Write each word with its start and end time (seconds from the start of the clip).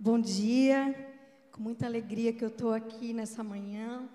Bom 0.00 0.20
dia, 0.20 0.94
com 1.50 1.60
muita 1.60 1.84
alegria 1.84 2.32
que 2.32 2.44
eu 2.44 2.50
estou 2.50 2.72
aqui 2.72 3.12
nessa 3.12 3.42
manhã, 3.42 4.08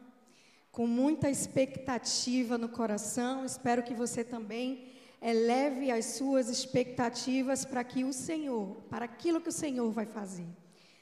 com 0.71 0.87
muita 0.87 1.29
expectativa 1.29 2.57
no 2.57 2.69
coração. 2.69 3.43
Espero 3.43 3.83
que 3.83 3.93
você 3.93 4.23
também 4.23 4.85
eleve 5.21 5.91
as 5.91 6.05
suas 6.05 6.47
expectativas 6.47 7.65
para 7.65 7.83
que 7.83 8.05
o 8.05 8.13
Senhor, 8.13 8.77
para 8.89 9.03
aquilo 9.03 9.41
que 9.41 9.49
o 9.49 9.51
Senhor 9.51 9.91
vai 9.91 10.05
fazer. 10.05 10.47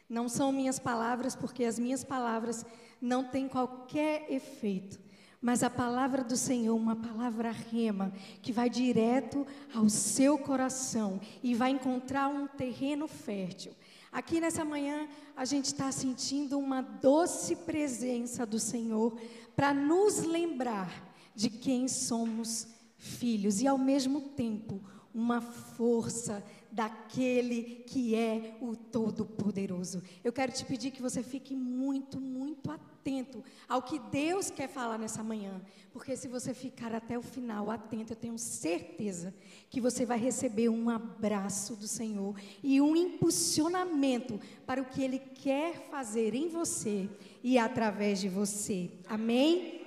Não 0.09 0.27
são 0.27 0.51
minhas 0.51 0.79
palavras, 0.79 1.35
porque 1.35 1.63
as 1.63 1.77
minhas 1.77 2.03
palavras 2.03 2.65
não 2.99 3.23
têm 3.23 3.47
qualquer 3.47 4.25
efeito 4.31 4.99
mas 5.41 5.63
a 5.63 5.69
palavra 5.71 6.23
do 6.23 6.37
Senhor, 6.37 6.75
uma 6.75 6.95
palavra 6.95 7.49
rema, 7.49 8.13
que 8.43 8.53
vai 8.53 8.69
direto 8.69 9.45
ao 9.73 9.89
seu 9.89 10.37
coração 10.37 11.19
e 11.41 11.55
vai 11.55 11.71
encontrar 11.71 12.27
um 12.27 12.45
terreno 12.45 13.07
fértil. 13.07 13.73
Aqui 14.11 14.41
nessa 14.41 14.65
manhã, 14.65 15.07
a 15.37 15.45
gente 15.45 15.65
está 15.65 15.89
sentindo 15.89 16.59
uma 16.59 16.81
doce 16.81 17.55
presença 17.55 18.45
do 18.45 18.59
Senhor 18.59 19.17
para 19.55 19.73
nos 19.73 20.19
lembrar 20.19 21.13
de 21.33 21.49
quem 21.49 21.87
somos 21.87 22.67
filhos 22.97 23.61
e, 23.61 23.67
ao 23.67 23.77
mesmo 23.77 24.21
tempo, 24.31 24.81
uma 25.13 25.39
força 25.39 26.43
daquele 26.71 27.83
que 27.85 28.15
é 28.15 28.57
o 28.61 28.75
Todo-Poderoso. 28.75 30.01
Eu 30.23 30.31
quero 30.31 30.51
te 30.51 30.63
pedir 30.65 30.91
que 30.91 31.01
você 31.01 31.21
fique 31.21 31.55
muito, 31.55 32.19
muito 32.19 32.71
atento 32.71 33.43
ao 33.67 33.81
que 33.81 33.99
Deus 33.99 34.49
quer 34.49 34.69
falar 34.69 34.97
nessa 34.97 35.23
manhã, 35.23 35.61
porque 35.91 36.15
se 36.15 36.27
você 36.27 36.53
ficar 36.53 36.93
até 36.93 37.17
o 37.17 37.21
final 37.21 37.69
atento, 37.69 38.13
eu 38.13 38.17
tenho 38.17 38.37
certeza 38.37 39.33
que 39.69 39.81
você 39.81 40.05
vai 40.05 40.17
receber 40.17 40.69
um 40.69 40.89
abraço 40.89 41.75
do 41.75 41.87
Senhor 41.87 42.35
e 42.63 42.79
um 42.79 42.95
impulsionamento 42.95 44.39
para 44.65 44.81
o 44.81 44.85
que 44.85 45.03
Ele 45.03 45.19
quer 45.19 45.87
fazer 45.89 46.33
em 46.35 46.47
você 46.47 47.09
e 47.43 47.57
através 47.57 48.21
de 48.21 48.29
você. 48.29 48.89
Amém? 49.07 49.81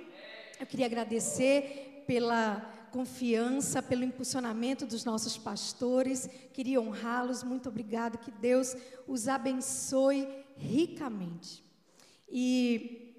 Eu 0.59 0.67
queria 0.67 0.85
agradecer 0.85 2.03
pela 2.05 2.74
confiança, 2.95 3.83
pelo 3.83 4.05
impulsionamento 4.05 4.85
dos 4.85 5.03
nossos 5.03 5.37
pastores. 5.37 6.29
Queria 6.53 6.79
honrá-los. 6.79 7.43
Muito 7.43 7.67
obrigado. 7.67 8.17
Que 8.17 8.31
Deus 8.31 8.73
os 9.05 9.27
abençoe 9.27 10.25
ricamente. 10.55 11.61
E 12.29 13.13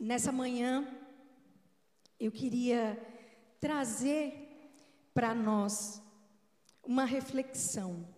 nessa 0.00 0.32
manhã 0.32 0.88
eu 2.18 2.32
queria 2.32 2.98
trazer 3.60 4.22
para 5.12 5.34
nós 5.34 6.00
uma 6.82 7.04
reflexão. 7.04 8.08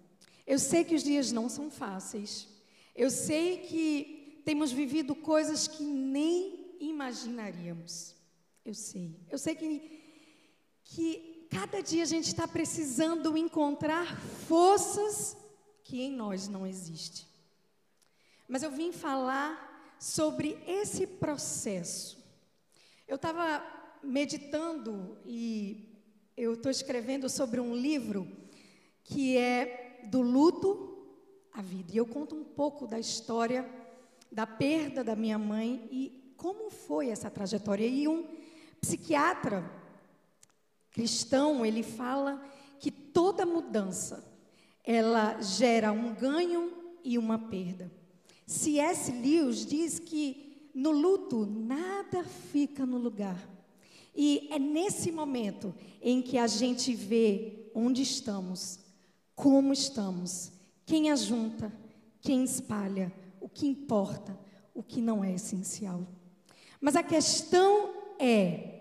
Eu 0.47 0.61
sei 0.61 0.85
que 0.85 0.95
os 0.95 1.03
dias 1.03 1.33
não 1.33 1.49
são 1.49 1.69
fáceis. 1.69 2.47
Eu 2.95 3.11
sei 3.11 3.59
que 3.59 4.41
temos 4.45 4.71
vivido 4.71 5.17
coisas 5.17 5.67
que 5.67 5.83
nem 5.83 6.77
imaginaríamos. 6.79 8.15
Eu 8.65 8.73
sei. 8.73 9.17
Eu 9.29 9.39
sei 9.39 9.57
que 9.57 9.96
que 10.87 11.47
cada 11.51 11.83
dia 11.83 12.03
a 12.03 12.07
gente 12.07 12.29
está 12.29 12.47
precisando 12.47 13.37
encontrar 13.37 14.19
forças 14.21 15.37
que 15.83 16.01
em 16.01 16.13
nós 16.13 16.49
não 16.49 16.67
existem. 16.67 17.27
Mas 18.49 18.63
eu 18.63 18.71
vim 18.71 18.93
falar 18.93 19.95
sobre 19.99 20.59
esse 20.67 21.07
processo. 21.07 22.23
Eu 23.09 23.17
estava 23.17 23.65
meditando 24.03 25.17
e 25.25 25.89
eu 26.37 26.55
estou 26.55 26.71
escrevendo 26.71 27.29
sobre 27.29 27.61
um 27.61 27.75
livro 27.75 28.27
que 29.03 29.37
é 29.37 30.01
do 30.11 30.21
luto 30.21 31.07
à 31.53 31.63
vida. 31.63 31.93
E 31.93 31.97
eu 31.97 32.07
conto 32.07 32.35
um 32.35 32.45
pouco 32.45 32.87
da 32.87 32.99
história 32.99 33.69
da 34.31 34.47
perda 34.47 35.03
da 35.03 35.17
minha 35.17 35.39
mãe 35.39 35.89
e 35.91 36.35
como 36.37 36.71
foi 36.71 37.09
essa 37.09 37.31
trajetória. 37.31 37.87
E 37.87 38.07
um 38.07 38.27
psiquiatra 38.81 39.65
cristão, 40.97 41.65
ele 41.65 41.83
fala 41.83 42.43
que 42.81 42.91
toda 42.91 43.45
mudança 43.45 44.25
ela 44.83 45.39
gera 45.43 45.93
um 45.93 46.15
ganho 46.15 46.73
e 47.05 47.19
uma 47.19 47.39
perda. 47.39 47.93
C.S. 48.47 49.13
Lewis 49.13 49.67
diz 49.67 49.99
que 49.99 50.71
no 50.75 50.91
luto 50.93 51.45
nada 51.45 52.25
fica 52.25 52.87
no 52.87 52.97
lugar. 52.97 53.39
E 54.15 54.49
é 54.51 54.59
nesse 54.59 55.13
momento 55.13 55.75
em 56.01 56.23
que 56.23 56.39
a 56.39 56.47
gente 56.47 56.95
vê 56.95 57.69
onde 57.75 58.01
estamos, 58.01 58.79
como 59.35 59.75
estamos, 59.75 60.51
quem 60.87 61.11
ajunta, 61.11 61.71
quem 62.23 62.43
espalha, 62.43 63.13
o 63.39 63.51
que 63.51 63.67
importa, 63.67 64.39
o 64.73 64.83
que 64.83 65.03
não 65.03 65.23
é 65.23 65.35
essencial. 65.35 66.07
Mas 66.81 66.97
a 66.97 67.03
questão 67.03 67.93
é 68.19 68.76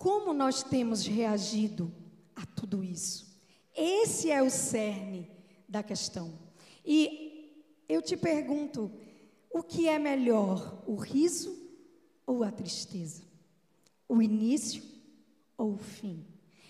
como 0.00 0.32
nós 0.32 0.62
temos 0.62 1.04
reagido 1.04 1.92
a 2.34 2.46
tudo 2.46 2.82
isso? 2.82 3.38
Esse 3.76 4.30
é 4.30 4.42
o 4.42 4.48
cerne 4.48 5.30
da 5.68 5.82
questão. 5.82 6.32
E 6.82 7.84
eu 7.86 8.00
te 8.00 8.16
pergunto: 8.16 8.90
o 9.52 9.62
que 9.62 9.90
é 9.90 9.98
melhor, 9.98 10.82
o 10.86 10.94
riso 10.94 11.54
ou 12.26 12.42
a 12.42 12.50
tristeza? 12.50 13.22
O 14.08 14.22
início 14.22 14.82
ou 15.58 15.74
o 15.74 15.78
fim? 15.78 16.26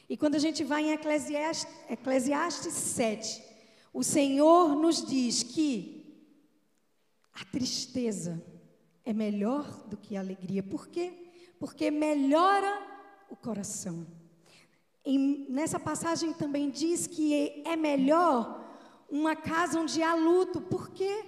E 0.08 0.16
quando 0.16 0.34
a 0.34 0.40
gente 0.40 0.64
vai 0.64 0.86
em 0.86 0.90
Eclesiastes, 0.90 1.72
Eclesiastes 1.88 2.74
7, 2.74 3.44
o 3.94 4.02
Senhor 4.02 4.74
nos 4.74 5.06
diz 5.06 5.44
que 5.44 6.20
a 7.32 7.44
tristeza 7.44 8.44
é 9.04 9.12
melhor 9.12 9.86
do 9.86 9.96
que 9.96 10.16
a 10.16 10.20
alegria. 10.20 10.64
Por 10.64 10.88
quê? 10.88 11.30
Porque 11.60 11.92
melhora 11.92 12.89
o 13.30 13.36
coração. 13.36 14.06
E 15.04 15.46
nessa 15.48 15.80
passagem 15.80 16.32
também 16.32 16.68
diz 16.70 17.06
que 17.06 17.62
é 17.64 17.76
melhor 17.76 18.60
uma 19.08 19.34
casa 19.34 19.80
onde 19.80 20.02
há 20.02 20.14
luto. 20.14 20.60
Por 20.60 20.90
quê? 20.90 21.24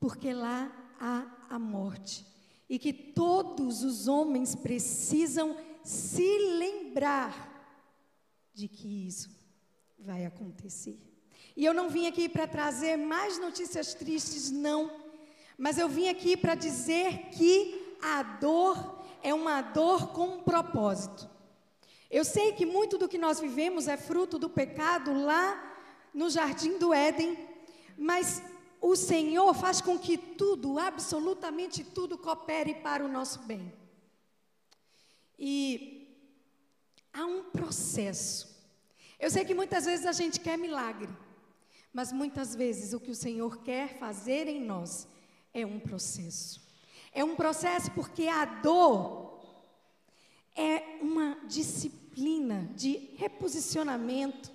Porque 0.00 0.32
lá 0.32 0.72
há 0.98 1.26
a 1.50 1.58
morte. 1.58 2.26
E 2.68 2.78
que 2.78 2.92
todos 2.92 3.84
os 3.84 4.08
homens 4.08 4.54
precisam 4.54 5.56
se 5.82 6.38
lembrar 6.58 7.52
de 8.52 8.68
que 8.68 9.06
isso 9.06 9.30
vai 9.98 10.24
acontecer. 10.24 10.98
E 11.56 11.64
eu 11.64 11.72
não 11.72 11.88
vim 11.88 12.06
aqui 12.06 12.28
para 12.28 12.46
trazer 12.46 12.96
mais 12.96 13.38
notícias 13.38 13.94
tristes, 13.94 14.50
não. 14.50 14.90
Mas 15.56 15.78
eu 15.78 15.88
vim 15.88 16.08
aqui 16.08 16.36
para 16.36 16.54
dizer 16.54 17.28
que 17.30 17.96
a 18.02 18.22
dor 18.22 18.93
é 19.24 19.32
uma 19.32 19.62
dor 19.62 20.12
com 20.12 20.26
um 20.26 20.42
propósito. 20.42 21.28
Eu 22.10 22.24
sei 22.26 22.52
que 22.52 22.66
muito 22.66 22.98
do 22.98 23.08
que 23.08 23.16
nós 23.16 23.40
vivemos 23.40 23.88
é 23.88 23.96
fruto 23.96 24.38
do 24.38 24.50
pecado 24.50 25.14
lá 25.14 25.74
no 26.12 26.28
jardim 26.28 26.78
do 26.78 26.92
Éden, 26.92 27.36
mas 27.96 28.42
o 28.82 28.94
Senhor 28.94 29.54
faz 29.54 29.80
com 29.80 29.98
que 29.98 30.18
tudo, 30.18 30.78
absolutamente 30.78 31.82
tudo, 31.82 32.18
coopere 32.18 32.74
para 32.74 33.02
o 33.02 33.08
nosso 33.08 33.40
bem. 33.40 33.72
E 35.38 36.06
há 37.10 37.24
um 37.24 37.44
processo. 37.44 38.54
Eu 39.18 39.30
sei 39.30 39.42
que 39.42 39.54
muitas 39.54 39.86
vezes 39.86 40.04
a 40.04 40.12
gente 40.12 40.38
quer 40.38 40.58
milagre, 40.58 41.08
mas 41.94 42.12
muitas 42.12 42.54
vezes 42.54 42.92
o 42.92 43.00
que 43.00 43.10
o 43.10 43.16
Senhor 43.16 43.62
quer 43.62 43.98
fazer 43.98 44.48
em 44.48 44.60
nós 44.60 45.08
é 45.54 45.64
um 45.64 45.80
processo. 45.80 46.63
É 47.14 47.22
um 47.22 47.36
processo 47.36 47.92
porque 47.92 48.26
a 48.26 48.44
dor 48.44 49.40
é 50.56 50.98
uma 51.00 51.38
disciplina 51.46 52.68
de 52.74 53.14
reposicionamento 53.16 54.50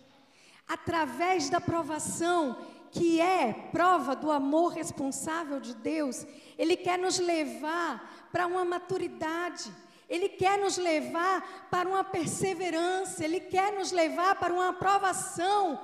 através 0.67 1.49
da 1.49 1.61
provação, 1.61 2.57
que 2.91 3.21
é 3.21 3.53
prova 3.71 4.15
do 4.15 4.29
amor 4.29 4.73
responsável 4.73 5.59
de 5.59 5.73
Deus. 5.73 6.25
Ele 6.57 6.75
quer 6.75 6.99
nos 6.99 7.17
levar 7.17 8.27
para 8.31 8.45
uma 8.45 8.65
maturidade. 8.65 9.73
Ele 10.09 10.27
quer 10.27 10.57
nos 10.59 10.77
levar 10.77 11.67
para 11.69 11.87
uma 11.87 12.03
perseverança, 12.03 13.23
Ele 13.23 13.39
quer 13.39 13.71
nos 13.71 13.91
levar 13.91 14.35
para 14.35 14.51
uma 14.51 14.69
aprovação 14.69 15.79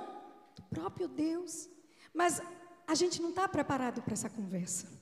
do 0.54 0.62
próprio 0.62 1.06
Deus. 1.06 1.68
Mas 2.12 2.42
a 2.86 2.94
gente 2.94 3.22
não 3.22 3.30
está 3.30 3.48
preparado 3.48 4.02
para 4.02 4.14
essa 4.14 4.28
conversa. 4.28 4.95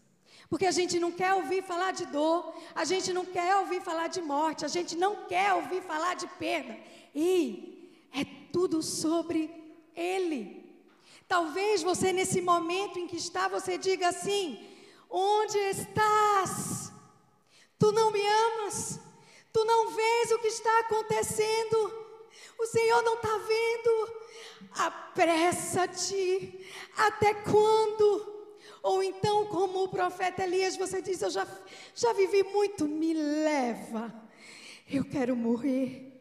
Porque 0.54 0.66
a 0.66 0.70
gente 0.70 1.00
não 1.00 1.10
quer 1.10 1.34
ouvir 1.34 1.64
falar 1.64 1.90
de 1.90 2.06
dor, 2.06 2.54
a 2.76 2.84
gente 2.84 3.12
não 3.12 3.24
quer 3.24 3.56
ouvir 3.56 3.80
falar 3.82 4.06
de 4.06 4.22
morte, 4.22 4.64
a 4.64 4.68
gente 4.68 4.94
não 4.96 5.26
quer 5.26 5.52
ouvir 5.52 5.82
falar 5.82 6.14
de 6.14 6.28
perda. 6.28 6.78
E 7.12 7.98
é 8.12 8.24
tudo 8.52 8.80
sobre 8.80 9.50
Ele. 9.96 10.64
Talvez 11.26 11.82
você, 11.82 12.12
nesse 12.12 12.40
momento 12.40 13.00
em 13.00 13.08
que 13.08 13.16
está, 13.16 13.48
você 13.48 13.76
diga 13.76 14.06
assim: 14.10 14.64
Onde 15.10 15.58
estás? 15.58 16.92
Tu 17.76 17.90
não 17.90 18.12
me 18.12 18.24
amas, 18.24 19.00
tu 19.52 19.64
não 19.64 19.90
vês 19.90 20.30
o 20.30 20.38
que 20.38 20.46
está 20.46 20.78
acontecendo, 20.82 21.92
o 22.60 22.66
Senhor 22.66 23.02
não 23.02 23.14
está 23.14 23.38
vendo. 23.38 23.92
Apressa-te, 24.70 26.64
até 26.96 27.34
quando? 27.34 28.33
Ou 28.84 29.02
então, 29.02 29.46
como 29.46 29.82
o 29.82 29.88
profeta 29.88 30.44
Elias, 30.44 30.76
você 30.76 31.00
diz: 31.00 31.22
Eu 31.22 31.30
já, 31.30 31.48
já 31.94 32.12
vivi 32.12 32.42
muito, 32.42 32.86
me 32.86 33.14
leva, 33.14 34.14
eu 34.86 35.02
quero 35.02 35.34
morrer. 35.34 36.12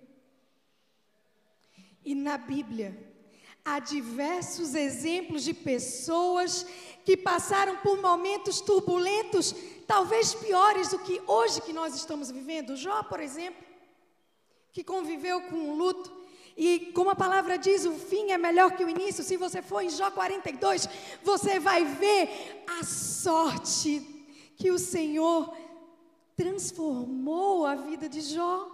E 2.05 2.15
na 2.15 2.37
Bíblia, 2.37 2.97
há 3.65 3.79
diversos 3.79 4.75
exemplos 4.75 5.43
de 5.43 5.53
pessoas 5.53 6.65
que 7.03 7.17
passaram 7.17 7.75
por 7.81 8.01
momentos 8.01 8.61
turbulentos, 8.61 9.53
talvez 9.85 10.33
piores 10.33 10.87
do 10.87 10.99
que 10.99 11.21
hoje 11.27 11.61
que 11.61 11.73
nós 11.73 11.93
estamos 11.93 12.31
vivendo. 12.31 12.77
Jó, 12.77 13.03
por 13.03 13.19
exemplo, 13.19 13.61
que 14.71 14.85
conviveu 14.85 15.41
com 15.49 15.69
o 15.69 15.75
luto 15.75 16.22
e 16.55 16.91
como 16.93 17.09
a 17.09 17.15
palavra 17.15 17.57
diz, 17.57 17.85
o 17.85 17.93
fim 17.93 18.31
é 18.31 18.37
melhor 18.37 18.75
que 18.75 18.85
o 18.85 18.89
início. 18.89 19.23
Se 19.23 19.37
você 19.37 19.61
for 19.61 19.81
em 19.81 19.89
Jó 19.89 20.11
42, 20.11 20.87
você 21.23 21.59
vai 21.59 21.83
ver 21.83 22.63
a 22.79 22.83
sorte 22.83 24.01
que 24.55 24.69
o 24.71 24.77
Senhor 24.77 25.55
transformou 26.35 27.65
a 27.65 27.75
vida 27.75 28.07
de 28.07 28.21
Jó. 28.21 28.69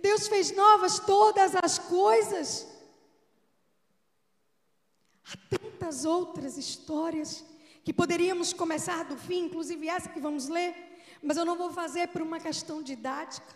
Deus 0.00 0.28
fez 0.28 0.54
novas 0.54 0.98
todas 0.98 1.54
as 1.56 1.78
coisas. 1.78 2.66
Há 5.24 5.58
tantas 5.58 6.04
outras 6.04 6.58
histórias 6.58 7.44
que 7.82 7.92
poderíamos 7.92 8.52
começar 8.52 9.04
do 9.04 9.16
fim, 9.16 9.46
inclusive 9.46 9.88
essa 9.88 10.08
que 10.08 10.20
vamos 10.20 10.48
ler, 10.48 10.74
mas 11.22 11.36
eu 11.36 11.44
não 11.44 11.56
vou 11.56 11.70
fazer 11.70 12.08
por 12.08 12.20
uma 12.20 12.38
questão 12.38 12.82
didática. 12.82 13.54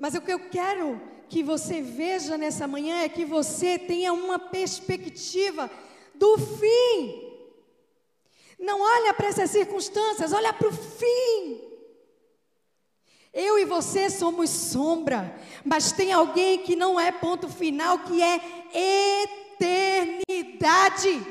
Mas 0.00 0.14
o 0.14 0.20
que 0.22 0.32
eu 0.32 0.40
quero 0.48 0.98
que 1.28 1.42
você 1.42 1.82
veja 1.82 2.38
nessa 2.38 2.66
manhã 2.66 3.02
é 3.02 3.08
que 3.08 3.24
você 3.24 3.78
tenha 3.78 4.12
uma 4.14 4.38
perspectiva 4.38 5.70
do 6.14 6.38
fim. 6.38 7.28
Não 8.58 8.80
olha 8.80 9.12
para 9.12 9.28
essas 9.28 9.50
circunstâncias, 9.50 10.32
olha 10.32 10.52
para 10.54 10.68
o 10.68 10.72
fim. 10.72 11.60
Eu 13.32 13.58
e 13.58 13.64
você 13.64 14.10
somos 14.10 14.50
sombra, 14.50 15.38
mas 15.64 15.92
tem 15.92 16.12
alguém 16.12 16.58
que 16.58 16.74
não 16.74 16.98
é 16.98 17.12
ponto 17.12 17.48
final, 17.48 18.00
que 18.00 18.20
é 18.22 18.40
eternidade, 19.60 21.24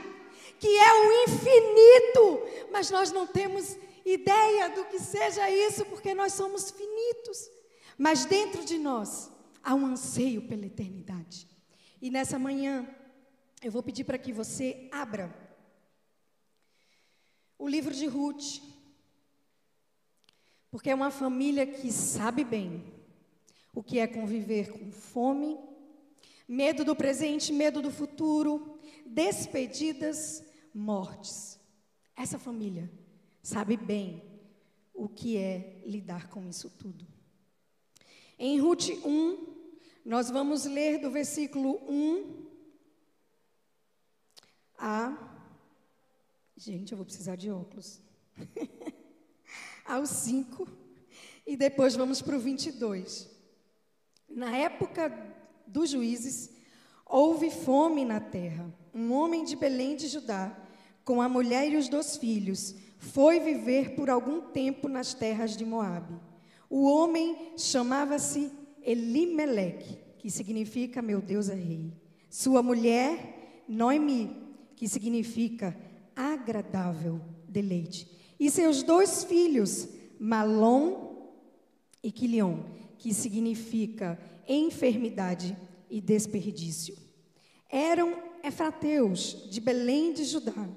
que 0.60 0.78
é 0.78 0.94
o 0.94 1.24
infinito, 1.24 2.42
mas 2.72 2.90
nós 2.90 3.12
não 3.12 3.28
temos 3.28 3.76
ideia 4.06 4.70
do 4.70 4.86
que 4.86 5.00
seja 5.00 5.50
isso, 5.50 5.84
porque 5.86 6.14
nós 6.14 6.34
somos 6.34 6.72
finitos. 6.72 7.50
Mas 8.00 8.24
dentro 8.24 8.64
de 8.64 8.78
nós 8.78 9.30
há 9.62 9.76
um 9.76 9.86
anseio 9.86 10.48
pela 10.48 10.66
eternidade. 10.66 11.46
E 12.02 12.10
nessa 12.10 12.40
manhã, 12.40 12.88
eu 13.62 13.70
vou 13.70 13.84
pedir 13.84 14.06
para 14.06 14.18
que 14.18 14.32
você 14.32 14.88
abra 14.90 15.36
o 17.58 17.68
livro 17.68 17.94
de 17.94 18.06
Ruth. 18.06 18.62
Porque 20.72 20.90
é 20.90 20.96
uma 20.96 21.12
família 21.12 21.68
que 21.68 21.92
sabe 21.92 22.46
bem 22.46 22.86
o 23.74 23.84
que 23.84 24.00
é 24.00 24.08
conviver 24.08 24.72
com 24.72 24.94
fome, 24.94 25.60
medo 26.48 26.86
do 26.86 26.96
presente, 26.96 27.52
medo 27.52 27.82
do 27.82 27.92
futuro, 27.92 28.80
despedidas, 29.06 30.42
mortes. 30.74 31.60
Essa 32.16 32.40
família 32.40 32.90
sabe 33.44 33.76
bem 33.76 34.24
o 34.94 35.10
que 35.10 35.36
é 35.36 35.82
lidar 35.86 36.30
com 36.30 36.48
isso 36.48 36.70
tudo. 36.70 37.09
Em 38.40 38.58
Ruth 38.58 38.88
1, 39.04 39.48
nós 40.06 40.32
vamos 40.32 40.64
ler 40.64 41.00
do 41.00 41.12
versículo 41.12 41.82
1 41.92 42.48
a. 44.78 45.14
Gente, 46.56 46.94
eu 46.94 46.98
vou 46.98 47.06
precisar 47.06 47.36
de 47.36 47.52
óculos. 47.52 48.00
ao 49.84 50.06
5. 50.06 50.68
E 51.46 51.58
depois 51.58 51.96
vamos 51.96 52.22
para 52.22 52.38
o 52.38 52.40
22. 52.40 53.30
Na 54.30 54.56
época 54.56 55.12
dos 55.68 55.90
juízes, 55.90 56.50
houve 57.06 57.52
fome 57.52 58.06
na 58.06 58.22
terra. 58.22 58.74
Um 58.94 59.12
homem 59.12 59.44
de 59.44 59.58
Belém 59.58 59.98
de 59.98 60.08
Judá, 60.08 60.58
com 61.04 61.22
a 61.22 61.28
mulher 61.28 61.70
e 61.72 61.76
os 61.76 61.90
dois 61.90 62.16
filhos, 62.16 62.74
foi 63.00 63.40
viver 63.40 63.96
por 63.96 64.10
algum 64.10 64.40
tempo 64.40 64.88
nas 64.88 65.14
terras 65.14 65.58
de 65.58 65.66
Moabe. 65.66 66.29
O 66.70 66.84
homem 66.84 67.54
chamava-se 67.58 68.52
Elimeleque, 68.84 69.98
que 70.20 70.30
significa 70.30 71.02
meu 71.02 71.22
Deus 71.22 71.50
é 71.50 71.56
rei. 71.56 71.92
Sua 72.30 72.62
mulher, 72.62 73.64
Noemi, 73.68 74.36
que 74.76 74.88
significa 74.88 75.76
agradável 76.16 77.20
deleite. 77.48 78.08
E 78.40 78.50
seus 78.52 78.84
dois 78.84 79.24
filhos, 79.24 79.90
Malom 80.20 81.30
e 82.04 82.12
Quilion, 82.12 82.60
que 82.98 83.14
significa 83.14 84.20
enfermidade 84.48 85.58
e 85.90 86.00
desperdício. 86.00 86.96
Eram 87.70 88.16
efrateus 88.44 89.48
de 89.50 89.60
Belém 89.60 90.14
de 90.14 90.24
Judá. 90.24 90.68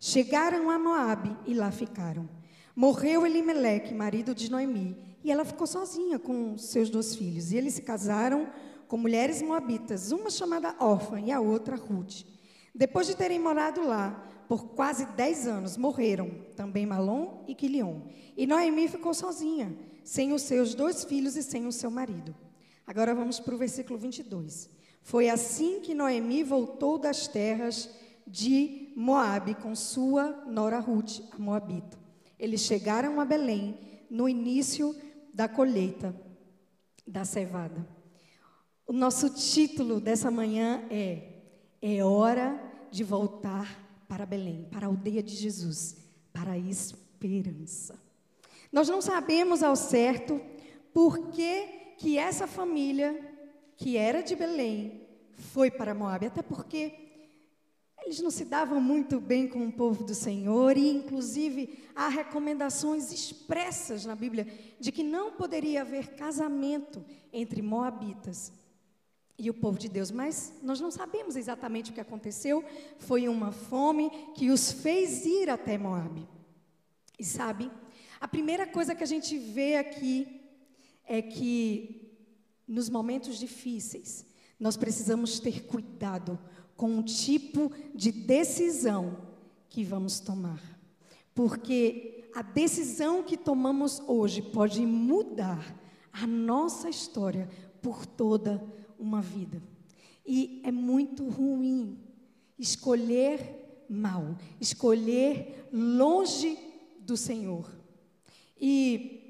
Chegaram 0.00 0.70
a 0.70 0.78
Moabe 0.78 1.36
e 1.46 1.54
lá 1.54 1.70
ficaram. 1.70 2.28
Morreu 2.74 3.26
Elimeleque, 3.26 3.94
marido 3.94 4.34
de 4.34 4.50
Noemi, 4.50 4.96
e 5.24 5.30
ela 5.30 5.44
ficou 5.44 5.66
sozinha 5.66 6.18
com 6.18 6.56
seus 6.58 6.90
dois 6.90 7.14
filhos. 7.14 7.52
E 7.52 7.56
eles 7.56 7.74
se 7.74 7.82
casaram 7.82 8.48
com 8.88 8.96
mulheres 8.96 9.40
moabitas, 9.40 10.12
uma 10.12 10.30
chamada 10.30 10.76
Orfa 10.78 11.18
e 11.20 11.30
a 11.30 11.40
outra 11.40 11.76
Ruth. 11.76 12.24
Depois 12.74 13.06
de 13.06 13.16
terem 13.16 13.38
morado 13.38 13.86
lá 13.86 14.28
por 14.48 14.74
quase 14.74 15.06
dez 15.06 15.46
anos, 15.46 15.76
morreram 15.76 16.30
também 16.54 16.84
Malom 16.84 17.44
e 17.46 17.54
Quilion. 17.54 18.02
E 18.36 18.46
Noemi 18.46 18.88
ficou 18.88 19.14
sozinha, 19.14 19.74
sem 20.04 20.32
os 20.32 20.42
seus 20.42 20.74
dois 20.74 21.04
filhos 21.04 21.36
e 21.36 21.42
sem 21.42 21.66
o 21.66 21.72
seu 21.72 21.90
marido. 21.90 22.34
Agora 22.86 23.14
vamos 23.14 23.40
para 23.40 23.54
o 23.54 23.58
versículo 23.58 23.98
22. 23.98 24.68
Foi 25.00 25.28
assim 25.28 25.80
que 25.80 25.94
Noemi 25.94 26.42
voltou 26.42 26.98
das 26.98 27.26
terras 27.26 27.88
de 28.26 28.92
Moabe 28.94 29.54
com 29.54 29.74
sua 29.74 30.44
nora 30.46 30.78
Ruth, 30.78 31.20
a 31.32 31.38
moabita. 31.38 31.98
Eles 32.38 32.60
chegaram 32.60 33.20
a 33.20 33.24
Belém 33.24 33.78
no 34.10 34.28
início 34.28 34.94
da 35.32 35.48
colheita 35.48 36.14
da 37.06 37.24
cevada. 37.24 37.86
O 38.86 38.92
nosso 38.92 39.30
título 39.30 40.00
dessa 40.00 40.30
manhã 40.30 40.84
é 40.90 41.28
É 41.80 42.04
hora 42.04 42.60
de 42.90 43.02
voltar 43.02 44.04
para 44.06 44.26
Belém, 44.26 44.68
para 44.70 44.86
a 44.86 44.88
aldeia 44.88 45.22
de 45.22 45.34
Jesus, 45.34 45.96
para 46.32 46.52
a 46.52 46.58
esperança. 46.58 47.98
Nós 48.70 48.88
não 48.88 49.00
sabemos 49.00 49.62
ao 49.62 49.74
certo 49.74 50.40
por 50.92 51.28
que, 51.28 51.94
que 51.98 52.18
essa 52.18 52.46
família, 52.46 53.18
que 53.76 53.96
era 53.96 54.22
de 54.22 54.36
Belém, 54.36 55.06
foi 55.32 55.70
para 55.70 55.94
Moab, 55.94 56.26
até 56.26 56.42
porque 56.42 57.11
eles 58.04 58.20
não 58.20 58.30
se 58.30 58.44
davam 58.44 58.80
muito 58.80 59.20
bem 59.20 59.46
com 59.48 59.66
o 59.66 59.72
povo 59.72 60.04
do 60.04 60.14
Senhor 60.14 60.76
e, 60.76 60.88
inclusive, 60.88 61.78
há 61.94 62.08
recomendações 62.08 63.12
expressas 63.12 64.04
na 64.04 64.14
Bíblia 64.14 64.46
de 64.78 64.90
que 64.90 65.02
não 65.02 65.32
poderia 65.32 65.82
haver 65.82 66.08
casamento 66.14 67.04
entre 67.32 67.62
moabitas 67.62 68.52
e 69.38 69.48
o 69.48 69.54
povo 69.54 69.78
de 69.78 69.88
Deus, 69.88 70.10
mas 70.10 70.52
nós 70.62 70.80
não 70.80 70.90
sabemos 70.90 71.36
exatamente 71.36 71.90
o 71.90 71.94
que 71.94 72.00
aconteceu. 72.00 72.64
Foi 72.98 73.28
uma 73.28 73.50
fome 73.50 74.10
que 74.34 74.50
os 74.50 74.70
fez 74.70 75.24
ir 75.24 75.48
até 75.48 75.78
Moabe. 75.78 76.28
E 77.18 77.24
sabe, 77.24 77.70
a 78.20 78.28
primeira 78.28 78.66
coisa 78.66 78.94
que 78.94 79.02
a 79.02 79.06
gente 79.06 79.36
vê 79.38 79.76
aqui 79.76 80.40
é 81.04 81.20
que 81.20 82.14
nos 82.66 82.88
momentos 82.88 83.38
difíceis 83.38 84.31
nós 84.62 84.76
precisamos 84.76 85.40
ter 85.40 85.64
cuidado 85.64 86.38
com 86.76 86.96
o 86.96 87.02
tipo 87.02 87.72
de 87.92 88.12
decisão 88.12 89.18
que 89.68 89.82
vamos 89.82 90.20
tomar. 90.20 90.62
Porque 91.34 92.30
a 92.32 92.42
decisão 92.42 93.24
que 93.24 93.36
tomamos 93.36 94.00
hoje 94.06 94.40
pode 94.40 94.86
mudar 94.86 95.76
a 96.12 96.28
nossa 96.28 96.88
história 96.88 97.50
por 97.82 98.06
toda 98.06 98.62
uma 98.96 99.20
vida. 99.20 99.60
E 100.24 100.62
é 100.62 100.70
muito 100.70 101.28
ruim 101.28 101.98
escolher 102.56 103.84
mal, 103.90 104.36
escolher 104.60 105.68
longe 105.72 106.56
do 107.00 107.16
Senhor. 107.16 107.68
E 108.60 109.21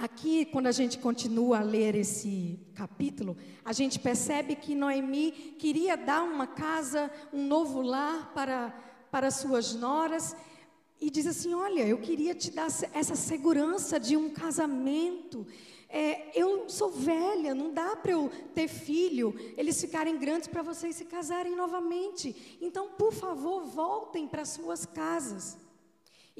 Aqui, 0.00 0.46
quando 0.46 0.66
a 0.66 0.72
gente 0.72 0.96
continua 0.96 1.58
a 1.58 1.62
ler 1.62 1.94
esse 1.94 2.58
capítulo, 2.74 3.36
a 3.62 3.70
gente 3.70 3.98
percebe 3.98 4.56
que 4.56 4.74
Noemi 4.74 5.30
queria 5.58 5.94
dar 5.94 6.22
uma 6.22 6.46
casa, 6.46 7.10
um 7.30 7.46
novo 7.46 7.82
lar 7.82 8.32
para, 8.32 8.70
para 9.10 9.30
suas 9.30 9.74
noras, 9.74 10.34
e 10.98 11.10
diz 11.10 11.26
assim: 11.26 11.52
Olha, 11.52 11.86
eu 11.86 11.98
queria 11.98 12.34
te 12.34 12.50
dar 12.50 12.68
essa 12.94 13.14
segurança 13.14 14.00
de 14.00 14.16
um 14.16 14.30
casamento, 14.30 15.46
é, 15.86 16.30
eu 16.34 16.66
sou 16.70 16.90
velha, 16.90 17.54
não 17.54 17.70
dá 17.70 17.94
para 17.94 18.12
eu 18.12 18.30
ter 18.54 18.68
filho, 18.68 19.34
eles 19.54 19.78
ficarem 19.78 20.16
grandes 20.16 20.48
para 20.48 20.62
vocês 20.62 20.96
se 20.96 21.04
casarem 21.04 21.54
novamente. 21.54 22.58
Então, 22.58 22.88
por 22.96 23.12
favor, 23.12 23.66
voltem 23.66 24.26
para 24.26 24.46
suas 24.46 24.86
casas. 24.86 25.58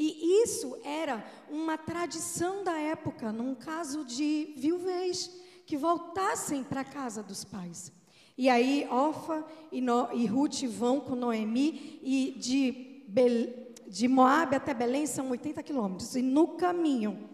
E 0.02 0.42
isso 0.42 0.78
era 0.82 1.22
uma 1.50 1.76
tradição 1.76 2.64
da 2.64 2.72
época, 2.80 3.30
num 3.30 3.54
caso 3.54 4.02
de 4.02 4.54
viuvez, 4.56 5.30
que 5.66 5.76
voltassem 5.76 6.64
para 6.64 6.80
a 6.80 6.84
casa 6.84 7.22
dos 7.22 7.44
pais. 7.44 7.92
E 8.38 8.48
aí, 8.48 8.88
Orfa 8.90 9.44
e, 9.70 9.82
no, 9.82 10.10
e 10.14 10.24
Ruth 10.24 10.62
vão 10.62 11.00
com 11.00 11.14
Noemi, 11.14 12.00
e 12.02 12.34
de, 12.38 13.04
Be, 13.08 13.74
de 13.88 14.08
Moab 14.08 14.56
até 14.56 14.72
Belém 14.72 15.04
são 15.04 15.28
80 15.28 15.62
quilômetros. 15.62 16.16
E 16.16 16.22
no 16.22 16.48
caminho, 16.56 17.28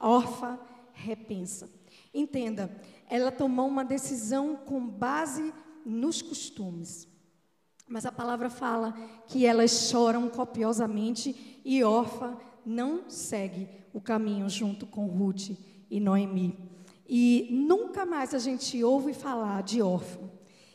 Orfa 0.00 0.58
repensa. 0.94 1.68
Entenda, 2.14 2.74
ela 3.10 3.30
tomou 3.30 3.68
uma 3.68 3.84
decisão 3.84 4.56
com 4.56 4.80
base 4.88 5.52
nos 5.84 6.22
costumes. 6.22 7.06
Mas 7.88 8.04
a 8.04 8.12
palavra 8.12 8.50
fala 8.50 8.92
que 9.28 9.46
elas 9.46 9.88
choram 9.88 10.28
copiosamente 10.28 11.60
e 11.64 11.84
Orfa 11.84 12.36
não 12.64 13.08
segue 13.08 13.68
o 13.92 14.00
caminho 14.00 14.48
junto 14.48 14.86
com 14.86 15.06
Ruth 15.06 15.50
e 15.88 16.00
Noemi. 16.00 16.58
E 17.08 17.48
nunca 17.50 18.04
mais 18.04 18.34
a 18.34 18.38
gente 18.38 18.82
ouve 18.82 19.14
falar 19.14 19.62
de 19.62 19.80
órfã. 19.80 20.28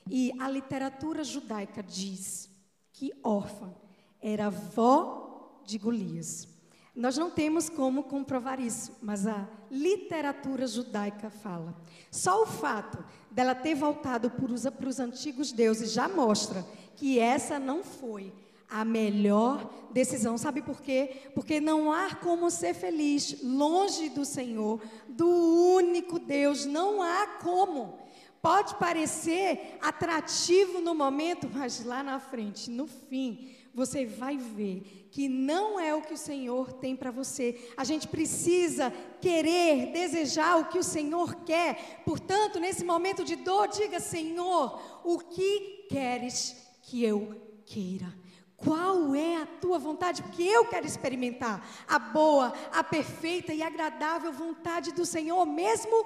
E 0.09 0.31
a 0.39 0.49
literatura 0.49 1.23
judaica 1.23 1.83
diz 1.83 2.49
que 2.93 3.13
órfã 3.23 3.73
era 4.21 4.47
avó 4.47 5.61
de 5.65 5.77
Golias. 5.77 6.47
Nós 6.95 7.17
não 7.17 7.29
temos 7.29 7.69
como 7.69 8.03
comprovar 8.03 8.59
isso, 8.59 8.97
mas 9.01 9.25
a 9.25 9.47
literatura 9.69 10.67
judaica 10.67 11.29
fala. 11.29 11.75
Só 12.09 12.43
o 12.43 12.45
fato 12.45 13.03
dela 13.29 13.55
ter 13.55 13.75
voltado 13.75 14.29
para 14.29 14.87
os 14.87 14.99
antigos 14.99 15.51
deuses 15.53 15.93
já 15.93 16.09
mostra 16.09 16.65
que 17.01 17.17
essa 17.17 17.57
não 17.57 17.83
foi 17.83 18.31
a 18.69 18.85
melhor 18.85 19.67
decisão. 19.89 20.37
Sabe 20.37 20.61
por 20.61 20.83
quê? 20.83 21.31
Porque 21.33 21.59
não 21.59 21.91
há 21.91 22.13
como 22.13 22.51
ser 22.51 22.75
feliz 22.75 23.41
longe 23.41 24.09
do 24.09 24.23
Senhor, 24.23 24.79
do 25.09 25.27
único 25.27 26.19
Deus. 26.19 26.63
Não 26.63 27.01
há 27.01 27.25
como. 27.41 27.97
Pode 28.39 28.75
parecer 28.75 29.79
atrativo 29.81 30.79
no 30.79 30.93
momento, 30.93 31.49
mas 31.51 31.83
lá 31.83 32.03
na 32.03 32.19
frente, 32.19 32.69
no 32.69 32.85
fim, 32.85 33.49
você 33.73 34.05
vai 34.05 34.37
ver 34.37 35.07
que 35.09 35.27
não 35.27 35.79
é 35.79 35.95
o 35.95 36.03
que 36.03 36.13
o 36.13 36.17
Senhor 36.17 36.71
tem 36.73 36.95
para 36.95 37.09
você. 37.09 37.67
A 37.75 37.83
gente 37.83 38.07
precisa 38.07 38.93
querer, 39.19 39.91
desejar 39.91 40.59
o 40.59 40.65
que 40.65 40.77
o 40.77 40.83
Senhor 40.83 41.33
quer. 41.45 42.03
Portanto, 42.05 42.59
nesse 42.59 42.85
momento 42.85 43.23
de 43.23 43.37
dor, 43.37 43.69
diga: 43.69 43.99
Senhor, 43.99 44.79
o 45.03 45.17
que 45.17 45.87
queres 45.89 46.61
que 46.81 47.03
eu 47.03 47.61
queira? 47.65 48.13
Qual 48.57 49.15
é 49.15 49.37
a 49.37 49.45
tua 49.45 49.79
vontade? 49.79 50.21
Porque 50.21 50.43
eu 50.43 50.67
quero 50.67 50.85
experimentar 50.85 51.65
a 51.87 51.97
boa, 51.97 52.53
a 52.71 52.83
perfeita 52.83 53.53
e 53.53 53.63
agradável 53.63 54.31
vontade 54.31 54.91
do 54.91 55.05
Senhor, 55.05 55.43
mesmo 55.45 56.05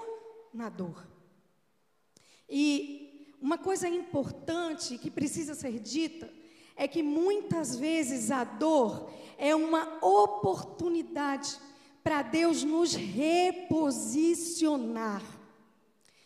na 0.53 0.69
dor. 0.69 1.05
E 2.49 3.35
uma 3.41 3.57
coisa 3.57 3.89
importante 3.89 4.97
que 4.97 5.11
precisa 5.11 5.53
ser 5.53 5.79
dita 5.79 6.31
é 6.75 6.87
que 6.87 7.03
muitas 7.03 7.75
vezes 7.75 8.31
a 8.31 8.43
dor 8.43 9.11
é 9.37 9.53
uma 9.53 9.99
oportunidade 10.01 11.59
para 12.03 12.21
Deus 12.21 12.63
nos 12.63 12.95
reposicionar. 12.95 15.21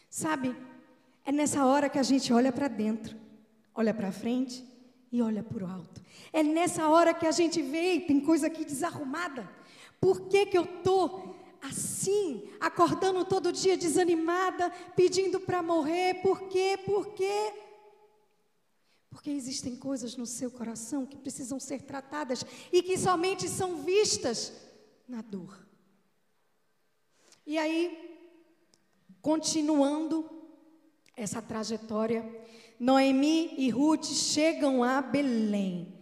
Sabe? 0.10 0.56
É 1.26 1.32
nessa 1.32 1.66
hora 1.66 1.90
que 1.90 2.00
a 2.00 2.04
gente 2.04 2.34
olha 2.34 2.52
para 2.52 2.68
dentro, 2.68 3.16
olha 3.74 3.94
para 3.94 4.12
frente 4.12 4.66
e 5.12 5.22
olha 5.22 5.44
para 5.44 5.64
o 5.64 5.68
alto. 5.68 6.02
É 6.32 6.44
nessa 6.44 6.88
hora 6.88 7.14
que 7.14 7.26
a 7.26 7.32
gente 7.32 7.62
vê, 7.62 8.00
tem 8.00 8.20
coisa 8.20 8.48
aqui 8.48 8.64
desarrumada. 8.64 9.50
Por 10.00 10.28
que, 10.28 10.46
que 10.46 10.58
eu 10.58 10.64
estou 10.64 11.36
assim, 11.62 12.50
acordando 12.60 13.26
todo 13.26 13.52
dia 13.52 13.78
desanimada, 13.78 14.70
pedindo 14.96 15.40
para 15.40 15.62
morrer? 15.62 16.22
Por 16.22 16.44
quê? 16.44 16.80
Por 16.86 17.14
quê? 17.14 17.54
Porque 19.10 19.32
existem 19.32 19.76
coisas 19.76 20.16
no 20.16 20.26
seu 20.26 20.52
coração 20.52 21.06
que 21.06 21.18
precisam 21.18 21.60
ser 21.60 21.82
tratadas 21.82 22.46
e 22.72 22.82
que 22.82 22.98
somente 22.98 23.50
são 23.50 23.84
vistas 23.84 24.54
na 25.08 25.22
dor. 25.22 25.68
E 27.46 27.58
aí, 27.58 28.18
continuando 29.22 30.30
essa 31.18 31.42
trajetória, 31.42 32.24
Noemi 32.80 33.54
e 33.58 33.70
Ruth 33.70 34.06
chegam 34.06 34.84
a 34.84 35.02
Belém. 35.02 35.94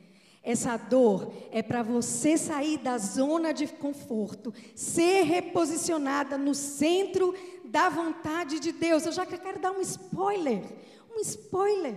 Essa 0.44 0.78
dor 0.78 1.34
é 1.52 1.62
para 1.62 1.84
você 1.84 2.38
sair 2.38 2.78
da 2.78 2.98
zona 2.98 3.52
de 3.52 3.68
conforto, 3.68 4.54
ser 4.76 5.24
reposicionada 5.24 6.38
no 6.38 6.56
centro 6.56 7.34
da 7.66 7.90
vontade 7.90 8.60
de 8.60 8.72
Deus. 8.72 9.06
Eu 9.06 9.12
já 9.12 9.26
quero 9.26 9.60
dar 9.60 9.72
um 9.72 9.82
spoiler, 9.82 10.64
um 11.14 11.20
spoiler. 11.20 11.96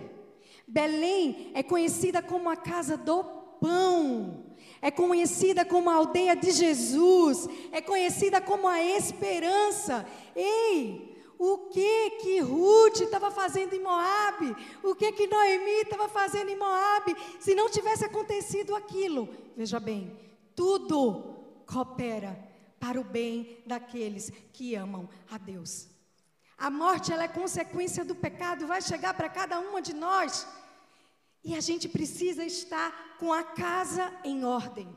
Belém 0.67 1.51
é 1.53 1.63
conhecida 1.63 2.21
como 2.21 2.49
a 2.49 2.55
casa 2.55 2.97
do 2.97 3.23
pão, 3.61 4.47
é 4.81 4.89
conhecida 4.89 5.63
como 5.63 5.89
a 5.89 5.95
aldeia 5.95 6.35
de 6.35 6.51
Jesus, 6.51 7.47
é 7.71 7.81
conhecida 7.81 8.41
como 8.41 8.67
a 8.67 8.83
esperança. 8.83 10.05
Ei, 10.35 11.10
o 11.43 11.57
que 11.69 12.11
que 12.21 12.39
Ruth 12.39 13.01
estava 13.01 13.31
fazendo 13.31 13.73
em 13.73 13.81
Moabe? 13.81 14.55
O 14.83 14.93
que 14.93 15.11
que 15.11 15.25
Noemi 15.25 15.81
estava 15.81 16.07
fazendo 16.07 16.49
em 16.49 16.55
Moabe? 16.55 17.15
Se 17.39 17.55
não 17.55 17.67
tivesse 17.67 18.05
acontecido 18.05 18.75
aquilo, 18.75 19.27
veja 19.57 19.79
bem, 19.79 20.15
tudo 20.55 21.63
coopera 21.65 22.37
para 22.79 23.01
o 23.01 23.03
bem 23.03 23.57
daqueles 23.65 24.31
que 24.53 24.75
amam 24.75 25.09
a 25.31 25.39
Deus. 25.39 25.87
A 26.59 26.69
morte 26.69 27.11
ela 27.11 27.23
é 27.23 27.27
consequência 27.27 28.05
do 28.05 28.13
pecado, 28.13 28.67
vai 28.67 28.79
chegar 28.79 29.15
para 29.15 29.27
cada 29.27 29.59
uma 29.59 29.81
de 29.81 29.95
nós. 29.95 30.47
E 31.43 31.55
a 31.55 31.59
gente 31.59 31.89
precisa 31.89 32.45
estar 32.45 33.17
com 33.17 33.33
a 33.33 33.41
casa 33.41 34.13
em 34.23 34.45
ordem. 34.45 34.95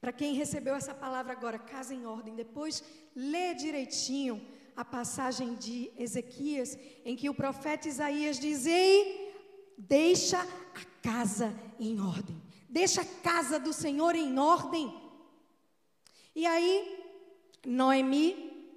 Para 0.00 0.10
quem 0.10 0.32
recebeu 0.32 0.74
essa 0.74 0.94
palavra 0.94 1.34
agora, 1.34 1.58
casa 1.58 1.92
em 1.92 2.06
ordem, 2.06 2.34
depois 2.34 2.82
lê 3.14 3.52
direitinho 3.52 4.56
a 4.78 4.84
passagem 4.84 5.56
de 5.56 5.90
Ezequias, 5.98 6.78
em 7.04 7.16
que 7.16 7.28
o 7.28 7.34
profeta 7.34 7.88
Isaías 7.88 8.38
diz: 8.38 8.64
Ei, 8.64 9.34
deixa 9.76 10.40
a 10.40 11.02
casa 11.02 11.52
em 11.80 12.00
ordem, 12.00 12.40
deixa 12.68 13.00
a 13.00 13.04
casa 13.04 13.58
do 13.58 13.72
Senhor 13.72 14.14
em 14.14 14.38
ordem. 14.38 14.96
E 16.32 16.46
aí, 16.46 16.96
Noemi 17.66 18.70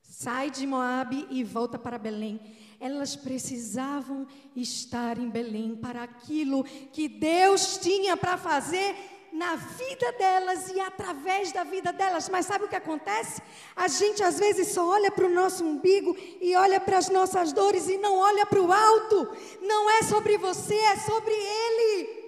sai 0.00 0.52
de 0.52 0.64
Moabe 0.68 1.26
e 1.30 1.42
volta 1.42 1.76
para 1.76 1.98
Belém 1.98 2.40
elas 2.80 3.16
precisavam 3.16 4.24
estar 4.54 5.18
em 5.18 5.28
Belém 5.28 5.74
para 5.74 6.04
aquilo 6.04 6.62
que 6.92 7.08
Deus 7.08 7.76
tinha 7.78 8.16
para 8.16 8.38
fazer 8.38 8.94
na 9.38 9.54
vida 9.54 10.10
delas 10.12 10.68
e 10.68 10.80
através 10.80 11.52
da 11.52 11.62
vida 11.62 11.92
delas. 11.92 12.28
Mas 12.28 12.44
sabe 12.44 12.64
o 12.64 12.68
que 12.68 12.74
acontece? 12.74 13.40
A 13.76 13.86
gente 13.86 14.20
às 14.20 14.36
vezes 14.36 14.72
só 14.72 14.84
olha 14.84 15.12
para 15.12 15.26
o 15.26 15.30
nosso 15.30 15.64
umbigo 15.64 16.16
e 16.40 16.56
olha 16.56 16.80
para 16.80 16.98
as 16.98 17.08
nossas 17.08 17.52
dores 17.52 17.88
e 17.88 17.96
não 17.98 18.18
olha 18.18 18.44
para 18.44 18.60
o 18.60 18.72
alto. 18.72 19.28
Não 19.62 19.88
é 19.88 20.02
sobre 20.02 20.36
você, 20.36 20.74
é 20.74 20.96
sobre 20.96 21.32
Ele. 21.32 22.18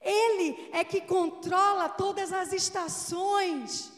Ele 0.00 0.68
é 0.72 0.84
que 0.84 1.00
controla 1.00 1.88
todas 1.88 2.32
as 2.32 2.52
estações. 2.52 3.92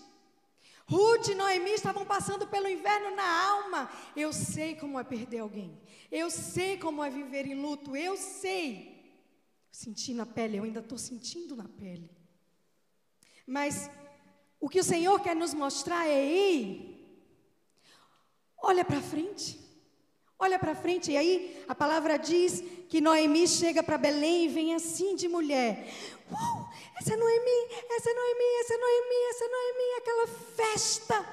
Ruth 0.89 1.29
e 1.29 1.35
Noemi 1.35 1.73
estavam 1.73 2.07
passando 2.07 2.47
pelo 2.47 2.69
inverno 2.69 3.15
na 3.15 3.47
alma. 3.51 3.91
Eu 4.17 4.33
sei 4.33 4.75
como 4.77 4.99
é 4.99 5.05
perder 5.05 5.41
alguém. 5.41 5.79
Eu 6.11 6.31
sei 6.31 6.79
como 6.79 7.05
é 7.05 7.11
viver 7.11 7.45
em 7.47 7.61
luto. 7.61 7.95
Eu 7.95 8.17
sei. 8.17 8.96
Senti 9.77 10.15
na 10.15 10.25
pele, 10.25 10.57
eu 10.57 10.65
ainda 10.65 10.81
estou 10.81 10.97
sentindo 10.97 11.55
na 11.55 11.69
pele. 11.69 12.11
Mas 13.47 13.91
o 14.59 14.71
que 14.71 14.81
o 14.81 14.85
Senhor 14.93 15.21
quer 15.21 15.37
nos 15.37 15.53
mostrar 15.53 16.09
é: 16.09 16.25
ei, 16.25 17.07
olha 18.57 18.83
para 18.87 19.03
frente. 19.03 19.61
Olha 20.39 20.59
para 20.59 20.75
frente, 20.75 21.13
e 21.13 21.17
aí 21.19 21.63
a 21.69 21.75
palavra 21.75 22.19
diz 22.19 22.63
que 22.89 23.03
Noemi 23.03 23.47
chega 23.47 23.83
para 23.83 23.99
Belém 23.99 24.47
e 24.47 24.49
vem 24.49 24.75
assim 24.75 25.15
de 25.15 25.29
mulher. 25.29 25.93
Uh, 26.31 26.67
essa 26.99 27.13
é 27.13 27.17
Noemi, 27.19 27.61
essa 27.91 28.11
é 28.11 28.15
Noemi, 28.15 28.49
essa 28.61 28.75
é 28.75 28.79
Noemi, 28.79 29.31
essa 29.31 29.45
é 29.45 29.49
Noemi, 29.49 29.89
aquela 29.99 30.27
festa. 30.57 31.27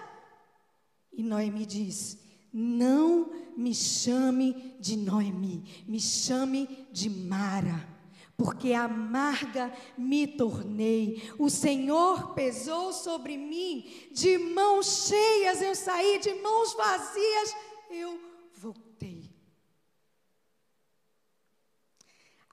E 1.13 1.23
Noemi 1.23 1.65
diz: 1.65 2.17
Não 2.51 3.31
me 3.55 3.73
chame 3.73 4.75
de 4.81 4.97
Noemi, 4.97 5.85
me 5.87 6.01
chame 6.01 6.87
de 6.91 7.09
Mara, 7.09 7.92
porque 8.37 8.73
amarga 8.73 9.71
me 9.97 10.27
tornei. 10.27 11.31
O 11.37 11.49
Senhor 11.49 12.33
pesou 12.33 12.91
sobre 12.91 13.37
mim, 13.37 14.09
de 14.11 14.37
mãos 14.37 15.07
cheias 15.07 15.61
eu 15.61 15.75
saí, 15.75 16.19
de 16.19 16.33
mãos 16.35 16.73
vazias 16.73 17.55
eu 17.89 18.19
voltei. 18.55 19.31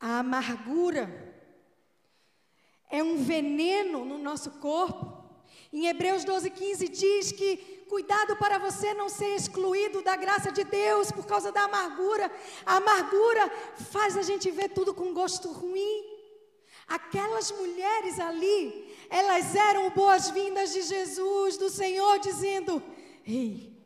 A 0.01 0.21
amargura 0.21 1.31
é 2.91 3.03
um 3.03 3.23
veneno 3.23 4.05
no 4.05 4.19
nosso 4.19 4.53
corpo. 4.53 5.20
Em 5.73 5.87
Hebreus 5.87 6.25
12, 6.25 6.51
15 6.51 6.89
diz 6.89 7.33
que 7.33 7.57
cuidado 7.89 8.37
para 8.37 8.59
você 8.59 8.93
não 8.95 9.09
ser 9.09 9.35
excluído 9.35 10.03
da 10.03 10.17
graça 10.17 10.51
de 10.51 10.65
Deus 10.65 11.13
por 11.13 11.27
causa 11.27 11.53
da 11.53 11.65
amargura. 11.65 12.31
A 12.67 12.77
amargura 12.77 13.49
faz 13.91 14.17
a 14.17 14.23
gente 14.23 14.51
ver 14.51 14.71
tudo 14.71 14.93
com 14.95 15.13
gosto 15.13 15.51
ruim. 15.51 16.05
Aquelas 16.87 17.53
mulheres 17.53 18.19
ali, 18.19 18.97
elas 19.09 19.55
eram 19.55 19.91
boas-vindas 19.91 20.73
de 20.73 20.83
Jesus, 20.83 21.57
do 21.57 21.71
Senhor, 21.71 22.19
dizendo: 22.19 22.83
Ei, 23.25 23.77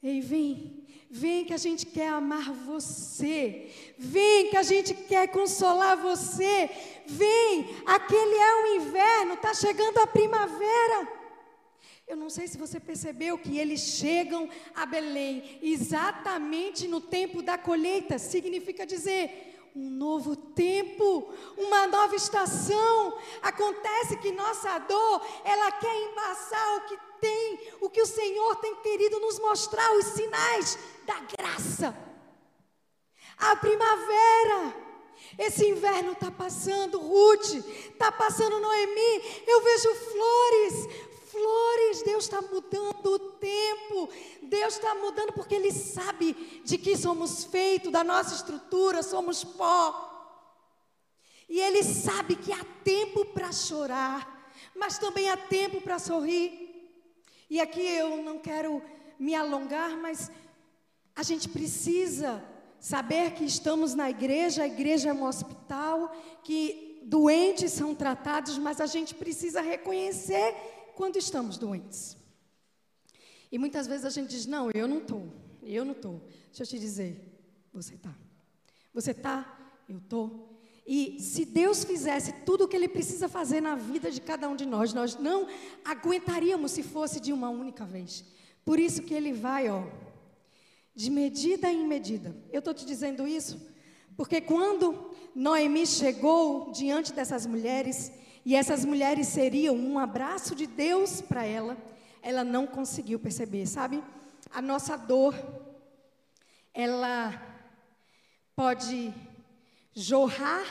ei, 0.00 0.20
vem, 0.20 0.75
Vem 1.22 1.46
que 1.46 1.54
a 1.54 1.62
gente 1.66 1.86
quer 1.86 2.08
amar 2.08 2.52
você. 2.52 3.42
Vem 3.96 4.50
que 4.50 4.56
a 4.56 4.62
gente 4.62 4.92
quer 4.92 5.26
consolar 5.28 5.96
você. 5.96 6.68
Vem, 7.06 7.74
aquele 7.86 8.36
é 8.36 8.54
o 8.62 8.66
inverno, 8.76 9.34
está 9.34 9.54
chegando 9.54 9.96
a 9.98 10.06
primavera. 10.06 10.98
Eu 12.06 12.16
não 12.16 12.28
sei 12.28 12.46
se 12.46 12.58
você 12.58 12.78
percebeu 12.78 13.38
que 13.38 13.58
eles 13.58 13.80
chegam 13.80 14.48
a 14.74 14.84
Belém 14.84 15.58
exatamente 15.62 16.86
no 16.86 17.00
tempo 17.00 17.40
da 17.40 17.56
colheita. 17.56 18.18
Significa 18.18 18.84
dizer 18.84 19.24
um 19.74 19.88
novo 19.90 20.36
tempo, 20.36 21.32
uma 21.56 21.86
nova 21.86 22.14
estação. 22.14 23.18
Acontece 23.40 24.18
que 24.18 24.32
nossa 24.32 24.78
dor, 24.80 25.26
ela 25.44 25.72
quer 25.72 25.96
embaçar 26.08 26.76
o 26.76 26.80
que 26.88 26.98
tem, 27.20 27.60
o 27.80 27.88
que 27.88 28.02
o 28.02 28.06
Senhor 28.06 28.56
tem 28.56 28.74
querido 28.76 29.18
nos 29.18 29.38
mostrar, 29.38 29.90
os 29.96 30.04
sinais 30.18 30.78
da 31.06 31.20
graça. 31.20 31.96
A 33.38 33.54
primavera, 33.56 34.74
esse 35.38 35.66
inverno 35.66 36.12
está 36.12 36.30
passando, 36.30 36.98
Ruth, 36.98 37.54
está 37.54 38.10
passando 38.10 38.60
Noemi, 38.60 39.44
eu 39.46 39.62
vejo 39.62 39.94
flores, 39.94 40.88
flores, 41.30 42.02
Deus 42.02 42.24
está 42.24 42.40
mudando 42.40 43.06
o 43.06 43.18
tempo, 43.18 44.08
Deus 44.42 44.74
está 44.74 44.94
mudando 44.94 45.32
porque 45.32 45.54
Ele 45.54 45.70
sabe 45.70 46.32
de 46.64 46.78
que 46.78 46.96
somos 46.96 47.44
feitos, 47.44 47.92
da 47.92 48.02
nossa 48.02 48.34
estrutura, 48.34 49.02
somos 49.02 49.44
pó. 49.44 50.04
E 51.48 51.60
Ele 51.60 51.82
sabe 51.82 52.36
que 52.36 52.52
há 52.52 52.64
tempo 52.82 53.24
para 53.26 53.52
chorar, 53.52 54.50
mas 54.74 54.98
também 54.98 55.28
há 55.28 55.36
tempo 55.36 55.80
para 55.80 55.98
sorrir. 55.98 56.64
E 57.48 57.60
aqui 57.60 57.80
eu 57.80 58.22
não 58.22 58.38
quero 58.38 58.82
me 59.18 59.34
alongar, 59.34 59.96
mas 59.96 60.30
a 61.16 61.22
gente 61.22 61.48
precisa 61.48 62.44
saber 62.78 63.32
que 63.32 63.44
estamos 63.44 63.94
na 63.94 64.10
igreja, 64.10 64.62
a 64.62 64.66
igreja 64.66 65.08
é 65.08 65.12
um 65.14 65.24
hospital, 65.24 66.14
que 66.44 67.00
doentes 67.06 67.72
são 67.72 67.94
tratados, 67.94 68.58
mas 68.58 68.80
a 68.82 68.86
gente 68.86 69.14
precisa 69.14 69.62
reconhecer 69.62 70.54
quando 70.94 71.16
estamos 71.16 71.56
doentes. 71.56 72.16
E 73.50 73.58
muitas 73.58 73.86
vezes 73.86 74.04
a 74.04 74.10
gente 74.10 74.28
diz: 74.28 74.44
Não, 74.44 74.70
eu 74.72 74.86
não 74.86 74.98
estou, 74.98 75.32
eu 75.62 75.84
não 75.84 75.92
estou. 75.92 76.20
Deixa 76.48 76.64
eu 76.64 76.66
te 76.66 76.78
dizer: 76.78 77.40
Você 77.72 77.94
está. 77.94 78.14
Você 78.92 79.12
está, 79.12 79.58
eu 79.88 79.98
estou. 79.98 80.60
E 80.86 81.18
se 81.20 81.44
Deus 81.44 81.82
fizesse 81.82 82.32
tudo 82.44 82.64
o 82.64 82.68
que 82.68 82.76
Ele 82.76 82.88
precisa 82.88 83.28
fazer 83.28 83.60
na 83.60 83.74
vida 83.74 84.10
de 84.10 84.20
cada 84.20 84.48
um 84.48 84.54
de 84.54 84.66
nós, 84.66 84.92
nós 84.92 85.16
não 85.16 85.48
aguentaríamos 85.84 86.70
se 86.72 86.82
fosse 86.82 87.18
de 87.18 87.32
uma 87.32 87.48
única 87.48 87.84
vez. 87.84 88.24
Por 88.64 88.78
isso 88.78 89.02
que 89.02 89.14
Ele 89.14 89.32
vai, 89.32 89.68
ó, 89.68 89.84
de 90.96 91.10
medida 91.10 91.70
em 91.70 91.86
medida. 91.86 92.34
Eu 92.50 92.58
estou 92.58 92.74
te 92.74 92.84
dizendo 92.84 93.28
isso 93.28 93.76
porque 94.16 94.40
quando 94.40 95.10
Noemi 95.34 95.86
chegou 95.86 96.72
diante 96.72 97.12
dessas 97.12 97.44
mulheres, 97.44 98.10
e 98.44 98.56
essas 98.56 98.84
mulheres 98.84 99.28
seriam 99.28 99.76
um 99.76 99.98
abraço 99.98 100.54
de 100.54 100.66
Deus 100.66 101.20
para 101.20 101.44
ela, 101.44 101.76
ela 102.22 102.42
não 102.42 102.66
conseguiu 102.66 103.18
perceber, 103.18 103.66
sabe? 103.66 104.02
A 104.50 104.62
nossa 104.62 104.96
dor, 104.96 105.34
ela 106.72 107.30
pode 108.54 109.12
jorrar 109.92 110.64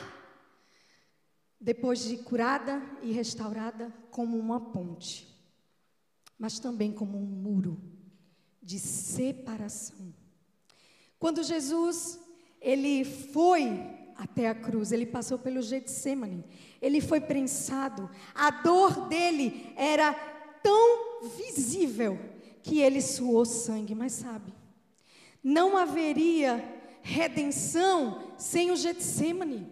depois 1.61 2.03
de 2.03 2.17
curada 2.17 2.81
e 3.03 3.11
restaurada 3.11 3.93
como 4.09 4.37
uma 4.37 4.59
ponte, 4.59 5.27
mas 6.37 6.57
também 6.57 6.91
como 6.91 7.17
um 7.17 7.25
muro 7.25 7.94
de 8.65 8.79
separação. 8.79 10.13
Quando 11.19 11.43
Jesus 11.43 12.19
ele 12.59 13.05
foi 13.05 13.79
até 14.17 14.49
a 14.49 14.55
cruz, 14.55 14.91
ele 14.91 15.05
passou 15.05 15.37
pelo 15.37 15.61
Getsemane, 15.61 16.43
ele 16.81 16.99
foi 16.99 17.21
prensado. 17.21 18.09
A 18.33 18.49
dor 18.49 19.07
dele 19.07 19.71
era 19.75 20.13
tão 20.63 21.21
visível 21.37 22.19
que 22.63 22.79
ele 22.79 23.01
suou 23.01 23.45
sangue, 23.45 23.93
mas 23.93 24.13
sabe, 24.13 24.51
não 25.43 25.77
haveria 25.77 26.63
redenção 27.03 28.33
sem 28.35 28.71
o 28.71 28.75
Getsemane. 28.75 29.71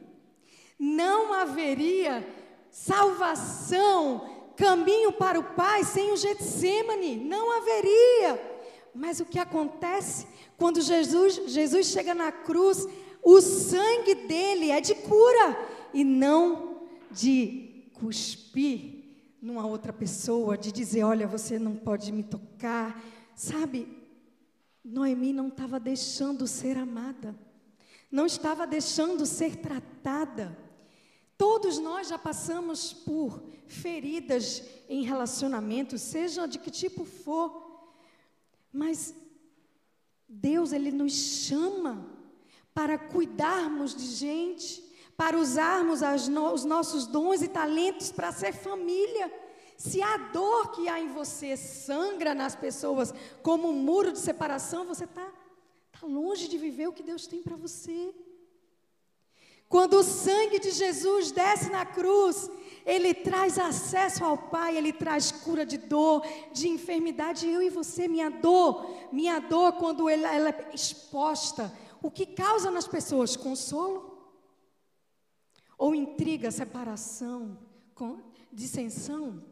Não 0.78 1.34
haveria 1.34 2.28
salvação, 2.70 4.54
caminho 4.56 5.14
para 5.14 5.40
o 5.40 5.56
Pai 5.56 5.84
sem 5.84 6.12
o 6.12 6.18
Getsemane, 6.18 7.16
não 7.16 7.58
haveria. 7.58 8.53
Mas 8.94 9.20
o 9.20 9.26
que 9.26 9.40
acontece 9.40 10.28
quando 10.58 10.82
Jesus, 10.82 11.42
Jesus 11.48 11.88
chega 11.88 12.14
na 12.14 12.32
cruz, 12.32 12.88
o 13.22 13.42
sangue 13.42 14.16
dele 14.16 14.70
é 14.70 14.80
de 14.80 14.94
cura 14.96 15.58
e 15.94 16.04
não 16.04 16.82
de 17.12 17.90
cuspir 17.94 19.04
numa 19.42 19.66
outra 19.66 19.92
pessoa, 19.92 20.58
de 20.58 20.72
dizer: 20.72 21.04
olha, 21.04 21.28
você 21.28 21.58
não 21.58 21.76
pode 21.76 22.12
me 22.12 22.24
tocar. 22.24 23.02
Sabe, 23.36 23.88
Noemi 24.84 25.34
não 25.34 25.48
estava 25.48 25.80
deixando 25.80 26.46
ser 26.46 26.78
amada, 26.78 27.36
não 28.12 28.26
estava 28.26 28.68
deixando 28.68 29.26
ser 29.26 29.56
tratada. 29.56 30.58
Todos 31.38 31.80
nós 31.80 32.10
já 32.10 32.18
passamos 32.18 32.94
por 32.94 33.42
feridas 33.66 34.64
em 34.88 35.04
relacionamentos, 35.04 36.02
seja 36.02 36.46
de 36.46 36.60
que 36.60 36.70
tipo 36.70 37.06
for, 37.06 37.63
mas 38.74 39.14
Deus, 40.28 40.74
Ele 40.74 40.92
nos 40.92 41.14
chama 41.14 42.06
para 42.74 42.98
cuidarmos 42.98 43.96
de 43.96 44.08
gente, 44.08 44.84
para 45.16 45.38
usarmos 45.38 46.02
no, 46.28 46.52
os 46.52 46.66
nossos 46.66 47.06
dons 47.06 47.44
e 47.44 47.48
talentos 47.48 48.12
para 48.12 48.32
ser 48.32 48.52
família. 48.52 49.32
Se 49.78 50.02
a 50.02 50.18
dor 50.18 50.72
que 50.72 50.90
há 50.90 51.00
em 51.00 51.10
você 51.10 51.56
sangra 51.56 52.34
nas 52.34 52.56
pessoas 52.56 53.14
como 53.44 53.70
um 53.70 53.74
muro 53.74 54.12
de 54.12 54.20
separação, 54.20 54.86
você 54.86 55.04
está 55.04 55.32
tá 55.92 56.08
longe 56.08 56.48
de 56.48 56.58
viver 56.58 56.88
o 56.88 56.94
que 56.94 57.04
Deus 57.04 57.28
tem 57.28 57.44
para 57.44 57.56
você. 57.56 58.14
Quando 59.70 59.96
o 59.98 60.04
sangue 60.04 60.60
de 60.60 60.72
Jesus 60.72 61.32
desce 61.32 61.70
na 61.70 61.86
cruz, 61.86 62.50
ele 62.86 63.14
traz 63.14 63.58
acesso 63.58 64.24
ao 64.24 64.38
Pai, 64.38 64.78
ele 64.78 64.92
traz 64.92 65.32
cura 65.32 65.66
de 65.66 65.78
dor, 65.78 66.26
de 66.52 66.68
enfermidade. 66.68 67.48
Eu 67.48 67.62
e 67.62 67.70
você, 67.70 68.08
minha 68.08 68.30
dor, 68.30 68.86
minha 69.12 69.40
dor, 69.40 69.74
quando 69.74 70.10
ela, 70.10 70.34
ela 70.34 70.50
é 70.50 70.72
exposta, 70.74 71.72
o 72.02 72.12
que 72.12 72.26
causa 72.26 72.70
nas 72.70 72.88
pessoas? 72.88 73.36
Consolo? 73.36 74.14
ou 75.78 75.94
intriga, 75.94 76.50
separação, 76.50 77.58
dissensão, 78.52 79.44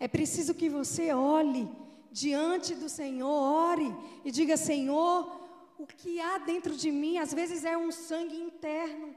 é 0.00 0.08
preciso 0.08 0.54
que 0.54 0.70
você 0.70 1.12
olhe 1.12 1.68
diante 2.10 2.74
do 2.74 2.88
Senhor, 2.88 3.28
ore 3.28 3.94
e 4.24 4.30
diga: 4.30 4.56
Senhor, 4.56 5.30
o 5.78 5.86
que 5.86 6.18
há 6.18 6.38
dentro 6.38 6.74
de 6.74 6.90
mim, 6.90 7.18
às 7.18 7.34
vezes 7.34 7.64
é 7.64 7.76
um 7.76 7.92
sangue 7.92 8.36
interno. 8.36 9.07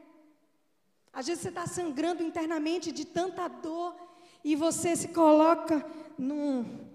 Às 1.14 1.28
vezes 1.28 1.42
você 1.42 1.50
está 1.50 1.68
sangrando 1.68 2.24
internamente 2.24 2.92
de 2.92 3.06
tanta 3.06 3.48
dor 3.48 3.96
e 4.44 4.56
você 4.56 4.96
se 4.96 5.10
coloca 5.10 5.86
num, 6.18 6.88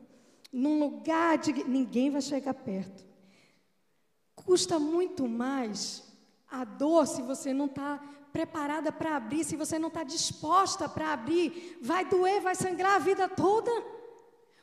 num 0.53 0.79
lugar 0.79 1.39
de 1.39 1.53
ninguém 1.65 2.11
vai 2.11 2.23
chegar 2.23 2.55
perto. 2.55 3.05
Custa 4.35 4.79
muito 4.79 5.29
mais 5.29 6.03
a 6.51 6.65
dor 6.65 7.07
se 7.07 7.21
você 7.21 7.53
não 7.53 7.67
está 7.67 8.01
preparada 8.33 8.93
para 8.93 9.17
abrir, 9.17 9.45
se 9.45 9.57
você 9.57 9.79
não 9.79 9.89
está 9.89 10.03
disposta 10.03 10.89
para 10.89 11.13
abrir, 11.13 11.79
vai 11.83 12.05
doer, 12.05 12.41
vai 12.41 12.55
sangrar 12.55 12.97
a 12.97 12.99
vida 12.99 13.29
toda? 13.29 13.71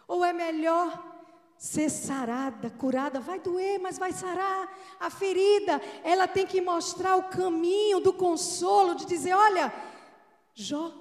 Ou 0.07 0.23
é 0.23 0.31
melhor 0.31 1.12
ser 1.57 1.89
sarada, 1.89 2.69
curada, 2.69 3.19
vai 3.19 3.39
doer, 3.39 3.79
mas 3.79 3.97
vai 3.97 4.11
sarar. 4.11 4.69
A 4.99 5.09
ferida, 5.09 5.81
ela 6.03 6.27
tem 6.27 6.45
que 6.45 6.61
mostrar 6.61 7.15
o 7.15 7.29
caminho 7.29 7.99
do 7.99 8.13
consolo, 8.13 8.95
de 8.95 9.05
dizer: 9.05 9.33
olha, 9.33 9.73
Jó, 10.53 10.91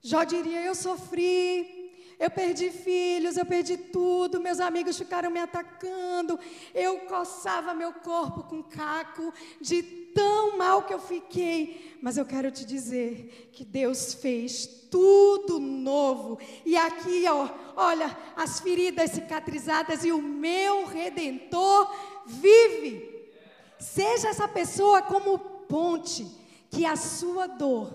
Jó 0.00 0.24
diria: 0.24 0.62
eu 0.62 0.74
sofri, 0.74 1.80
eu 2.18 2.30
perdi 2.30 2.70
filhos, 2.70 3.36
eu 3.36 3.46
perdi 3.46 3.76
tudo, 3.76 4.40
meus 4.40 4.60
amigos 4.60 4.98
ficaram 4.98 5.30
me 5.30 5.40
atacando, 5.40 6.38
eu 6.74 7.00
coçava 7.00 7.74
meu 7.74 7.92
corpo 7.94 8.42
com 8.42 8.62
caco, 8.62 9.32
de 9.60 9.99
tão 10.14 10.56
mal 10.56 10.82
que 10.82 10.94
eu 10.94 11.00
fiquei. 11.00 11.98
Mas 12.02 12.16
eu 12.16 12.24
quero 12.24 12.50
te 12.50 12.64
dizer 12.64 13.50
que 13.52 13.64
Deus 13.64 14.14
fez 14.14 14.66
tudo 14.90 15.58
novo. 15.60 16.38
E 16.64 16.76
aqui, 16.76 17.24
ó, 17.28 17.48
olha, 17.76 18.16
as 18.36 18.60
feridas 18.60 19.10
cicatrizadas 19.12 20.04
e 20.04 20.12
o 20.12 20.20
meu 20.20 20.86
redentor 20.86 21.94
vive. 22.26 23.30
Seja 23.78 24.28
essa 24.28 24.48
pessoa 24.48 25.02
como 25.02 25.38
ponte, 25.38 26.26
que 26.70 26.84
a 26.84 26.96
sua 26.96 27.46
dor 27.46 27.92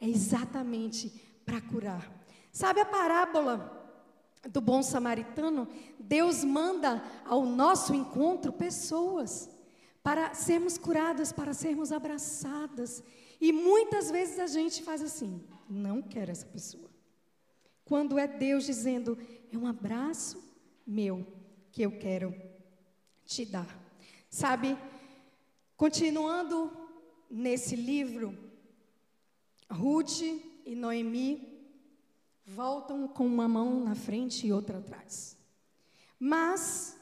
é 0.00 0.08
exatamente 0.08 1.10
para 1.44 1.60
curar. 1.60 2.10
Sabe 2.52 2.80
a 2.80 2.84
parábola 2.84 3.88
do 4.48 4.60
bom 4.60 4.82
samaritano? 4.82 5.66
Deus 5.98 6.44
manda 6.44 7.02
ao 7.24 7.44
nosso 7.44 7.94
encontro 7.94 8.52
pessoas 8.52 9.48
para 10.04 10.34
sermos 10.34 10.76
curadas, 10.76 11.32
para 11.32 11.54
sermos 11.54 11.90
abraçadas. 11.90 13.02
E 13.40 13.50
muitas 13.50 14.10
vezes 14.10 14.38
a 14.38 14.46
gente 14.46 14.82
faz 14.82 15.02
assim: 15.02 15.42
não 15.68 16.02
quero 16.02 16.30
essa 16.30 16.44
pessoa. 16.46 16.90
Quando 17.86 18.18
é 18.18 18.28
Deus 18.28 18.66
dizendo, 18.66 19.18
é 19.50 19.56
um 19.56 19.66
abraço 19.66 20.42
meu 20.86 21.26
que 21.72 21.80
eu 21.82 21.98
quero 21.98 22.34
te 23.24 23.46
dar. 23.46 23.66
Sabe, 24.28 24.76
continuando 25.74 26.70
nesse 27.30 27.74
livro, 27.74 28.36
Ruth 29.70 30.20
e 30.20 30.74
Noemi 30.74 31.64
voltam 32.44 33.08
com 33.08 33.26
uma 33.26 33.48
mão 33.48 33.82
na 33.82 33.94
frente 33.94 34.46
e 34.46 34.52
outra 34.52 34.78
atrás. 34.78 35.36
Mas, 36.18 36.98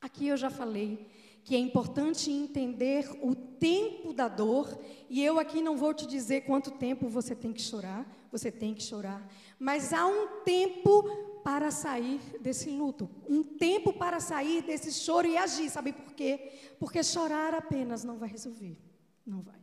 aqui 0.00 0.28
eu 0.28 0.36
já 0.36 0.50
falei 0.50 1.17
que 1.48 1.56
é 1.56 1.58
importante 1.58 2.30
entender 2.30 3.08
o 3.22 3.34
tempo 3.34 4.12
da 4.12 4.28
dor, 4.28 4.78
e 5.08 5.24
eu 5.24 5.38
aqui 5.38 5.62
não 5.62 5.78
vou 5.78 5.94
te 5.94 6.06
dizer 6.06 6.42
quanto 6.42 6.70
tempo 6.70 7.08
você 7.08 7.34
tem 7.34 7.54
que 7.54 7.62
chorar, 7.62 8.06
você 8.30 8.52
tem 8.52 8.74
que 8.74 8.82
chorar, 8.82 9.26
mas 9.58 9.94
há 9.94 10.04
um 10.04 10.42
tempo 10.44 11.04
para 11.42 11.70
sair 11.70 12.20
desse 12.38 12.68
luto, 12.68 13.08
um 13.26 13.42
tempo 13.42 13.94
para 13.94 14.20
sair 14.20 14.60
desse 14.60 14.92
choro 14.92 15.26
e 15.26 15.38
agir, 15.38 15.70
sabe 15.70 15.94
por 15.94 16.12
quê? 16.12 16.52
Porque 16.78 17.02
chorar 17.02 17.54
apenas 17.54 18.04
não 18.04 18.18
vai 18.18 18.28
resolver, 18.28 18.78
não 19.24 19.40
vai. 19.40 19.58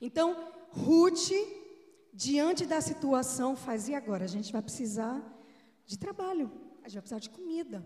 Então, 0.00 0.36
Ruth 0.70 1.32
diante 2.12 2.64
da 2.64 2.80
situação, 2.80 3.56
faz 3.56 3.88
e 3.88 3.94
agora? 3.96 4.22
A 4.22 4.28
gente 4.28 4.52
vai 4.52 4.62
precisar 4.62 5.20
de 5.84 5.98
trabalho, 5.98 6.48
a 6.84 6.88
gente 6.88 6.94
vai 6.94 7.02
precisar 7.02 7.18
de 7.18 7.30
comida. 7.30 7.84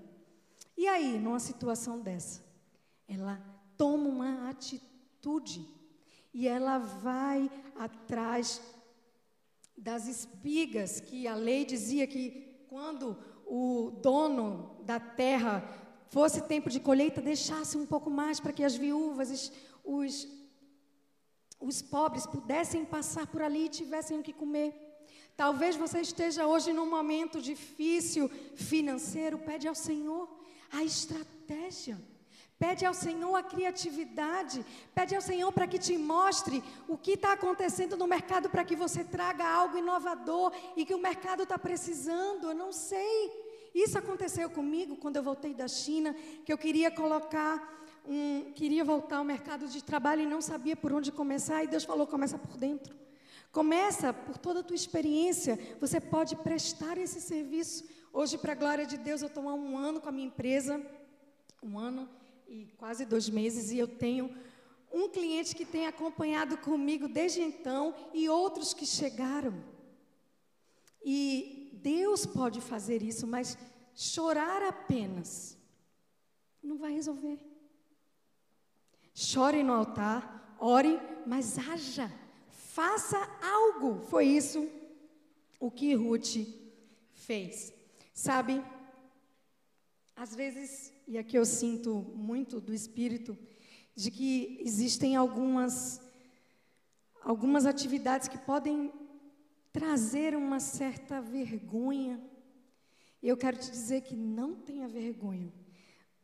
E 0.76 0.86
aí, 0.86 1.18
numa 1.18 1.40
situação 1.40 1.98
dessa, 1.98 2.46
ela 3.08 3.40
toma 3.76 4.08
uma 4.08 4.50
atitude 4.50 5.66
e 6.32 6.46
ela 6.46 6.78
vai 6.78 7.50
atrás 7.76 8.60
das 9.76 10.06
espigas 10.06 11.00
que 11.00 11.26
a 11.26 11.34
lei 11.34 11.64
dizia 11.64 12.06
que 12.06 12.66
quando 12.68 13.16
o 13.46 13.92
dono 14.02 14.76
da 14.84 15.00
terra 15.00 15.66
fosse 16.10 16.42
tempo 16.42 16.68
de 16.68 16.80
colheita, 16.80 17.20
deixasse 17.20 17.76
um 17.76 17.86
pouco 17.86 18.10
mais 18.10 18.40
para 18.40 18.52
que 18.52 18.64
as 18.64 18.74
viúvas, 18.74 19.52
os 19.84 20.38
os 21.60 21.82
pobres 21.82 22.26
pudessem 22.26 22.84
passar 22.84 23.26
por 23.26 23.42
ali 23.42 23.66
e 23.66 23.68
tivessem 23.68 24.18
o 24.18 24.22
que 24.22 24.32
comer. 24.32 24.74
Talvez 25.36 25.76
você 25.76 26.00
esteja 26.00 26.46
hoje 26.46 26.72
num 26.72 26.88
momento 26.88 27.40
difícil 27.40 28.28
financeiro, 28.54 29.38
pede 29.38 29.66
ao 29.66 29.74
Senhor 29.74 30.28
a 30.70 30.84
estratégia. 30.84 31.98
Pede 32.58 32.84
ao 32.84 32.92
Senhor 32.92 33.36
a 33.36 33.42
criatividade, 33.42 34.66
pede 34.92 35.14
ao 35.14 35.22
Senhor 35.22 35.52
para 35.52 35.68
que 35.68 35.78
te 35.78 35.96
mostre 35.96 36.62
o 36.88 36.98
que 36.98 37.12
está 37.12 37.32
acontecendo 37.32 37.96
no 37.96 38.06
mercado 38.06 38.50
para 38.50 38.64
que 38.64 38.74
você 38.74 39.04
traga 39.04 39.46
algo 39.46 39.78
inovador 39.78 40.52
e 40.76 40.84
que 40.84 40.94
o 40.94 40.98
mercado 40.98 41.44
está 41.44 41.56
precisando. 41.56 42.48
Eu 42.48 42.54
não 42.54 42.72
sei. 42.72 43.30
Isso 43.72 43.96
aconteceu 43.96 44.50
comigo 44.50 44.96
quando 44.96 45.16
eu 45.16 45.22
voltei 45.22 45.54
da 45.54 45.68
China, 45.68 46.14
que 46.44 46.52
eu 46.52 46.58
queria 46.58 46.90
colocar 46.90 47.78
um, 48.04 48.50
queria 48.54 48.84
voltar 48.84 49.18
ao 49.18 49.24
mercado 49.24 49.68
de 49.68 49.84
trabalho 49.84 50.22
e 50.22 50.26
não 50.26 50.40
sabia 50.40 50.74
por 50.74 50.92
onde 50.92 51.12
começar, 51.12 51.62
e 51.62 51.68
Deus 51.68 51.84
falou: 51.84 52.06
começa 52.06 52.38
por 52.38 52.56
dentro. 52.56 52.96
Começa 53.52 54.12
por 54.12 54.36
toda 54.36 54.60
a 54.60 54.62
tua 54.62 54.74
experiência, 54.76 55.58
você 55.80 56.00
pode 56.00 56.34
prestar 56.36 56.98
esse 56.98 57.20
serviço. 57.20 57.84
Hoje, 58.12 58.36
para 58.36 58.52
a 58.52 58.56
glória 58.56 58.84
de 58.84 58.96
Deus, 58.96 59.22
eu 59.22 59.28
estou 59.28 59.48
há 59.48 59.54
um 59.54 59.76
ano 59.76 60.00
com 60.00 60.08
a 60.08 60.12
minha 60.12 60.26
empresa, 60.26 60.84
um 61.62 61.78
ano 61.78 62.08
e 62.48 62.66
quase 62.78 63.04
dois 63.04 63.28
meses, 63.28 63.70
e 63.70 63.78
eu 63.78 63.86
tenho 63.86 64.34
um 64.90 65.08
cliente 65.08 65.54
que 65.54 65.66
tem 65.66 65.86
acompanhado 65.86 66.56
comigo 66.58 67.06
desde 67.06 67.42
então 67.42 67.94
e 68.14 68.28
outros 68.28 68.72
que 68.72 68.86
chegaram. 68.86 69.62
E 71.04 71.70
Deus 71.74 72.24
pode 72.24 72.60
fazer 72.60 73.02
isso, 73.02 73.26
mas 73.26 73.56
chorar 73.94 74.62
apenas 74.62 75.56
não 76.62 76.78
vai 76.78 76.92
resolver. 76.92 77.38
Chore 79.14 79.62
no 79.62 79.72
altar, 79.72 80.56
ore, 80.58 80.98
mas 81.26 81.58
haja, 81.58 82.10
faça 82.50 83.18
algo. 83.42 84.00
Foi 84.08 84.24
isso 84.26 84.68
o 85.60 85.70
que 85.70 85.94
Ruth 85.94 86.36
fez. 87.12 87.72
Sabe, 88.14 88.64
às 90.18 90.34
vezes, 90.34 90.92
e 91.06 91.16
aqui 91.16 91.36
eu 91.36 91.44
sinto 91.44 91.94
muito 92.14 92.60
do 92.60 92.74
Espírito, 92.74 93.38
de 93.94 94.10
que 94.10 94.58
existem 94.60 95.14
algumas, 95.14 96.00
algumas 97.22 97.64
atividades 97.64 98.26
que 98.26 98.36
podem 98.36 98.92
trazer 99.72 100.34
uma 100.34 100.58
certa 100.58 101.20
vergonha. 101.20 102.20
Eu 103.22 103.36
quero 103.36 103.58
te 103.58 103.70
dizer 103.70 104.00
que 104.00 104.16
não 104.16 104.56
tenha 104.56 104.88
vergonha 104.88 105.52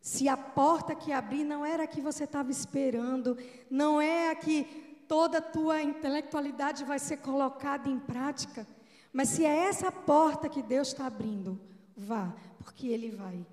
se 0.00 0.28
a 0.28 0.37
porta 0.37 0.94
que 0.94 1.12
abri 1.12 1.44
não 1.44 1.64
era 1.64 1.85
a 1.85 1.87
que 1.87 1.98
você 1.98 2.24
estava 2.24 2.50
esperando, 2.50 3.38
não 3.70 3.98
é 3.98 4.28
a 4.28 4.35
que 4.35 4.64
toda 5.09 5.38
a 5.38 5.40
tua 5.40 5.83
intelectualidade 5.83 6.85
vai 6.85 6.98
ser 6.98 7.16
colocada 7.18 7.88
em 7.88 7.98
prática, 7.98 8.68
mas 9.11 9.30
se 9.30 9.46
é 9.46 9.61
essa 9.61 9.90
porta 9.90 10.46
que 10.46 10.62
Deus 10.62 10.88
está 10.88 11.07
abrindo, 11.07 11.59
vá, 11.96 12.37
porque 12.59 12.88
Ele 12.88 13.12
vai 13.12 13.46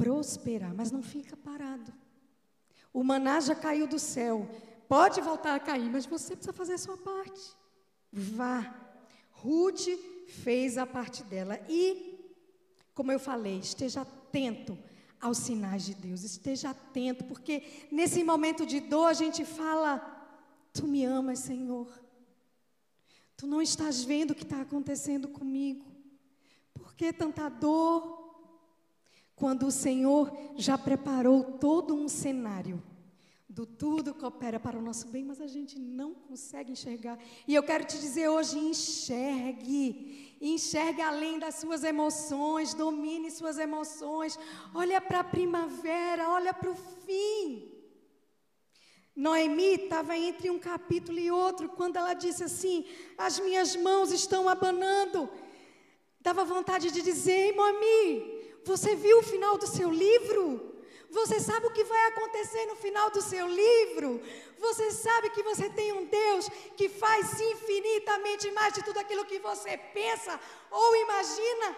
prosperar, 0.00 0.74
mas 0.74 0.90
não 0.90 1.02
fica 1.02 1.36
parado. 1.36 1.92
O 2.90 3.04
maná 3.04 3.38
já 3.38 3.54
caiu 3.54 3.86
do 3.86 3.98
céu, 3.98 4.48
pode 4.88 5.20
voltar 5.20 5.54
a 5.54 5.60
cair, 5.60 5.90
mas 5.90 6.06
você 6.06 6.34
precisa 6.34 6.54
fazer 6.54 6.74
a 6.74 6.78
sua 6.78 6.96
parte. 6.96 7.54
Vá. 8.10 8.74
Ruth 9.32 9.88
fez 10.42 10.78
a 10.78 10.86
parte 10.86 11.22
dela 11.22 11.60
e, 11.68 12.18
como 12.94 13.12
eu 13.12 13.20
falei, 13.20 13.58
esteja 13.58 14.00
atento 14.00 14.76
aos 15.20 15.36
sinais 15.36 15.84
de 15.84 15.94
Deus. 15.94 16.22
Esteja 16.24 16.70
atento, 16.70 17.24
porque 17.24 17.62
nesse 17.92 18.24
momento 18.24 18.64
de 18.64 18.80
dor 18.80 19.06
a 19.06 19.12
gente 19.12 19.44
fala: 19.44 19.98
Tu 20.72 20.86
me 20.86 21.04
amas, 21.04 21.40
Senhor. 21.40 21.88
Tu 23.36 23.46
não 23.46 23.60
estás 23.60 24.02
vendo 24.02 24.32
o 24.32 24.34
que 24.34 24.42
está 24.44 24.62
acontecendo 24.62 25.28
comigo. 25.28 25.84
Por 26.74 26.94
que 26.94 27.12
tanta 27.12 27.48
dor? 27.48 28.19
Quando 29.40 29.66
o 29.66 29.70
Senhor 29.70 30.30
já 30.54 30.76
preparou 30.76 31.42
todo 31.42 31.94
um 31.94 32.08
cenário 32.08 32.80
do 33.48 33.64
tudo 33.64 34.14
coopera 34.14 34.60
para 34.60 34.78
o 34.78 34.82
nosso 34.82 35.08
bem, 35.08 35.24
mas 35.24 35.40
a 35.40 35.46
gente 35.46 35.78
não 35.78 36.12
consegue 36.12 36.72
enxergar. 36.72 37.18
E 37.48 37.54
eu 37.54 37.62
quero 37.62 37.86
te 37.86 37.98
dizer 37.98 38.28
hoje: 38.28 38.58
enxergue, 38.58 40.36
enxergue 40.42 41.00
além 41.00 41.38
das 41.38 41.54
suas 41.54 41.82
emoções, 41.82 42.74
domine 42.74 43.30
suas 43.30 43.58
emoções, 43.58 44.38
olha 44.74 45.00
para 45.00 45.20
a 45.20 45.24
primavera, 45.24 46.28
olha 46.28 46.52
para 46.52 46.70
o 46.70 46.74
fim. 46.74 47.72
Noemi 49.16 49.84
estava 49.84 50.16
entre 50.18 50.50
um 50.50 50.58
capítulo 50.58 51.18
e 51.18 51.30
outro, 51.30 51.70
quando 51.70 51.96
ela 51.96 52.12
disse 52.12 52.44
assim: 52.44 52.84
As 53.16 53.40
minhas 53.40 53.74
mãos 53.74 54.12
estão 54.12 54.50
abanando. 54.50 55.30
Dava 56.20 56.44
vontade 56.44 56.90
de 56.90 57.00
dizer: 57.00 57.56
Noemi, 57.56 58.39
você 58.64 58.94
viu 58.94 59.18
o 59.18 59.22
final 59.22 59.56
do 59.58 59.66
seu 59.66 59.90
livro? 59.90 60.70
Você 61.10 61.40
sabe 61.40 61.66
o 61.66 61.72
que 61.72 61.82
vai 61.84 62.06
acontecer 62.06 62.66
no 62.66 62.76
final 62.76 63.10
do 63.10 63.20
seu 63.20 63.46
livro? 63.48 64.22
Você 64.58 64.92
sabe 64.92 65.30
que 65.30 65.42
você 65.42 65.68
tem 65.68 65.92
um 65.92 66.04
Deus 66.04 66.48
que 66.76 66.88
faz 66.88 67.40
infinitamente 67.40 68.50
mais 68.52 68.74
de 68.74 68.82
tudo 68.84 68.98
aquilo 68.98 69.24
que 69.24 69.40
você 69.40 69.76
pensa 69.76 70.38
ou 70.70 70.96
imagina? 70.96 71.76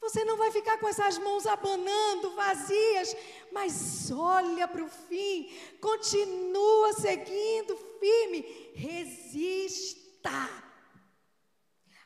Você 0.00 0.24
não 0.24 0.36
vai 0.36 0.50
ficar 0.50 0.78
com 0.78 0.88
essas 0.88 1.18
mãos 1.18 1.46
abanando, 1.46 2.34
vazias, 2.34 3.16
mas 3.52 4.10
olha 4.10 4.66
para 4.66 4.82
o 4.82 4.88
fim, 4.88 5.52
continua 5.80 6.92
seguindo 6.92 7.76
firme, 8.00 8.72
resista. 8.74 10.48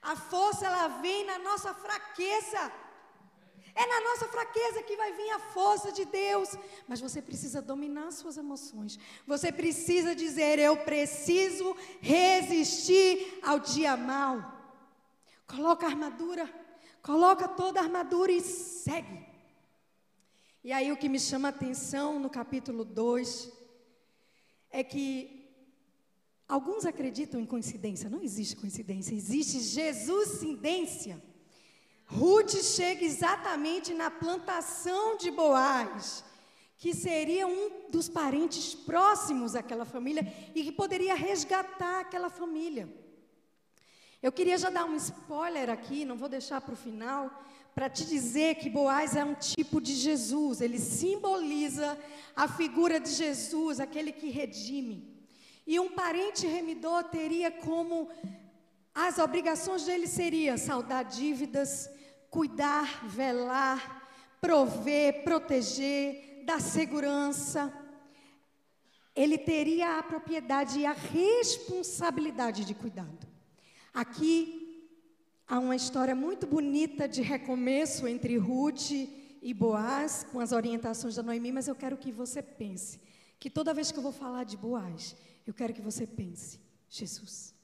A 0.01 0.17
força 0.17 0.67
ela 0.67 0.89
vem 0.89 1.25
na 1.25 1.39
nossa 1.39 1.73
fraqueza. 1.75 2.73
É 3.75 3.87
na 3.87 4.01
nossa 4.03 4.29
fraqueza 4.29 4.83
que 4.83 4.97
vai 4.97 5.13
vir 5.13 5.31
a 5.31 5.39
força 5.39 5.91
de 5.91 6.05
Deus. 6.05 6.51
Mas 6.87 7.01
você 7.01 7.23
precisa 7.23 7.63
dominar 7.63 8.11
suas 8.13 8.37
emoções. 8.37 8.99
Você 9.27 9.51
precisa 9.51 10.15
dizer: 10.15 10.59
Eu 10.59 10.77
preciso 10.77 11.75
resistir 12.01 13.39
ao 13.43 13.59
dia 13.59 13.97
mal. 13.97 14.61
Coloca 15.47 15.87
a 15.87 15.91
armadura. 15.91 16.53
Coloca 17.03 17.49
toda 17.49 17.81
a 17.81 17.85
armadura 17.85 18.31
e 18.31 18.41
segue. 18.41 19.27
E 20.63 20.73
aí 20.73 20.93
o 20.93 20.97
que 20.97 21.09
me 21.09 21.19
chama 21.19 21.49
a 21.49 21.51
atenção 21.51 22.21
no 22.21 22.31
capítulo 22.31 22.85
2 22.85 23.51
é 24.71 24.85
que 24.85 25.51
alguns 26.47 26.85
acreditam 26.87 27.41
em 27.41 27.47
coincidência. 27.47 28.09
Não 28.09 28.23
existe 28.23 28.55
coincidência, 28.55 29.15
existe 29.15 29.59
Jesuscidência. 29.61 31.21
Ruth 32.19 32.55
chega 32.63 33.05
exatamente 33.05 33.95
na 33.95 34.11
plantação 34.11 35.17
de 35.17 35.31
Boaz, 35.31 36.23
que 36.77 36.95
seria 36.95 37.47
um 37.47 37.91
dos 37.91 38.09
parentes 38.09 38.75
próximos 38.75 39.55
àquela 39.55 39.85
família 39.85 40.31
e 40.55 40.63
que 40.63 40.73
poderia 40.73 41.15
resgatar 41.15 42.01
aquela 42.01 42.29
família. 42.29 42.89
Eu 44.23 44.31
queria 44.31 44.59
já 44.59 44.69
dar 44.69 44.85
um 44.85 44.95
spoiler 44.97 45.71
aqui, 45.71 46.05
não 46.05 46.17
vou 46.17 46.29
deixar 46.29 46.61
para 46.61 46.75
o 46.75 46.77
final, 46.77 47.43
para 47.75 47.89
te 47.89 48.05
dizer 48.05 48.57
que 48.57 48.69
Boaz 48.69 49.17
é 49.17 49.25
um 49.25 49.35
tipo 49.35 49.81
de 49.81 49.95
Jesus, 49.95 50.61
ele 50.61 50.79
simboliza 50.79 51.99
a 52.37 52.47
figura 52.47 53.01
de 53.01 53.11
Jesus, 53.11 53.81
aquele 53.81 54.13
que 54.13 54.29
redime. 54.29 55.11
E 55.67 55.81
um 55.81 55.91
parente 55.91 56.47
remidor 56.47 57.05
teria 57.05 57.51
como 57.51 58.11
as 58.95 59.19
obrigações 59.19 59.85
dele 59.85 60.07
seria 60.07 60.59
saldar 60.59 61.05
dívidas, 61.05 61.89
cuidar, 62.33 63.07
velar, 63.07 64.09
prover, 64.41 65.23
proteger, 65.23 66.43
dar 66.47 66.63
segurança. 66.63 67.71
Ele 69.15 69.37
teria 69.37 69.99
a 69.99 70.03
propriedade 70.03 70.81
e 70.81 70.87
a 70.87 70.93
responsabilidade 70.93 72.65
de 72.65 72.75
cuidado. 72.75 73.29
Aqui 73.93 74.89
há 75.47 75.59
uma 75.59 75.77
história 75.77 76.15
muito 76.15 76.47
bonita 76.47 77.07
de 77.07 77.21
recomeço 77.21 78.09
entre 78.09 78.39
Ruth 78.39 78.91
e 79.43 79.53
Boaz, 79.53 80.25
com 80.33 80.41
as 80.41 80.53
orientações 80.53 81.17
da 81.17 81.23
Noemi, 81.23 81.53
mas 81.53 81.69
eu 81.69 81.75
quero 81.75 81.99
que 81.99 82.11
você 82.11 82.41
pense 82.41 82.99
que 83.39 83.51
toda 83.51 83.75
vez 83.75 83.93
que 83.93 83.99
eu 83.99 84.03
vou 84.03 84.13
falar 84.13 84.45
de 84.45 84.57
Boaz, 84.57 85.15
eu 85.47 85.53
quero 85.53 85.75
que 85.75 85.83
você 85.83 86.07
pense, 86.07 86.59
Jesus. 86.89 87.55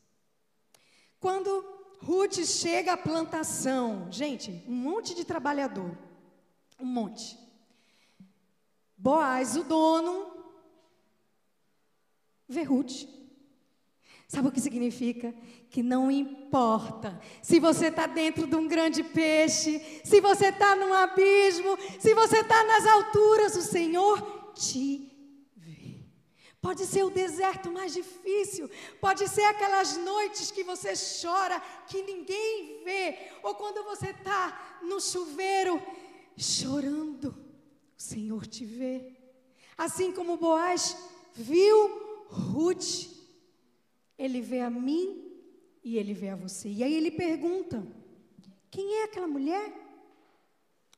Quando 1.18 1.77
Ruth 2.00 2.44
chega 2.44 2.92
à 2.92 2.96
plantação, 2.96 4.06
gente, 4.10 4.62
um 4.66 4.74
monte 4.74 5.14
de 5.14 5.24
trabalhador, 5.24 5.96
um 6.80 6.86
monte. 6.86 7.38
Boaz, 8.96 9.56
o 9.56 9.64
dono, 9.64 10.32
vê 12.48 12.62
Ruth. 12.62 13.06
Sabe 14.28 14.48
o 14.48 14.52
que 14.52 14.60
significa? 14.60 15.34
Que 15.70 15.82
não 15.82 16.10
importa 16.10 17.18
se 17.40 17.58
você 17.58 17.86
está 17.86 18.06
dentro 18.06 18.46
de 18.46 18.54
um 18.56 18.68
grande 18.68 19.02
peixe, 19.02 20.02
se 20.04 20.20
você 20.20 20.48
está 20.48 20.76
num 20.76 20.92
abismo, 20.92 21.78
se 21.98 22.12
você 22.14 22.40
está 22.40 22.62
nas 22.64 22.86
alturas, 22.86 23.56
o 23.56 23.62
Senhor 23.62 24.52
te. 24.54 25.07
Pode 26.60 26.86
ser 26.86 27.04
o 27.04 27.10
deserto 27.10 27.70
mais 27.70 27.94
difícil, 27.94 28.68
pode 29.00 29.28
ser 29.28 29.44
aquelas 29.44 29.96
noites 29.96 30.50
que 30.50 30.64
você 30.64 30.92
chora, 31.22 31.60
que 31.86 32.02
ninguém 32.02 32.82
vê, 32.84 33.30
ou 33.42 33.54
quando 33.54 33.84
você 33.84 34.10
está 34.10 34.80
no 34.82 35.00
chuveiro 35.00 35.80
chorando, 36.36 37.28
o 37.96 38.02
Senhor 38.02 38.46
te 38.46 38.64
vê. 38.64 39.16
Assim 39.76 40.10
como 40.12 40.36
Boaz 40.36 40.96
viu 41.34 42.26
Ruth 42.28 43.18
ele 44.18 44.40
vê 44.40 44.60
a 44.60 44.68
mim 44.68 45.32
e 45.82 45.96
ele 45.96 46.12
vê 46.12 46.30
a 46.30 46.36
você. 46.36 46.68
E 46.68 46.82
aí 46.82 46.92
ele 46.92 47.12
pergunta: 47.12 47.86
quem 48.70 48.96
é 48.96 49.04
aquela 49.04 49.28
mulher? 49.28 49.72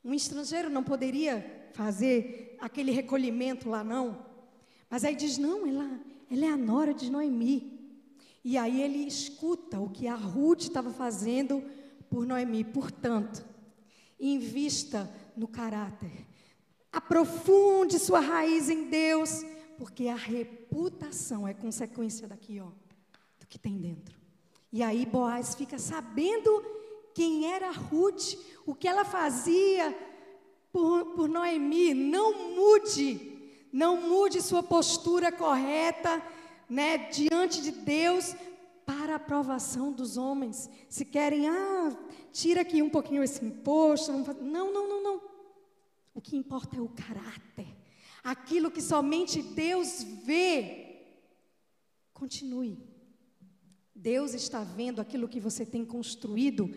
Um 0.03 0.14
estrangeiro 0.14 0.70
não 0.70 0.83
poderia 0.83 1.70
fazer 1.75 2.57
aquele 2.59 2.90
recolhimento 2.90 3.68
lá, 3.68 3.85
não. 3.85 4.30
Mas 4.90 5.05
aí 5.05 5.14
diz: 5.14 5.38
não, 5.38 5.66
ela, 5.66 6.00
ela 6.31 6.44
é 6.44 6.48
a 6.48 6.57
nora 6.57 6.92
de 6.92 7.11
Noemi. 7.11 7.79
E 8.44 8.59
aí 8.59 8.83
ele 8.83 9.07
escuta 9.07 9.79
o 9.79 9.88
que 9.88 10.09
a 10.09 10.14
Ruth 10.14 10.62
estava 10.62 10.90
fazendo 10.90 11.62
por 12.09 12.26
Noemi. 12.26 12.64
Portanto, 12.64 13.44
invista 14.18 15.11
no 15.37 15.46
caráter. 15.46 16.26
Aprofunde 16.92 17.98
sua 17.98 18.20
raiz 18.20 18.68
em 18.68 18.90
Deus, 18.90 19.44
porque 19.79 20.09
a 20.09 20.16
reputação 20.16 21.46
é 21.46 21.55
consequência 21.55 22.26
daqui, 22.26 22.61
ó 22.61 22.68
que 23.50 23.59
tem 23.59 23.76
dentro. 23.76 24.16
E 24.72 24.83
aí 24.83 25.05
Boaz 25.05 25.57
fica 25.57 25.76
sabendo 25.76 26.64
quem 27.12 27.53
era 27.53 27.72
Ruth, 27.72 28.37
o 28.64 28.74
que 28.74 28.87
ela 28.87 29.05
fazia 29.05 29.94
por, 30.72 31.07
por 31.16 31.29
Noemi. 31.29 31.92
Não 31.92 32.55
mude, 32.55 33.30
não 33.72 34.09
mude 34.09 34.42
sua 34.42 34.62
postura 34.62 35.30
correta, 35.30 36.22
né, 36.68 36.98
diante 37.11 37.62
de 37.62 37.72
Deus 37.72 38.35
para 38.85 39.12
a 39.12 39.16
aprovação 39.16 39.92
dos 39.92 40.16
homens. 40.16 40.68
Se 40.88 41.04
querem, 41.04 41.48
ah, 41.48 41.96
tira 42.33 42.62
aqui 42.62 42.83
um 42.83 42.90
pouquinho 42.90 43.22
esse 43.22 43.44
imposto. 43.44 44.12
Não, 44.12 44.72
não, 44.72 44.88
não, 44.88 45.02
não. 45.02 45.20
O 46.14 46.20
que 46.20 46.37
importa 46.37 46.76
é 46.76 46.80
o 46.80 46.88
caráter. 46.88 47.66
Aquilo 48.22 48.70
que 48.70 48.83
somente 48.83 49.42
Deus 49.42 50.02
vê. 50.24 50.87
Continue. 52.12 52.78
Deus 53.94 54.35
está 54.35 54.64
vendo 54.64 55.00
aquilo 55.00 55.28
que 55.28 55.38
você 55.38 55.64
tem 55.64 55.85
construído 55.85 56.70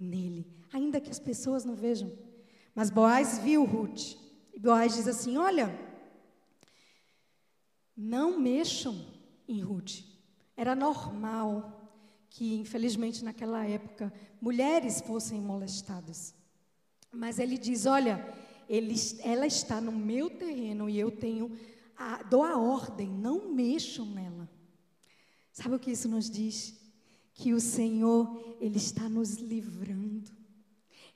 nele, 0.00 0.46
ainda 0.72 1.00
que 1.00 1.10
as 1.10 1.18
pessoas 1.18 1.64
não 1.64 1.74
vejam. 1.74 2.10
Mas 2.74 2.90
Boaz 2.90 3.38
viu 3.38 3.64
Ruth. 3.64 4.16
E 4.52 4.58
Boaz 4.58 4.94
diz 4.94 5.06
assim: 5.06 5.36
Olha, 5.36 5.68
não 7.96 8.38
mexam 8.38 9.04
em 9.46 9.60
Ruth. 9.60 10.02
Era 10.56 10.74
normal 10.74 11.80
que, 12.30 12.54
infelizmente, 12.54 13.24
naquela 13.24 13.64
época, 13.66 14.12
mulheres 14.40 15.00
fossem 15.00 15.40
molestadas. 15.40 16.34
Mas 17.12 17.38
ele 17.38 17.56
diz: 17.56 17.86
Olha, 17.86 18.24
ele, 18.68 18.94
ela 19.22 19.46
está 19.46 19.80
no 19.80 19.92
meu 19.92 20.30
terreno 20.30 20.88
e 20.88 20.98
eu 20.98 21.10
tenho, 21.10 21.50
a, 21.96 22.22
dou 22.22 22.42
a 22.42 22.58
ordem, 22.58 23.08
não 23.08 23.52
mexam 23.52 24.06
nela. 24.06 24.48
Sabe 25.52 25.76
o 25.76 25.78
que 25.78 25.92
isso 25.92 26.08
nos 26.08 26.28
diz? 26.28 26.74
Que 27.32 27.52
o 27.52 27.60
Senhor, 27.60 28.56
Ele 28.60 28.76
está 28.76 29.08
nos 29.08 29.36
livrando. 29.36 30.03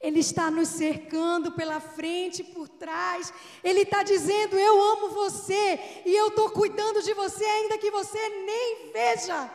Ele 0.01 0.21
está 0.21 0.51
nos 0.51 0.69
cercando 0.69 1.53
pela 1.53 1.81
frente 1.81 2.45
por 2.45 2.69
trás. 2.69 3.33
Ele 3.65 3.81
está 3.81 4.03
dizendo: 4.03 4.57
Eu 4.57 4.81
amo 4.81 5.09
você 5.11 6.03
e 6.07 6.15
eu 6.15 6.29
estou 6.29 6.51
cuidando 6.51 7.03
de 7.03 7.13
você, 7.15 7.45
ainda 7.45 7.79
que 7.79 7.91
você 7.91 8.29
nem 8.29 8.93
veja. 8.93 9.51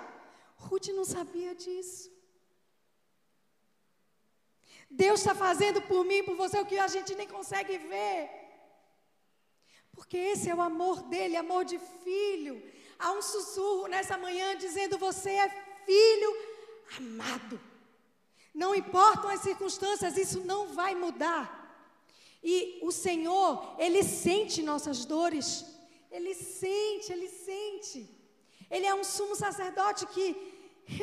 Ruth 0.58 0.88
não 0.90 1.06
sabia 1.06 1.56
disso. 1.56 2.12
Deus 4.90 5.22
está 5.22 5.34
fazendo 5.34 5.82
por 5.82 6.04
mim, 6.06 6.24
por 6.24 6.36
você, 6.36 6.60
o 6.60 6.66
que 6.66 6.78
a 6.78 6.88
gente 6.88 7.16
nem 7.16 7.28
consegue 7.28 7.78
ver. 7.78 8.30
Porque 9.94 10.18
esse 10.18 10.50
é 10.50 10.56
o 10.56 10.62
amor 10.62 11.04
dele, 11.04 11.38
amor 11.38 11.64
de 11.64 11.80
filho. 12.04 12.62
Há 13.00 13.12
um 13.14 13.22
sussurro 13.22 13.88
nessa 13.88 14.18
manhã 14.18 14.58
dizendo: 14.58 14.98
Você 14.98 15.30
é 15.30 15.50
filho 15.86 16.32
amado. 16.98 17.73
Não 18.54 18.76
importam 18.76 19.30
as 19.30 19.42
circunstâncias, 19.42 20.18
isso 20.18 20.42
não 20.42 20.68
vai 20.68 20.94
mudar. 20.94 21.46
E 22.44 22.80
o 22.84 22.92
Senhor, 22.92 23.76
Ele 23.80 24.04
sente 24.04 24.62
nossas 24.62 25.06
dores. 25.06 25.66
Ele 26.12 26.36
sente, 26.36 27.12
Ele 27.12 27.30
sente. 27.30 28.10
Ele 28.70 28.86
é 28.86 28.94
um 28.94 29.04
sumo 29.04 29.36
sacerdote 29.36 30.06
que 30.08 30.36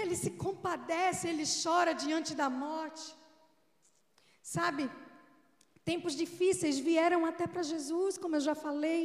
Ele 0.01 0.15
se 0.15 0.31
compadece, 0.31 1.29
Ele 1.29 1.45
chora 1.63 1.93
diante 1.93 2.35
da 2.35 2.49
morte. 2.49 3.15
Sabe, 4.43 4.91
tempos 5.85 6.15
difíceis 6.15 6.79
vieram 6.79 7.25
até 7.25 7.47
para 7.47 7.63
Jesus, 7.63 8.19
como 8.19 8.37
eu 8.37 8.41
já 8.41 8.55
falei. 8.55 9.01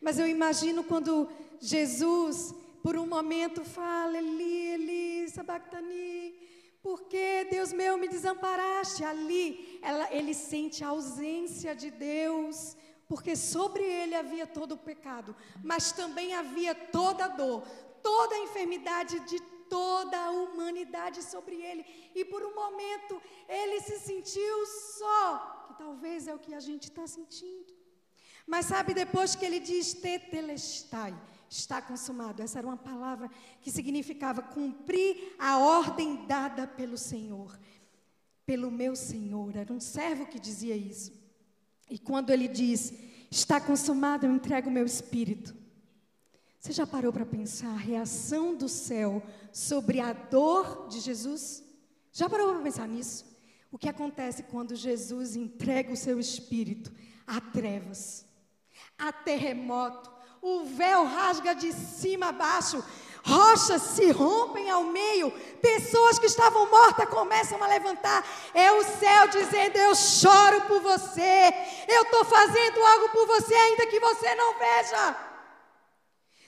Mas 0.00 0.18
eu 0.18 0.26
imagino 0.26 0.82
quando 0.82 1.30
Jesus, 1.60 2.54
por 2.82 2.96
um 2.96 3.06
momento, 3.06 3.64
fala, 3.64 4.18
Eli, 4.18 4.66
Eli, 4.74 5.28
sabactani, 5.28 6.34
Porque, 6.82 7.46
Deus 7.50 7.72
meu, 7.72 7.98
me 7.98 8.08
desamparaste. 8.08 9.04
Ali, 9.04 9.78
ela, 9.82 10.12
ele 10.12 10.34
sente 10.34 10.82
a 10.82 10.88
ausência 10.88 11.74
de 11.74 11.90
Deus, 11.90 12.76
porque 13.06 13.36
sobre 13.36 13.82
ele 13.82 14.14
havia 14.14 14.46
todo 14.46 14.72
o 14.72 14.78
pecado, 14.78 15.36
mas 15.62 15.92
também 15.92 16.34
havia 16.34 16.74
toda 16.74 17.26
a 17.26 17.28
dor, 17.28 17.62
toda 18.02 18.34
a 18.34 18.38
enfermidade 18.38 19.20
de 19.20 19.40
toda 19.68 20.18
a 20.18 20.30
humanidade 20.30 21.22
sobre 21.22 21.56
ele. 21.62 21.84
E 22.14 22.24
por 22.24 22.42
um 22.44 22.54
momento 22.54 23.20
ele 23.48 23.80
se 23.80 23.98
sentiu 24.00 24.66
só, 24.98 25.66
que 25.68 25.78
talvez 25.78 26.26
é 26.26 26.34
o 26.34 26.38
que 26.38 26.54
a 26.54 26.60
gente 26.60 26.84
está 26.84 27.06
sentindo. 27.06 27.72
Mas 28.46 28.66
sabe, 28.66 28.92
depois 28.92 29.34
que 29.36 29.44
ele 29.44 29.60
diz 29.60 29.92
tetelestai, 29.94 31.14
está 31.50 31.82
consumado. 31.82 32.42
Essa 32.42 32.58
era 32.58 32.66
uma 32.66 32.76
palavra 32.76 33.28
que 33.60 33.70
significava 33.70 34.40
cumprir 34.40 35.34
a 35.38 35.58
ordem 35.58 36.24
dada 36.26 36.66
pelo 36.66 36.96
Senhor, 36.96 37.58
pelo 38.46 38.70
meu 38.70 38.94
Senhor. 38.94 39.56
Era 39.56 39.72
um 39.72 39.80
servo 39.80 40.26
que 40.26 40.38
dizia 40.38 40.76
isso. 40.76 41.12
E 41.90 41.98
quando 41.98 42.30
ele 42.30 42.46
diz, 42.46 42.94
está 43.30 43.60
consumado, 43.60 44.24
eu 44.24 44.32
entrego 44.32 44.70
o 44.70 44.72
meu 44.72 44.86
espírito. 44.86 45.58
Você 46.60 46.72
já 46.72 46.86
parou 46.86 47.12
para 47.12 47.26
pensar 47.26 47.70
a 47.70 47.76
reação 47.76 48.54
do 48.54 48.68
céu 48.68 49.22
sobre 49.52 49.98
a 49.98 50.12
dor 50.12 50.86
de 50.88 51.00
Jesus? 51.00 51.64
Já 52.12 52.28
parou 52.28 52.52
para 52.52 52.62
pensar 52.62 52.86
nisso? 52.86 53.24
O 53.72 53.78
que 53.78 53.88
acontece 53.88 54.44
quando 54.44 54.76
Jesus 54.76 55.34
entrega 55.34 55.92
o 55.92 55.96
seu 55.96 56.20
espírito 56.20 56.92
a 57.26 57.40
trevas, 57.40 58.26
a 58.98 59.12
terremoto, 59.12 60.10
o 60.42 60.64
véu 60.64 61.04
rasga 61.04 61.54
de 61.54 61.72
cima 61.72 62.28
a 62.28 62.32
baixo, 62.32 62.82
rochas 63.22 63.82
se 63.82 64.10
rompem 64.10 64.70
ao 64.70 64.84
meio, 64.84 65.30
pessoas 65.60 66.18
que 66.18 66.26
estavam 66.26 66.70
mortas 66.70 67.08
começam 67.08 67.62
a 67.62 67.66
levantar. 67.66 68.24
É 68.54 68.72
o 68.72 68.82
céu 68.82 69.28
dizendo: 69.28 69.76
Eu 69.76 69.94
choro 69.94 70.62
por 70.62 70.80
você, 70.80 71.52
eu 71.88 72.02
estou 72.02 72.24
fazendo 72.24 72.84
algo 72.84 73.08
por 73.10 73.26
você, 73.26 73.54
ainda 73.54 73.86
que 73.86 74.00
você 74.00 74.34
não 74.34 74.58
veja. 74.58 75.16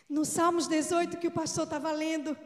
No 0.09 0.25
Salmos 0.25 0.67
18 0.69 1.17
que 1.17 1.29
o 1.29 1.31
pastor 1.31 1.65
estava 1.65 1.91
lendo, 1.91 2.37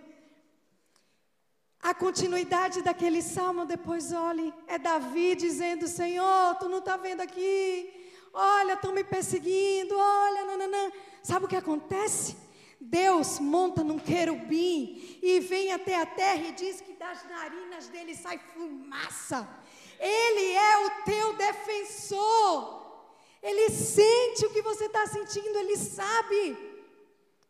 a 1.82 1.94
continuidade 1.94 2.82
daquele 2.82 3.22
salmo, 3.22 3.64
depois 3.64 4.12
olhe, 4.12 4.52
é 4.66 4.78
Davi 4.78 5.37
dizendo: 5.37 5.87
Senhor, 5.87 6.56
tu 6.56 6.68
não 6.68 6.78
está 6.78 6.96
vendo 6.96 7.20
aqui, 7.20 8.06
olha, 8.37 8.75
estão 8.75 8.92
me 8.92 9.03
perseguindo, 9.03 9.96
olha, 9.99 10.44
nananã. 10.44 10.92
Sabe 11.22 11.46
o 11.46 11.49
que 11.49 11.57
acontece? 11.57 12.37
Deus 12.79 13.40
monta 13.40 13.83
num 13.83 13.99
querubim 13.99 15.18
e 15.22 15.40
vem 15.40 15.72
até 15.72 15.99
a 15.99 16.07
terra 16.07 16.42
e 16.49 16.53
diz 16.53 16.81
que 16.81 16.92
das 16.92 17.27
narinas 17.29 17.88
dele 17.88 18.14
sai 18.14 18.38
fumaça. 18.55 19.49
Ele 19.99 20.53
é 20.53 20.87
o 20.87 20.90
teu 21.05 21.33
defensor. 21.33 22.85
Ele 23.42 23.70
sente 23.70 24.44
o 24.44 24.51
que 24.51 24.61
você 24.61 24.85
está 24.85 25.07
sentindo, 25.07 25.57
ele 25.59 25.77
sabe. 25.77 26.57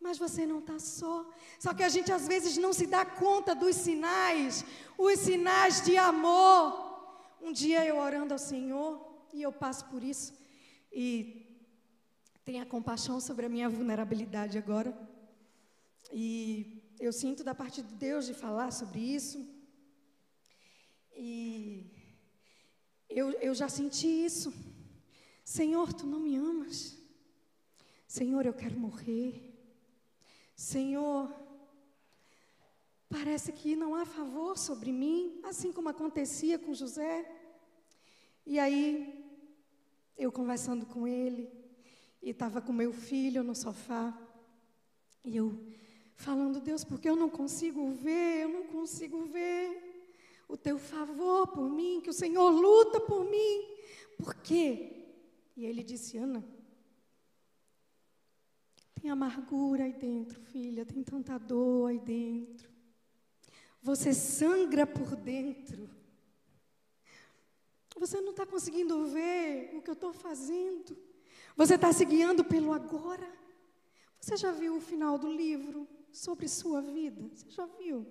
Mas 0.00 0.18
você 0.18 0.46
não 0.46 0.60
está 0.60 0.78
só. 0.78 1.26
Só 1.58 1.74
que 1.74 1.82
a 1.82 1.88
gente 1.88 2.12
às 2.12 2.28
vezes 2.28 2.56
não 2.56 2.72
se 2.72 2.86
dá 2.86 3.04
conta 3.04 3.54
dos 3.54 3.74
sinais, 3.74 4.64
os 4.96 5.18
sinais 5.18 5.80
de 5.82 5.96
amor. 5.96 6.84
Um 7.42 7.52
dia 7.52 7.84
eu 7.84 7.98
orando 7.98 8.32
ao 8.34 8.38
Senhor, 8.38 9.00
e 9.32 9.42
eu 9.42 9.52
passo 9.52 9.84
por 9.86 10.02
isso, 10.02 10.32
e 11.04 11.46
Tenha 12.46 12.64
compaixão 12.64 13.18
sobre 13.18 13.44
a 13.44 13.48
minha 13.48 13.68
vulnerabilidade 13.68 14.56
agora. 14.56 14.96
E 16.12 16.80
eu 17.00 17.12
sinto 17.12 17.42
da 17.42 17.52
parte 17.56 17.82
de 17.82 17.92
Deus 17.94 18.24
de 18.24 18.34
falar 18.34 18.70
sobre 18.70 19.00
isso. 19.00 19.44
E 21.16 21.90
eu, 23.08 23.32
eu 23.48 23.52
já 23.52 23.68
senti 23.68 24.06
isso. 24.06 24.54
Senhor, 25.44 25.92
tu 25.92 26.06
não 26.06 26.20
me 26.20 26.36
amas. 26.36 26.96
Senhor, 28.06 28.46
eu 28.46 28.54
quero 28.54 28.78
morrer. 28.78 29.58
Senhor, 30.54 31.34
parece 33.08 33.50
que 33.50 33.74
não 33.74 33.96
há 33.96 34.06
favor 34.06 34.56
sobre 34.56 34.92
mim, 34.92 35.40
assim 35.42 35.72
como 35.72 35.88
acontecia 35.88 36.60
com 36.60 36.72
José. 36.72 37.28
E 38.46 38.56
aí, 38.60 39.25
eu 40.16 40.32
conversando 40.32 40.86
com 40.86 41.06
ele, 41.06 41.50
e 42.22 42.30
estava 42.30 42.60
com 42.60 42.72
meu 42.72 42.92
filho 42.92 43.42
no 43.42 43.54
sofá. 43.54 44.16
E 45.24 45.36
eu 45.36 45.58
falando, 46.14 46.60
Deus, 46.60 46.84
porque 46.84 47.08
eu 47.08 47.16
não 47.16 47.28
consigo 47.28 47.90
ver, 47.92 48.42
eu 48.42 48.48
não 48.48 48.64
consigo 48.64 49.24
ver 49.26 49.86
o 50.48 50.56
teu 50.56 50.78
favor 50.78 51.48
por 51.48 51.68
mim, 51.68 52.00
que 52.00 52.10
o 52.10 52.14
Senhor 52.14 52.50
luta 52.50 53.00
por 53.00 53.24
mim. 53.24 53.76
Por 54.16 54.34
quê? 54.34 55.04
E 55.56 55.64
ele 55.64 55.82
disse, 55.82 56.16
Ana, 56.16 56.44
tem 59.00 59.10
amargura 59.10 59.84
aí 59.84 59.92
dentro, 59.92 60.40
filha, 60.40 60.84
tem 60.84 61.02
tanta 61.02 61.38
dor 61.38 61.90
aí 61.90 61.98
dentro. 61.98 62.70
Você 63.82 64.12
sangra 64.12 64.86
por 64.86 65.14
dentro. 65.14 65.88
Você 67.98 68.20
não 68.20 68.30
está 68.30 68.44
conseguindo 68.44 69.06
ver 69.06 69.74
o 69.74 69.82
que 69.82 69.90
eu 69.90 69.94
estou 69.94 70.12
fazendo. 70.12 70.96
Você 71.56 71.74
está 71.74 71.92
se 71.92 72.04
guiando 72.04 72.44
pelo 72.44 72.72
agora. 72.72 73.30
Você 74.20 74.36
já 74.36 74.52
viu 74.52 74.76
o 74.76 74.80
final 74.80 75.18
do 75.18 75.32
livro 75.32 75.88
sobre 76.12 76.48
sua 76.48 76.80
vida? 76.80 77.22
Você 77.34 77.50
já 77.50 77.66
viu? 77.66 78.06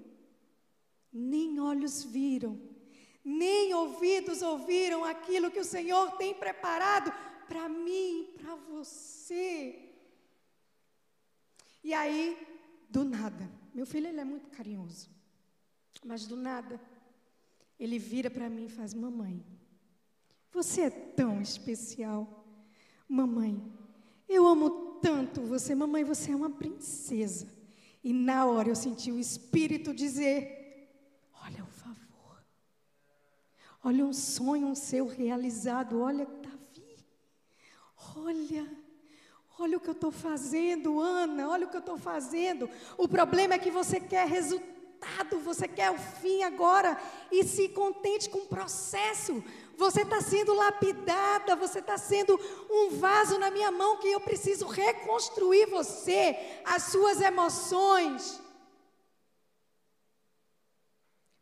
Nem 1.13 1.59
olhos 1.59 2.03
viram, 2.03 2.59
nem 3.23 3.73
ouvidos 3.73 4.41
ouviram 4.41 5.03
aquilo 5.05 5.51
que 5.51 5.59
o 5.59 5.65
Senhor 5.65 6.11
tem 6.17 6.33
preparado 6.33 7.13
para 7.47 7.69
mim, 7.69 8.33
para 8.37 8.55
você. 8.55 9.93
E 11.83 11.93
aí, 11.93 12.37
do 12.89 13.03
nada, 13.03 13.49
meu 13.73 13.85
filho 13.85 14.07
ele 14.07 14.19
é 14.19 14.25
muito 14.25 14.49
carinhoso, 14.49 15.09
mas 16.03 16.25
do 16.25 16.35
nada, 16.35 16.81
ele 17.79 17.99
vira 17.99 18.29
para 18.29 18.49
mim 18.49 18.65
e 18.65 18.69
faz: 18.69 18.93
Mamãe, 18.93 19.45
você 20.55 20.83
é 20.83 20.89
tão 20.89 21.41
especial. 21.41 22.45
Mamãe, 23.07 23.61
eu 24.27 24.47
amo 24.47 24.97
tanto 25.01 25.41
você, 25.41 25.75
mamãe, 25.75 26.03
você 26.03 26.31
é 26.31 26.35
uma 26.35 26.49
princesa. 26.49 27.47
E 28.03 28.13
na 28.13 28.45
hora 28.45 28.69
eu 28.69 28.75
senti 28.75 29.11
o 29.11 29.19
Espírito 29.19 29.93
dizer: 29.93 30.89
Olha 31.43 31.63
o 31.63 31.67
favor, 31.67 32.43
olha 33.83 34.05
um 34.05 34.13
sonho 34.13 34.75
seu 34.75 35.05
realizado, 35.05 35.99
olha, 35.99 36.25
Davi, 36.25 37.05
olha, 38.15 38.65
olha 39.59 39.77
o 39.77 39.81
que 39.81 39.89
eu 39.89 39.93
estou 39.93 40.11
fazendo, 40.11 40.99
Ana, 40.99 41.49
olha 41.49 41.67
o 41.67 41.69
que 41.69 41.75
eu 41.75 41.81
estou 41.81 41.97
fazendo. 41.97 42.69
O 42.97 43.07
problema 43.07 43.55
é 43.55 43.59
que 43.59 43.69
você 43.69 43.99
quer 43.99 44.27
resultado 44.27 44.75
você 45.45 45.67
quer 45.67 45.91
o 45.91 45.97
fim 45.97 46.43
agora 46.43 46.99
e 47.31 47.43
se 47.43 47.69
contente 47.69 48.29
com 48.29 48.39
o 48.39 48.47
processo. 48.47 49.43
Você 49.77 50.01
está 50.01 50.19
sendo 50.21 50.53
lapidada, 50.53 51.55
você 51.55 51.79
está 51.79 51.97
sendo 51.97 52.39
um 52.69 52.89
vaso 52.97 53.37
na 53.37 53.49
minha 53.51 53.71
mão 53.71 53.97
que 53.97 54.07
eu 54.07 54.19
preciso 54.19 54.65
reconstruir 54.65 55.67
você, 55.67 56.61
as 56.65 56.83
suas 56.83 57.21
emoções. 57.21 58.41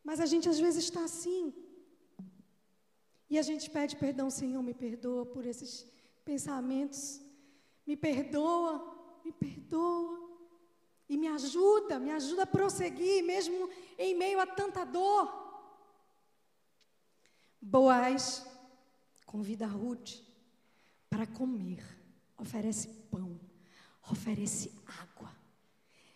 Mas 0.03 0.19
a 0.19 0.25
gente 0.25 0.49
às 0.49 0.59
vezes 0.59 0.83
está 0.83 1.03
assim. 1.03 1.53
E 3.29 3.39
a 3.39 3.41
gente 3.41 3.69
pede 3.69 3.95
perdão, 3.95 4.29
Senhor, 4.29 4.61
me 4.61 4.73
perdoa 4.73 5.25
por 5.25 5.45
esses 5.45 5.85
pensamentos. 6.23 7.21
Me 7.87 7.95
perdoa, 7.95 8.71
me 9.23 9.31
perdoa. 9.31 10.32
E 11.09 11.17
me 11.17 11.27
ajuda, 11.27 11.99
me 11.99 12.11
ajuda 12.11 12.43
a 12.43 12.47
prosseguir, 12.47 13.23
mesmo 13.23 13.69
em 13.97 14.15
meio 14.15 14.39
a 14.39 14.45
tanta 14.45 14.85
dor. 14.85 15.41
Boaz 17.61 18.45
convida 19.25 19.65
Ruth 19.65 20.21
para 21.09 21.25
comer, 21.25 21.83
oferece 22.37 22.87
pão, 23.09 23.39
oferece 24.09 24.71
água. 25.01 25.31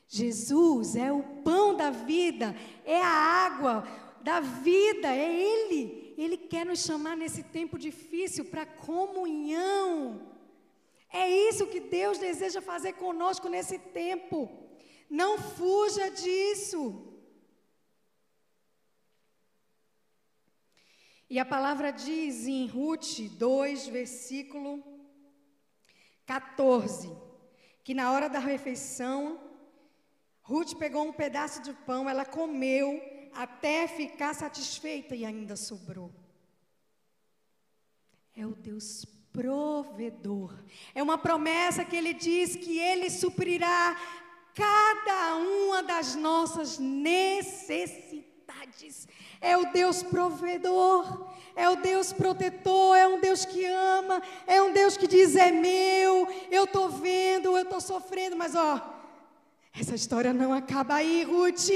Jesus 0.07 0.95
é 0.95 1.11
o 1.11 1.23
pão 1.43 1.75
da 1.75 1.89
vida, 1.89 2.55
é 2.85 3.01
a 3.01 3.07
água 3.07 3.83
da 4.21 4.39
vida, 4.39 5.07
é 5.07 5.33
Ele. 5.33 6.13
Ele 6.17 6.37
quer 6.37 6.65
nos 6.65 6.79
chamar 6.79 7.15
nesse 7.15 7.43
tempo 7.43 7.77
difícil 7.77 8.45
para 8.45 8.65
comunhão. 8.65 10.35
É 11.11 11.29
isso 11.29 11.67
que 11.67 11.79
Deus 11.79 12.17
deseja 12.17 12.61
fazer 12.61 12.93
conosco 12.93 13.47
nesse 13.47 13.77
tempo. 13.77 14.66
Não 15.09 15.37
fuja 15.37 16.09
disso. 16.09 17.03
E 21.29 21.39
a 21.39 21.45
palavra 21.45 21.91
diz 21.91 22.47
em 22.47 22.67
Ruth 22.67 23.19
2, 23.31 23.87
versículo 23.87 24.81
14, 26.25 27.11
que 27.83 27.93
na 27.93 28.11
hora 28.11 28.29
da 28.29 28.39
refeição, 28.39 29.39
Ruth 30.41 30.75
pegou 30.75 31.05
um 31.05 31.11
pedaço 31.11 31.61
de 31.61 31.73
pão, 31.73 32.09
ela 32.09 32.25
comeu, 32.25 33.01
até 33.33 33.87
ficar 33.87 34.33
satisfeita 34.33 35.15
e 35.15 35.25
ainda 35.25 35.55
sobrou. 35.57 36.13
É 38.33 38.45
o 38.45 38.55
Deus 38.55 39.05
provedor. 39.33 40.63
É 40.95 41.03
uma 41.03 41.17
promessa 41.17 41.83
que 41.83 41.95
ele 41.95 42.13
diz 42.13 42.55
que 42.55 42.79
ele 42.79 43.09
suprirá 43.09 43.95
cada 44.57 45.35
uma 45.35 45.83
das 45.83 46.15
nossas 46.15 46.79
necessidades. 46.79 48.27
É 49.39 49.55
o 49.55 49.71
Deus 49.71 50.01
provedor, 50.01 51.29
é 51.55 51.69
o 51.69 51.75
Deus 51.75 52.11
protetor, 52.11 52.97
é 52.97 53.07
um 53.07 53.19
Deus 53.19 53.45
que 53.45 53.63
ama, 53.65 54.19
é 54.47 54.59
um 54.59 54.73
Deus 54.73 54.97
que 54.97 55.05
diz: 55.05 55.35
é 55.35 55.51
meu, 55.51 56.27
eu 56.49 56.63
estou 56.63 56.89
vendo, 56.89 57.55
eu 57.55 57.61
estou 57.61 57.79
sofrendo, 57.79 58.35
mas 58.35 58.55
ó, 58.55 58.81
essa 59.79 59.93
história 59.93 60.33
não 60.33 60.51
acaba 60.51 60.95
aí, 60.95 61.23
Ruth. 61.23 61.69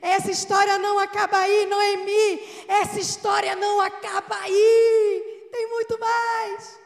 Essa 0.00 0.30
história 0.30 0.78
não 0.78 0.98
acaba 0.98 1.38
aí, 1.40 1.66
Noemi. 1.66 2.40
Essa 2.68 3.00
história 3.00 3.54
não 3.54 3.80
acaba 3.80 4.36
aí. 4.36 5.48
Tem 5.52 5.68
muito 5.68 5.98
mais. 5.98 6.78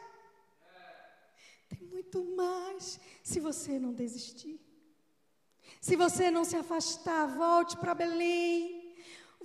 Tem 1.69 1.87
muito 1.87 2.25
mais. 2.35 2.99
Se 3.23 3.39
você 3.39 3.79
não 3.79 3.93
desistir. 3.93 4.59
Se 5.83 5.97
você 5.97 6.31
não 6.31 6.45
se 6.45 6.55
afastar, 6.55 7.27
volte 7.27 7.77
para 7.77 7.93
Belém. 7.93 8.95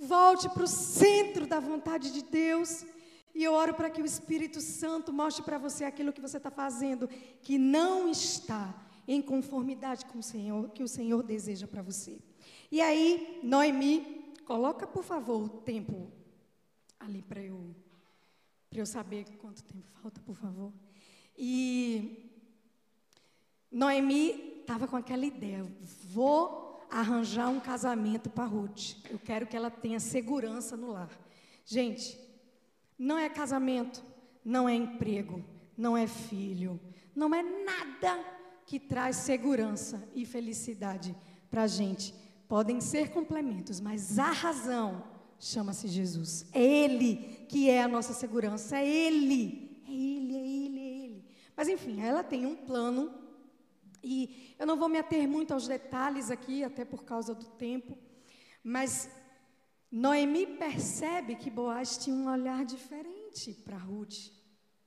Volte 0.00 0.48
para 0.48 0.62
o 0.62 0.68
centro 0.68 1.48
da 1.48 1.58
vontade 1.58 2.12
de 2.12 2.22
Deus. 2.22 2.86
E 3.34 3.42
eu 3.42 3.52
oro 3.52 3.74
para 3.74 3.90
que 3.90 4.00
o 4.00 4.06
Espírito 4.06 4.60
Santo 4.60 5.12
mostre 5.12 5.42
para 5.44 5.58
você 5.58 5.84
aquilo 5.84 6.12
que 6.12 6.20
você 6.20 6.36
está 6.36 6.48
fazendo, 6.48 7.08
que 7.42 7.58
não 7.58 8.08
está 8.08 8.72
em 9.08 9.20
conformidade 9.20 10.04
com 10.06 10.20
o 10.20 10.22
Senhor, 10.22 10.70
que 10.70 10.84
o 10.84 10.86
Senhor 10.86 11.24
deseja 11.24 11.66
para 11.66 11.82
você. 11.82 12.20
E 12.70 12.80
aí, 12.80 13.40
Noemi, 13.42 14.32
coloca 14.44 14.86
por 14.86 15.02
favor 15.02 15.42
o 15.42 15.48
tempo 15.48 16.08
ali 17.00 17.20
para 17.20 17.42
eu, 17.42 17.74
eu 18.70 18.86
saber 18.86 19.24
quanto 19.38 19.64
tempo 19.64 19.88
falta, 20.00 20.20
por 20.20 20.36
favor. 20.36 20.72
E 21.36 22.30
Noemi 23.72 24.57
estava 24.68 24.86
com 24.86 24.96
aquela 24.96 25.24
ideia: 25.24 25.66
vou 26.10 26.86
arranjar 26.90 27.48
um 27.48 27.58
casamento 27.58 28.28
para 28.28 28.44
Ruth. 28.44 28.96
Eu 29.10 29.18
quero 29.18 29.46
que 29.46 29.56
ela 29.56 29.70
tenha 29.70 29.98
segurança 29.98 30.76
no 30.76 30.92
lar. 30.92 31.10
Gente, 31.64 32.18
não 32.98 33.16
é 33.18 33.30
casamento, 33.30 34.02
não 34.44 34.68
é 34.68 34.74
emprego, 34.74 35.42
não 35.76 35.96
é 35.96 36.06
filho, 36.06 36.78
não 37.16 37.34
é 37.34 37.42
nada 37.42 38.22
que 38.66 38.78
traz 38.78 39.16
segurança 39.16 40.06
e 40.14 40.26
felicidade 40.26 41.16
para 41.50 41.62
a 41.62 41.66
gente. 41.66 42.14
Podem 42.46 42.80
ser 42.80 43.10
complementos, 43.10 43.80
mas 43.80 44.18
a 44.18 44.30
razão 44.30 45.02
chama-se 45.38 45.88
Jesus. 45.88 46.46
É 46.52 46.62
Ele 46.62 47.46
que 47.48 47.70
é 47.70 47.82
a 47.82 47.88
nossa 47.88 48.12
segurança, 48.12 48.76
é 48.76 48.86
Ele, 48.86 49.82
é 49.86 49.92
Ele, 49.92 50.36
é 50.36 50.46
Ele, 50.46 50.78
é 50.78 51.04
Ele. 51.04 51.24
Mas 51.56 51.68
enfim, 51.68 52.00
ela 52.02 52.22
tem 52.22 52.44
um 52.44 52.54
plano 52.54 53.27
e 54.02 54.54
eu 54.58 54.66
não 54.66 54.76
vou 54.76 54.88
me 54.88 54.98
ater 54.98 55.26
muito 55.28 55.52
aos 55.52 55.66
detalhes 55.66 56.30
aqui, 56.30 56.64
até 56.64 56.84
por 56.84 57.04
causa 57.04 57.34
do 57.34 57.44
tempo, 57.44 57.96
mas 58.62 59.10
Noemi 59.90 60.46
percebe 60.46 61.34
que 61.34 61.50
Boaz 61.50 61.96
tinha 61.96 62.14
um 62.14 62.30
olhar 62.30 62.64
diferente 62.64 63.54
para 63.64 63.76
Ruth. 63.78 64.30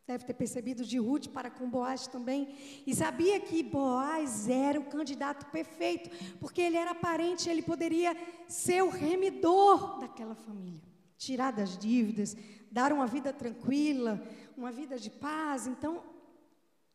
Deve 0.06 0.26
ter 0.26 0.34
percebido 0.34 0.84
de 0.84 0.98
Ruth 0.98 1.28
para 1.28 1.50
com 1.50 1.70
Boaz 1.70 2.06
também, 2.08 2.56
e 2.86 2.94
sabia 2.94 3.40
que 3.40 3.64
Boaz 3.64 4.50
era 4.50 4.80
o 4.80 4.86
candidato 4.86 5.46
perfeito, 5.52 6.10
porque 6.38 6.62
ele 6.62 6.76
era 6.76 6.94
parente, 6.94 7.50
ele 7.50 7.62
poderia 7.62 8.16
ser 8.48 8.84
o 8.84 8.90
remidor 8.90 10.00
daquela 10.00 10.36
família, 10.36 10.82
tirar 11.18 11.52
das 11.52 11.78
dívidas, 11.78 12.36
dar 12.70 12.92
uma 12.92 13.08
vida 13.08 13.32
tranquila, 13.32 14.22
uma 14.58 14.72
vida 14.72 14.98
de 14.98 15.10
paz. 15.10 15.68
Então, 15.68 16.04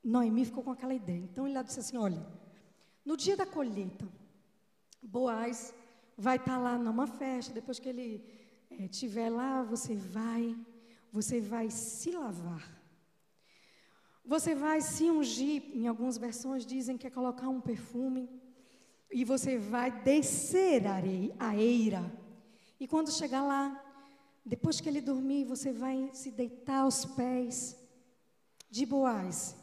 Noemi 0.09 0.45
ficou 0.45 0.63
com 0.63 0.71
aquela 0.71 0.95
ideia. 0.95 1.19
Então, 1.19 1.47
ele 1.47 1.63
disse 1.63 1.81
assim: 1.81 1.97
Olha, 1.97 2.25
no 3.05 3.17
dia 3.17 3.37
da 3.37 3.47
colheita, 3.47 4.07
Boaz 5.03 5.75
vai 6.17 6.37
estar 6.37 6.59
lá 6.59 6.79
numa 6.79 7.07
festa, 7.07 7.53
depois 7.53 7.79
que 7.79 7.89
ele 7.89 8.25
estiver 8.71 9.27
eh, 9.27 9.31
lá, 9.31 9.63
você 9.63 9.95
vai, 9.95 10.57
você 11.13 11.41
vai 11.41 11.71
se 11.71 12.11
lavar 12.13 12.77
você 14.27 14.57
vai 14.57 14.81
se 14.81 15.05
ungir, 15.09 15.63
em 15.73 15.87
algumas 15.87 16.19
versões 16.19 16.67
dizem 16.67 16.99
que 16.99 17.07
é 17.07 17.11
colocar 17.11 17.49
um 17.49 17.61
perfume, 17.61 18.29
e 19.11 19.25
você 19.25 19.57
vai 19.57 20.03
descer 20.03 20.83
a 21.39 21.57
eira. 21.57 22.13
E 22.81 22.89
quando 22.89 23.13
chegar 23.13 23.45
lá, 23.45 23.81
depois 24.45 24.81
que 24.81 24.89
ele 24.89 25.01
dormir, 25.01 25.45
você 25.45 25.73
vai 25.73 26.11
se 26.13 26.33
deitar 26.33 26.81
aos 26.81 27.05
pés 27.05 27.77
de 28.69 28.85
Boaz. 28.85 29.55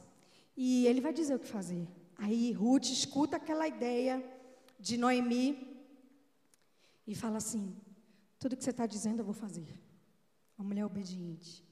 E 0.56 0.88
ele 0.88 1.02
vai 1.02 1.14
dizer 1.14 1.36
o 1.36 1.40
que 1.40 1.48
fazer. 1.48 1.88
Aí 2.18 2.52
Ruth 2.52 2.86
escuta 2.86 3.38
aquela 3.38 3.68
ideia 3.68 4.24
de 4.80 4.98
Noemi 4.98 5.78
e 7.08 7.16
fala 7.16 7.38
assim: 7.38 7.76
tudo 8.40 8.56
que 8.56 8.64
você 8.64 8.70
está 8.70 8.86
dizendo 8.86 9.20
eu 9.20 9.26
vou 9.26 9.34
fazer. 9.34 9.68
Uma 10.58 10.68
mulher 10.68 10.86
obediente 10.86 11.64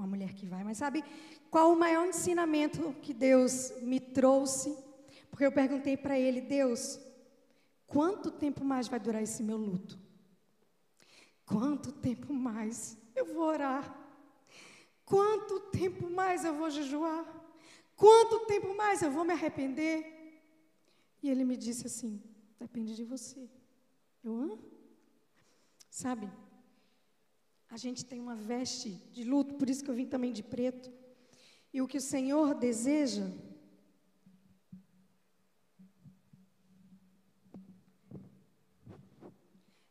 uma 0.00 0.06
mulher 0.06 0.32
que 0.32 0.46
vai. 0.46 0.64
Mas 0.64 0.78
sabe 0.78 1.04
qual 1.50 1.72
o 1.72 1.78
maior 1.78 2.06
ensinamento 2.06 2.94
que 3.02 3.12
Deus 3.12 3.70
me 3.82 4.00
trouxe? 4.00 4.76
Porque 5.30 5.44
eu 5.44 5.52
perguntei 5.52 5.96
para 5.96 6.18
ele, 6.18 6.40
Deus, 6.40 6.98
quanto 7.86 8.30
tempo 8.30 8.64
mais 8.64 8.88
vai 8.88 8.98
durar 8.98 9.22
esse 9.22 9.42
meu 9.42 9.58
luto? 9.58 9.98
Quanto 11.44 11.92
tempo 11.92 12.32
mais 12.32 12.96
eu 13.14 13.26
vou 13.26 13.44
orar? 13.44 13.94
Quanto 15.04 15.60
tempo 15.70 16.08
mais 16.08 16.44
eu 16.44 16.54
vou 16.54 16.70
jejuar? 16.70 17.24
Quanto 18.00 18.46
tempo 18.46 18.74
mais 18.74 19.02
eu 19.02 19.10
vou 19.10 19.24
me 19.26 19.34
arrepender? 19.34 19.96
E 21.22 21.28
ele 21.28 21.44
me 21.44 21.54
disse 21.54 21.86
assim: 21.86 22.12
depende 22.58 22.96
de 22.96 23.04
você. 23.04 23.42
Eu, 24.24 24.34
hã? 24.42 24.58
Sabe? 25.90 26.26
A 27.68 27.76
gente 27.76 28.02
tem 28.06 28.18
uma 28.18 28.34
veste 28.34 28.88
de 29.12 29.22
luto, 29.22 29.54
por 29.54 29.68
isso 29.68 29.84
que 29.84 29.90
eu 29.90 29.94
vim 29.94 30.06
também 30.06 30.32
de 30.32 30.42
preto. 30.42 30.90
E 31.74 31.82
o 31.82 31.86
que 31.86 31.98
o 31.98 32.00
Senhor 32.00 32.54
deseja 32.54 33.26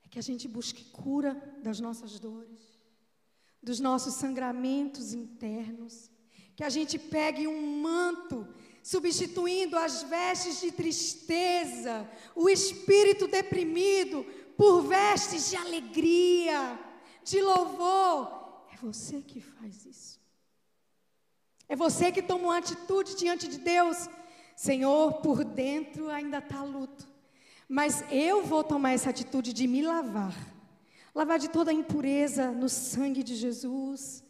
é 0.04 0.08
que 0.10 0.18
a 0.18 0.26
gente 0.30 0.48
busque 0.48 0.84
cura 0.86 1.36
das 1.62 1.80
nossas 1.80 2.20
dores, 2.20 2.82
dos 3.62 3.80
nossos 3.80 4.16
sangramentos 4.16 5.14
internos, 5.14 6.10
que 6.60 6.64
a 6.66 6.70
gente 6.70 7.00
pegue 7.00 7.48
um 7.48 7.80
manto 7.80 8.46
substituindo 8.84 9.78
as 9.78 10.04
vestes 10.04 10.60
de 10.60 10.74
tristeza, 10.74 12.06
o 12.36 12.50
espírito 12.50 13.30
deprimido 13.30 14.26
por 14.58 14.82
vestes 14.82 15.50
de 15.50 15.56
alegria 15.56 16.78
de 17.24 17.42
louvor. 17.42 18.66
É 18.74 18.76
você 18.76 19.22
que 19.22 19.40
faz 19.40 19.86
isso. 19.86 20.20
É 21.70 21.78
você 21.78 22.12
que 22.12 22.22
toma 22.22 22.48
uma 22.48 22.58
atitude 22.58 23.16
diante 23.16 23.48
de 23.48 23.60
Deus. 23.60 24.10
Senhor, 24.54 25.14
por 25.22 25.46
dentro 25.46 26.10
ainda 26.10 26.40
está 26.40 26.62
luto. 26.62 27.08
Mas 27.70 28.04
eu 28.12 28.44
vou 28.44 28.66
tomar 28.66 28.92
essa 28.92 29.12
atitude 29.12 29.54
de 29.54 29.66
me 29.66 29.82
lavar. 29.82 30.36
Lavar 31.16 31.40
de 31.40 31.48
toda 31.48 31.72
a 31.72 31.74
impureza 31.74 32.52
no 32.52 32.68
sangue 32.68 33.24
de 33.24 33.38
Jesus. 33.38 34.26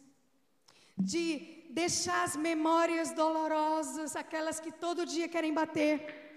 De 0.96 1.58
deixar 1.70 2.24
as 2.24 2.34
memórias 2.36 3.12
dolorosas, 3.12 4.16
aquelas 4.16 4.58
que 4.58 4.72
todo 4.72 5.06
dia 5.06 5.28
querem 5.28 5.54
bater 5.54 6.32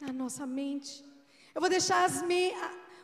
na 0.00 0.12
nossa 0.12 0.46
mente. 0.46 1.02
Eu 1.54 1.60
vou 1.60 1.70
deixar 1.70 2.08
me, 2.22 2.52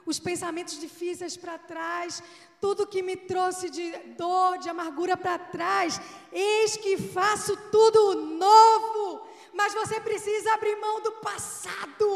os 0.04 0.18
pensamentos 0.18 0.78
difíceis 0.78 1.36
para 1.36 1.56
trás, 1.58 2.22
tudo 2.60 2.86
que 2.86 3.02
me 3.02 3.16
trouxe 3.16 3.70
de 3.70 3.90
dor, 4.22 4.58
de 4.58 4.68
amargura 4.68 5.16
para 5.16 5.38
trás. 5.38 6.00
Eis 6.30 6.76
que 6.76 6.98
faço 6.98 7.56
tudo 7.70 8.14
novo, 8.14 9.26
mas 9.54 9.72
você 9.72 10.00
precisa 10.00 10.54
abrir 10.54 10.76
mão 10.76 11.00
do 11.00 11.12
passado. 11.12 12.08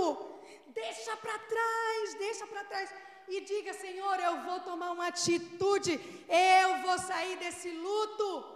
Deixa 0.69 1.17
para 1.17 1.39
trás, 1.39 2.15
deixa 2.19 2.47
para 2.47 2.65
trás 2.65 2.91
e 3.29 3.41
diga: 3.41 3.73
Senhor, 3.73 4.19
eu 4.21 4.43
vou 4.43 4.61
tomar 4.61 4.91
uma 4.93 5.07
atitude, 5.07 5.99
eu 6.29 6.83
vou 6.83 6.99
sair 6.99 7.37
desse 7.39 7.71
luto. 7.71 8.52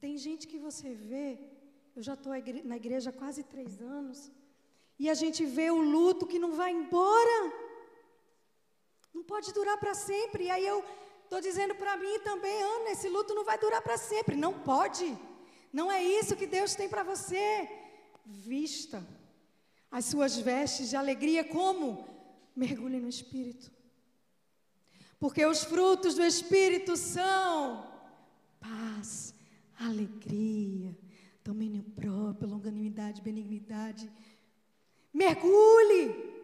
Tem 0.00 0.16
gente 0.16 0.46
que 0.46 0.58
você 0.58 0.94
vê, 0.94 1.38
eu 1.94 2.02
já 2.02 2.14
estou 2.14 2.32
na 2.64 2.76
igreja 2.76 3.10
há 3.10 3.12
quase 3.12 3.42
três 3.42 3.80
anos, 3.80 4.30
e 4.98 5.10
a 5.10 5.14
gente 5.14 5.44
vê 5.44 5.70
o 5.70 5.80
luto 5.80 6.26
que 6.26 6.38
não 6.38 6.52
vai 6.52 6.72
embora. 6.72 7.52
Não 9.12 9.22
pode 9.22 9.52
durar 9.52 9.78
para 9.78 9.94
sempre. 9.94 10.44
E 10.44 10.50
aí 10.50 10.66
eu 10.66 10.82
estou 11.24 11.40
dizendo 11.40 11.74
para 11.74 11.96
mim 11.96 12.18
também, 12.20 12.62
Ana, 12.62 12.90
esse 12.90 13.08
luto 13.08 13.34
não 13.34 13.44
vai 13.44 13.58
durar 13.58 13.82
para 13.82 13.98
sempre. 13.98 14.34
Não 14.36 14.52
pode. 14.60 15.06
Não 15.72 15.90
é 15.90 16.02
isso 16.02 16.36
que 16.36 16.46
Deus 16.46 16.74
tem 16.74 16.88
para 16.88 17.02
você. 17.02 17.68
Vista 18.24 19.06
as 19.90 20.06
suas 20.06 20.36
vestes 20.36 20.90
de 20.90 20.96
alegria 20.96 21.44
como? 21.44 22.06
Mergulhe 22.54 22.98
no 22.98 23.08
Espírito. 23.08 23.70
Porque 25.18 25.44
os 25.44 25.62
frutos 25.64 26.14
do 26.14 26.24
Espírito 26.24 26.96
são 26.96 27.86
paz, 28.60 29.34
alegria, 29.78 30.96
domínio 31.44 31.82
próprio, 31.82 32.48
longanimidade, 32.48 33.22
benignidade. 33.22 34.10
Mergulhe. 35.12 36.34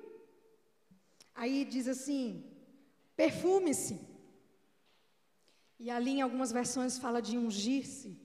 Aí 1.34 1.64
diz 1.64 1.88
assim: 1.88 2.44
perfume-se. 3.16 4.00
E 5.78 5.90
ali 5.90 6.12
em 6.12 6.22
algumas 6.22 6.52
versões 6.52 6.98
fala 6.98 7.20
de 7.20 7.36
ungir-se. 7.36 8.16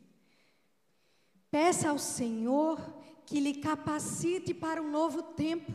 Peça 1.50 1.90
ao 1.90 1.98
Senhor 1.98 2.78
que 3.26 3.40
lhe 3.40 3.56
capacite 3.56 4.54
para 4.54 4.82
um 4.82 4.92
novo 4.92 5.24
tempo. 5.24 5.74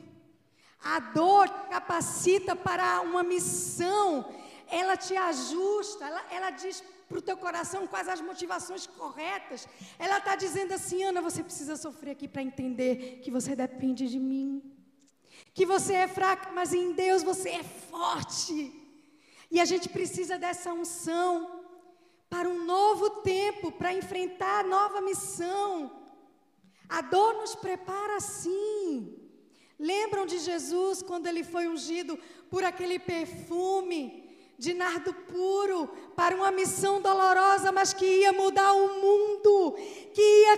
A 0.81 0.99
dor 0.99 1.49
capacita 1.69 2.55
para 2.57 3.01
uma 3.03 3.23
missão, 3.23 4.33
ela 4.69 4.97
te 4.97 5.17
ajusta, 5.17 6.07
ela, 6.07 6.33
ela 6.33 6.51
diz 6.51 6.83
para 7.13 7.19
o 7.19 7.29
teu 7.29 7.37
coração 7.37 7.87
quais 7.87 8.09
as 8.09 8.23
motivações 8.23 8.87
corretas. 8.87 9.69
Ela 9.99 10.19
está 10.19 10.35
dizendo 10.35 10.73
assim: 10.73 11.05
Ana, 11.05 11.21
você 11.21 11.43
precisa 11.45 11.77
sofrer 11.77 12.13
aqui 12.13 12.27
para 12.27 12.43
entender 12.43 13.21
que 13.23 13.31
você 13.31 13.55
depende 13.55 14.09
de 14.09 14.19
mim, 14.19 14.51
que 15.53 15.67
você 15.67 15.93
é 16.05 16.09
fraca, 16.09 16.51
mas 16.53 16.73
em 16.73 16.93
Deus 16.93 17.23
você 17.23 17.51
é 17.51 17.63
forte. 17.63 18.57
E 19.51 19.61
a 19.61 19.67
gente 19.67 19.89
precisa 19.91 20.39
dessa 20.39 20.73
unção 20.73 21.61
para 22.31 22.49
um 22.49 22.65
novo 22.65 23.11
tempo, 23.33 23.71
para 23.71 23.93
enfrentar 23.93 24.65
nova 24.65 25.03
missão. 25.03 25.93
A 26.89 27.03
dor 27.03 27.35
nos 27.35 27.55
prepara 27.55 28.19
sim. 28.21 29.19
Lembram 29.79 30.25
de 30.25 30.39
Jesus 30.39 31.03
quando 31.03 31.27
ele 31.27 31.45
foi 31.45 31.69
ungido 31.69 32.19
por 32.49 32.65
aquele 32.65 32.99
perfume 32.99 34.22
de 34.63 34.73
nardo 34.73 35.13
puro 35.13 35.89
para 36.15 36.37
uma 36.37 36.53
missão 36.53 37.01
dolorosa, 37.03 37.73
mas 37.73 37.93
que 37.93 38.07
ia 38.07 38.33
mudar 38.33 38.73
o 38.75 39.01
mundo, 39.01 39.75
que 40.15 40.23
ia 40.23 40.57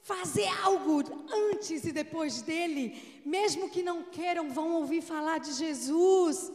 fazer 0.00 0.48
algo 0.64 1.02
antes 1.50 1.84
e 1.84 1.92
depois 1.92 2.40
dele, 2.40 3.20
mesmo 3.22 3.68
que 3.68 3.82
não 3.82 4.02
queiram, 4.04 4.48
vão 4.48 4.76
ouvir 4.76 5.02
falar 5.02 5.38
de 5.40 5.52
Jesus. 5.52 6.50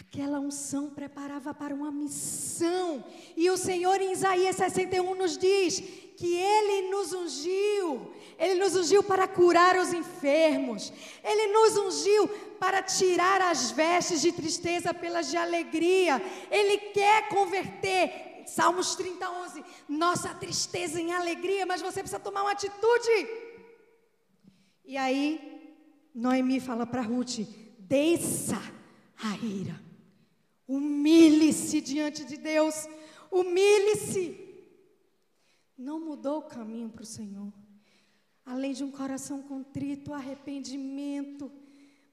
Aquela 0.00 0.40
unção 0.40 0.88
preparava 0.88 1.52
para 1.52 1.74
uma 1.74 1.92
missão. 1.92 3.04
E 3.36 3.50
o 3.50 3.58
Senhor 3.58 4.00
em 4.00 4.12
Isaías 4.12 4.56
61 4.56 5.14
nos 5.14 5.36
diz 5.36 5.80
que 6.16 6.34
Ele 6.34 6.88
nos 6.88 7.12
ungiu. 7.12 8.10
Ele 8.38 8.54
nos 8.54 8.74
ungiu 8.74 9.02
para 9.02 9.28
curar 9.28 9.76
os 9.76 9.92
enfermos. 9.92 10.90
Ele 11.22 11.52
nos 11.52 11.76
ungiu 11.76 12.26
para 12.58 12.82
tirar 12.82 13.42
as 13.42 13.70
vestes 13.70 14.22
de 14.22 14.32
tristeza 14.32 14.94
pelas 14.94 15.28
de 15.30 15.36
alegria. 15.36 16.22
Ele 16.50 16.78
quer 16.78 17.28
converter, 17.28 18.44
Salmos 18.46 18.94
30, 18.94 19.30
11, 19.30 19.64
nossa 19.88 20.30
tristeza 20.30 20.98
em 20.98 21.12
alegria, 21.12 21.66
mas 21.66 21.82
você 21.82 22.00
precisa 22.00 22.18
tomar 22.18 22.42
uma 22.42 22.52
atitude. 22.52 23.28
E 24.86 24.96
aí, 24.96 25.68
Noemi 26.14 26.60
fala 26.60 26.86
para 26.86 27.02
Ruth: 27.02 27.40
desça 27.78 28.60
a 29.22 29.36
ira. 29.44 29.81
Humilhe-se 30.74 31.80
diante 31.80 32.24
de 32.24 32.36
Deus. 32.36 32.74
Humilhe-se. 33.30 34.24
Não 35.76 36.00
mudou 36.00 36.38
o 36.38 36.48
caminho 36.56 36.88
para 36.88 37.02
o 37.02 37.06
Senhor. 37.06 37.52
Além 38.44 38.72
de 38.72 38.82
um 38.82 38.90
coração 38.90 39.42
contrito, 39.42 40.14
arrependimento, 40.14 41.52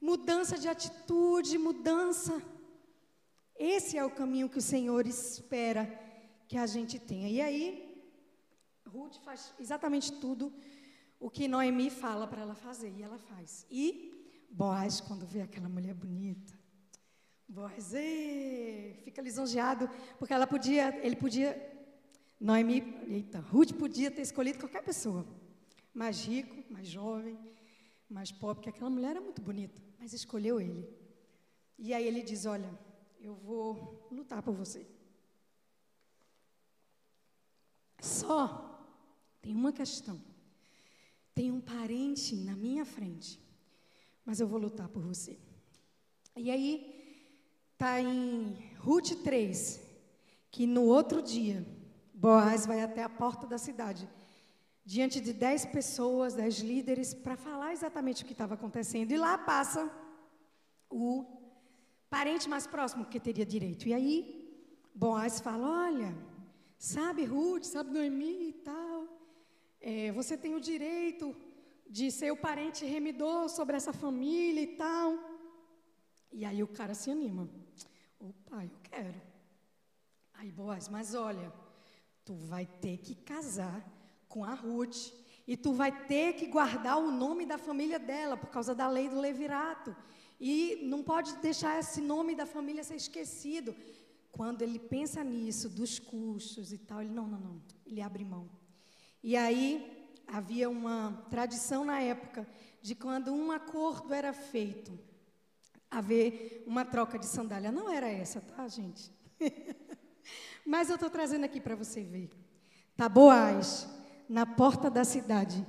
mudança 0.01 0.57
de 0.57 0.67
atitude, 0.67 1.57
mudança. 1.57 2.41
Esse 3.55 3.97
é 3.97 4.03
o 4.03 4.11
caminho 4.11 4.49
que 4.49 4.57
o 4.57 4.61
Senhor 4.73 5.07
espera 5.07 5.83
que 6.47 6.57
a 6.57 6.67
gente 6.67 6.99
tenha. 6.99 7.29
E 7.29 7.39
aí, 7.41 7.63
Ruth 8.85 9.15
faz 9.23 9.53
exatamente 9.59 10.11
tudo 10.11 10.53
o 11.19 11.29
que 11.29 11.47
Noemi 11.47 11.89
fala 11.89 12.27
para 12.27 12.41
ela 12.41 12.55
fazer, 12.55 12.93
e 12.97 13.03
ela 13.03 13.17
faz. 13.17 13.65
E 13.69 14.09
Boaz, 14.49 14.99
quando 14.99 15.25
vê 15.25 15.41
aquela 15.41 15.69
mulher 15.69 15.93
bonita, 15.93 16.58
Boaz 17.49 17.93
fica 19.03 19.23
lisonjeado, 19.23 19.89
porque 20.19 20.31
ela 20.31 20.45
podia, 20.45 20.95
ele 21.03 21.15
podia, 21.15 21.49
Noemi, 22.39 22.83
eita, 23.07 23.39
Ruth 23.39 23.73
podia 23.73 24.11
ter 24.11 24.21
escolhido 24.21 24.59
qualquer 24.59 24.83
pessoa, 24.83 25.25
mais 25.91 26.23
rico, 26.23 26.71
mais 26.71 26.87
jovem, 26.87 27.35
mais 28.07 28.31
pobre, 28.31 28.57
porque 28.57 28.69
aquela 28.69 28.91
mulher 28.91 29.11
era 29.11 29.21
muito 29.21 29.41
bonita, 29.41 29.81
mas 29.97 30.13
escolheu 30.13 30.61
ele. 30.61 30.87
E 31.79 31.91
aí 31.91 32.05
ele 32.05 32.21
diz: 32.21 32.45
Olha, 32.45 32.71
eu 33.19 33.33
vou 33.33 34.07
lutar 34.11 34.43
por 34.43 34.53
você. 34.53 34.85
Só 37.99 38.87
tem 39.41 39.55
uma 39.55 39.73
questão. 39.73 40.21
Tem 41.33 41.51
um 41.51 41.59
parente 41.59 42.35
na 42.35 42.55
minha 42.55 42.85
frente, 42.85 43.39
mas 44.23 44.39
eu 44.39 44.47
vou 44.47 44.59
lutar 44.59 44.87
por 44.87 45.01
você. 45.01 45.39
E 46.35 46.51
aí 46.51 46.98
Está 47.79 48.01
em 48.01 48.57
Ruth 48.79 49.11
3, 49.23 49.79
que 50.51 50.67
no 50.67 50.83
outro 50.83 51.21
dia, 51.21 51.65
Boaz 52.13 52.65
vai 52.65 52.81
até 52.81 53.01
a 53.01 53.07
porta 53.07 53.47
da 53.47 53.57
cidade, 53.57 54.05
diante 54.83 55.21
de 55.21 55.31
dez 55.31 55.65
pessoas, 55.65 56.33
dez 56.33 56.59
líderes, 56.59 57.13
para 57.13 57.37
falar 57.37 57.71
exatamente 57.71 58.21
o 58.21 58.25
que 58.25 58.33
estava 58.33 58.55
acontecendo. 58.55 59.13
E 59.13 59.17
lá 59.17 59.37
passa 59.37 59.89
o 60.89 61.23
parente 62.09 62.49
mais 62.49 62.67
próximo 62.67 63.05
que 63.05 63.17
teria 63.17 63.45
direito. 63.45 63.87
E 63.87 63.93
aí, 63.93 64.17
Boaz 64.93 65.39
fala: 65.39 65.85
Olha, 65.85 66.13
sabe 66.77 67.23
Ruth, 67.23 67.63
sabe 67.63 67.93
Noemi 67.93 68.49
e 68.49 68.53
tal, 68.55 69.07
é, 69.79 70.11
você 70.11 70.35
tem 70.35 70.53
o 70.53 70.59
direito 70.59 71.33
de 71.89 72.11
ser 72.11 72.29
o 72.29 72.35
parente 72.35 72.83
remidor 72.83 73.47
sobre 73.47 73.77
essa 73.77 73.93
família 73.93 74.63
e 74.63 74.75
tal. 74.75 75.28
E 76.31 76.45
aí 76.45 76.61
o 76.61 76.67
cara 76.67 76.93
se 76.93 77.09
anima. 77.11 77.49
Opa, 78.19 78.63
eu 78.63 78.71
quero. 78.83 79.21
Aí 80.33 80.51
Boaz, 80.51 80.87
mas 80.87 81.15
olha, 81.15 81.51
tu 82.23 82.33
vai 82.33 82.65
ter 82.65 82.97
que 82.97 83.15
casar 83.15 83.83
com 84.27 84.43
a 84.43 84.53
Ruth 84.53 85.11
e 85.47 85.57
tu 85.57 85.73
vai 85.73 85.91
ter 86.05 86.33
que 86.33 86.45
guardar 86.45 86.97
o 86.97 87.11
nome 87.11 87.45
da 87.45 87.57
família 87.57 87.97
dela 87.97 88.37
por 88.37 88.49
causa 88.49 88.75
da 88.75 88.87
lei 88.87 89.09
do 89.09 89.19
levirato. 89.19 89.95
E 90.39 90.79
não 90.83 91.03
pode 91.03 91.35
deixar 91.37 91.79
esse 91.79 91.99
nome 91.99 92.35
da 92.35 92.45
família 92.45 92.83
ser 92.83 92.95
esquecido. 92.95 93.75
Quando 94.31 94.61
ele 94.61 94.79
pensa 94.79 95.23
nisso, 95.23 95.67
dos 95.67 95.99
custos 95.99 96.71
e 96.71 96.77
tal, 96.77 97.01
ele 97.01 97.11
não, 97.11 97.27
não, 97.27 97.39
não, 97.39 97.61
ele 97.85 98.01
abre 98.01 98.23
mão. 98.23 98.49
E 99.23 99.35
aí 99.35 100.07
havia 100.27 100.69
uma 100.69 101.25
tradição 101.29 101.83
na 101.83 101.99
época 101.99 102.47
de 102.81 102.95
quando 102.95 103.33
um 103.33 103.51
acordo 103.51 104.13
era 104.13 104.31
feito, 104.31 104.97
haver 105.89 106.63
uma 106.67 106.85
troca 106.85 107.17
de 107.17 107.25
sandália. 107.25 107.71
Não 107.71 107.89
era 107.89 108.09
essa, 108.09 108.41
tá, 108.41 108.67
gente? 108.67 109.11
Mas 110.65 110.89
eu 110.89 110.95
estou 110.95 111.09
trazendo 111.09 111.45
aqui 111.45 111.59
para 111.59 111.75
você 111.75 112.03
ver. 112.03 112.29
Boaz 113.11 113.87
na 114.27 114.45
porta 114.45 114.89
da 114.89 115.03
cidade 115.05 115.65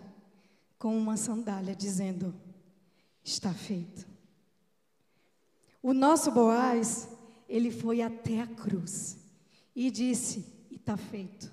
com 0.79 0.99
uma 0.99 1.17
sandália 1.17 1.75
dizendo: 1.75 2.35
Está 3.23 3.53
feito. 3.53 4.07
O 5.83 5.95
nosso 5.95 6.31
Boaz, 6.31 7.09
ele 7.49 7.71
foi 7.71 8.03
até 8.03 8.41
a 8.41 8.47
cruz 8.47 9.19
e 9.75 9.91
disse: 9.91 10.45
Está 10.71 10.97
feito. 10.97 11.53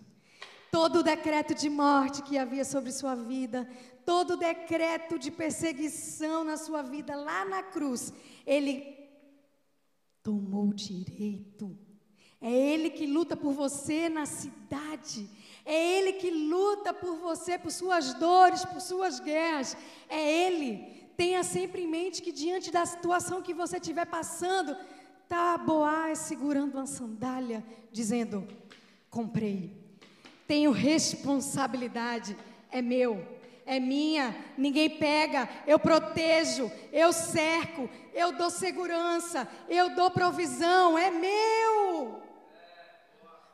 Todo 0.72 0.99
o 0.99 1.03
decreto 1.03 1.53
de 1.53 1.70
morte 1.70 2.24
que 2.24 2.38
havia 2.38 2.65
sobre 2.65 2.91
sua 2.91 3.15
vida, 3.15 3.70
todo 4.08 4.38
decreto 4.38 5.20
de 5.20 5.30
perseguição 5.30 6.41
na 6.45 6.55
sua 6.55 6.82
vida 6.82 7.14
lá 7.14 7.43
na 7.43 7.62
cruz, 7.62 8.14
ele 8.45 8.97
tomou 10.24 10.72
direito. 10.74 11.78
É 12.39 12.49
Ele 12.49 12.89
que 12.89 13.05
luta 13.05 13.36
por 13.36 13.51
você 13.51 14.08
na 14.08 14.26
cidade. 14.26 15.30
É 15.66 15.76
Ele 15.97 16.14
que 16.14 16.32
luta 16.32 16.93
por 16.93 17.18
você, 17.18 17.58
por 17.58 17.70
suas 17.70 18.14
dores, 18.14 18.64
por 18.64 18.80
suas 18.80 19.20
guerras. 19.20 19.76
É 20.08 20.45
Ele. 20.45 21.12
Tenha 21.18 21.43
sempre 21.43 21.82
em 21.82 21.88
mente 21.88 22.22
que 22.22 22.32
diante 22.32 22.72
da 22.72 22.86
situação 22.86 23.41
que 23.41 23.53
você 23.53 23.76
estiver 23.76 24.05
passando, 24.05 24.78
está 25.24 25.58
Boaz 25.58 26.20
segurando 26.20 26.76
uma 26.76 26.86
sandália, 26.86 27.62
dizendo: 27.91 28.47
Comprei. 29.10 29.76
Tenho 30.47 30.72
responsabilidade, 30.72 32.38
é 32.72 32.82
meu 32.82 33.37
é 33.68 33.82
minha, 33.82 34.34
ninguém 34.57 34.89
pega, 34.89 35.47
eu 35.68 35.78
protejo, 35.78 36.72
eu 36.93 37.11
cerco, 37.11 37.89
eu 38.13 38.32
dou 38.32 38.49
segurança, 38.49 39.47
eu 39.68 39.93
dou 39.93 40.09
provisão, 40.09 40.97
é 40.97 41.11
meu. 41.11 42.22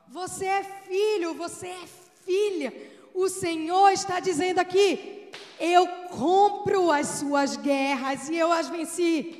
Você 0.07 0.45
é 0.45 0.63
filho, 0.63 1.33
você 1.33 1.67
é 1.67 1.87
filha. 2.23 2.71
O 3.15 3.27
Senhor 3.27 3.89
está 3.89 4.19
dizendo 4.19 4.59
aqui: 4.59 5.31
eu 5.59 5.87
compro 6.09 6.91
as 6.91 7.07
suas 7.07 7.57
guerras 7.57 8.29
e 8.29 8.35
eu 8.35 8.51
as 8.51 8.69
venci. 8.69 9.39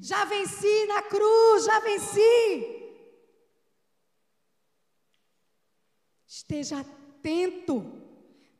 Já 0.00 0.24
venci 0.24 0.86
na 0.86 1.02
cruz, 1.02 1.64
já 1.64 1.80
venci. 1.80 2.82
Esteja 6.28 6.80
atento 6.80 7.84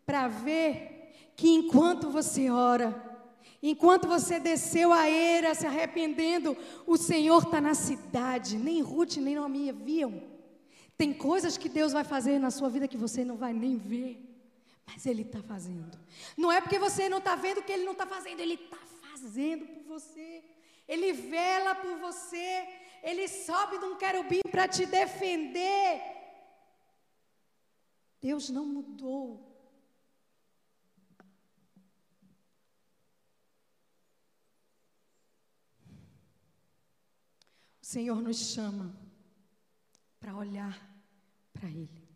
para 0.04 0.26
ver 0.26 0.91
que 1.37 1.49
enquanto 1.49 2.11
você 2.11 2.51
ora, 2.51 2.95
enquanto 3.62 4.07
você 4.07 4.39
desceu 4.39 4.93
a 4.93 5.09
eira 5.09 5.55
se 5.55 5.66
arrependendo, 5.66 6.57
o 6.87 6.97
Senhor 6.97 7.43
está 7.43 7.61
na 7.61 7.74
cidade. 7.74 8.57
Nem 8.57 8.83
Ruth 8.83 9.16
nem 9.16 9.35
Noemi 9.37 9.72
viam. 9.72 10.22
Tem 10.97 11.12
coisas 11.12 11.57
que 11.57 11.68
Deus 11.68 11.93
vai 11.93 12.05
fazer 12.05 12.39
na 12.39 12.51
sua 12.51 12.68
vida 12.68 12.87
que 12.87 12.97
você 12.97 13.24
não 13.24 13.37
vai 13.37 13.53
nem 13.53 13.76
ver. 13.76 14.28
Mas 14.87 15.07
Ele 15.07 15.22
está 15.22 15.43
fazendo. 15.43 15.99
Não 16.37 16.53
é 16.53 16.61
porque 16.61 16.78
você 16.78 17.09
não 17.09 17.18
está 17.18 17.35
vendo 17.35 17.62
que 17.62 17.72
Ele 17.72 17.85
não 17.85 17.93
está 17.93 18.07
fazendo, 18.07 18.41
Ele 18.41 18.55
está 18.55 18.78
fazendo 19.01 19.66
por 19.66 19.83
você. 19.85 20.45
Ele 20.87 21.12
vela 21.12 21.74
por 21.74 21.97
você. 21.99 22.68
Ele 23.03 23.26
sobe 23.26 23.78
de 23.78 23.85
um 23.85 23.97
querubim 23.97 24.43
para 24.51 24.68
te 24.68 24.87
defender. 24.87 26.01
Deus 28.20 28.51
não 28.51 28.64
mudou. 28.64 29.51
Senhor 37.93 38.22
nos 38.22 38.38
chama 38.38 38.90
para 40.18 40.34
olhar 40.34 40.74
para 41.53 41.68
Ele. 41.68 42.09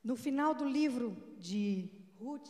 No 0.00 0.14
final 0.14 0.54
do 0.54 0.64
livro 0.64 1.16
de 1.40 1.90
Ruth, 2.20 2.48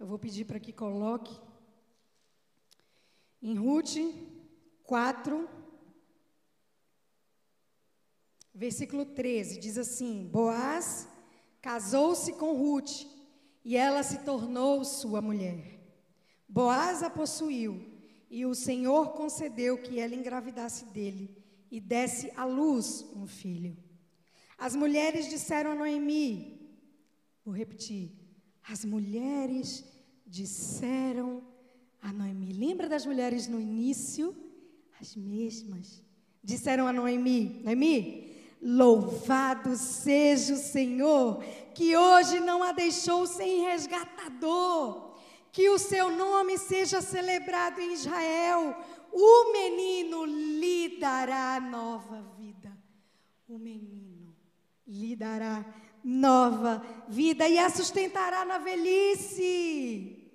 eu 0.00 0.04
vou 0.04 0.18
pedir 0.18 0.46
para 0.46 0.58
que 0.58 0.72
coloque 0.72 1.32
em 3.40 3.54
Ruth 3.54 3.94
4, 4.82 5.48
versículo 8.52 9.06
13, 9.06 9.60
diz 9.60 9.78
assim: 9.78 10.26
Boaz 10.26 11.08
casou-se 11.62 12.32
com 12.32 12.52
Ruth 12.52 13.06
e 13.64 13.76
ela 13.76 14.02
se 14.02 14.24
tornou 14.24 14.84
sua 14.84 15.22
mulher. 15.22 15.78
Boaz 16.48 17.04
a 17.04 17.08
possuiu 17.08 17.87
e 18.30 18.44
o 18.44 18.54
Senhor 18.54 19.12
concedeu 19.12 19.78
que 19.78 19.98
ela 19.98 20.14
engravidasse 20.14 20.84
dele 20.86 21.30
e 21.70 21.80
desse 21.80 22.30
à 22.36 22.44
luz 22.44 23.04
um 23.14 23.26
filho. 23.26 23.76
As 24.56 24.74
mulheres 24.74 25.28
disseram 25.28 25.72
a 25.72 25.74
Noemi, 25.74 26.68
vou 27.44 27.54
repetir, 27.54 28.12
as 28.68 28.84
mulheres 28.84 29.84
disseram 30.26 31.42
a 32.02 32.12
Noemi. 32.12 32.52
Lembra 32.52 32.88
das 32.88 33.06
mulheres 33.06 33.46
no 33.46 33.60
início? 33.60 34.36
As 35.00 35.14
mesmas. 35.14 36.02
Disseram 36.42 36.86
a 36.86 36.92
Noemi: 36.92 37.60
Noemi, 37.64 38.36
louvado 38.60 39.76
seja 39.76 40.54
o 40.54 40.58
Senhor, 40.58 41.42
que 41.74 41.96
hoje 41.96 42.40
não 42.40 42.62
a 42.62 42.72
deixou 42.72 43.26
sem 43.26 43.62
resgatador. 43.62 45.07
Que 45.58 45.68
o 45.70 45.76
seu 45.76 46.08
nome 46.08 46.56
seja 46.56 47.02
celebrado 47.02 47.80
em 47.80 47.92
Israel. 47.92 48.76
O 49.12 49.52
menino 49.52 50.24
lhe 50.24 51.00
dará 51.00 51.58
nova 51.58 52.22
vida. 52.38 52.70
O 53.48 53.58
menino 53.58 54.36
lhe 54.86 55.16
dará 55.16 55.64
nova 56.04 56.80
vida 57.08 57.48
e 57.48 57.58
a 57.58 57.68
sustentará 57.70 58.44
na 58.44 58.58
velhice, 58.58 60.30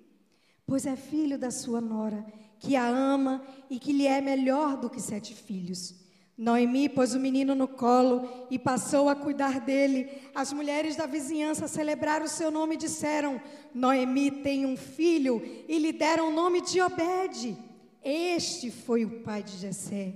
pois 0.66 0.84
é 0.84 0.94
filho 0.94 1.38
da 1.38 1.50
sua 1.50 1.80
nora, 1.80 2.22
que 2.58 2.76
a 2.76 2.86
ama 2.86 3.42
e 3.70 3.78
que 3.78 3.94
lhe 3.94 4.06
é 4.06 4.20
melhor 4.20 4.76
do 4.76 4.90
que 4.90 5.00
sete 5.00 5.34
filhos. 5.34 6.03
Noemi 6.36 6.88
pôs 6.88 7.14
o 7.14 7.20
menino 7.20 7.54
no 7.54 7.68
colo 7.68 8.28
e 8.50 8.58
passou 8.58 9.08
a 9.08 9.14
cuidar 9.14 9.60
dele. 9.60 10.10
As 10.34 10.52
mulheres 10.52 10.96
da 10.96 11.06
vizinhança 11.06 11.68
celebraram 11.68 12.26
o 12.26 12.28
seu 12.28 12.50
nome 12.50 12.74
e 12.74 12.78
disseram: 12.78 13.40
Noemi 13.72 14.30
tem 14.30 14.66
um 14.66 14.76
filho, 14.76 15.40
e 15.68 15.78
lhe 15.78 15.92
deram 15.92 16.28
o 16.28 16.34
nome 16.34 16.60
de 16.60 16.80
Obed. 16.80 17.56
Este 18.02 18.70
foi 18.70 19.04
o 19.04 19.22
pai 19.22 19.42
de 19.42 19.56
Jessé, 19.56 20.14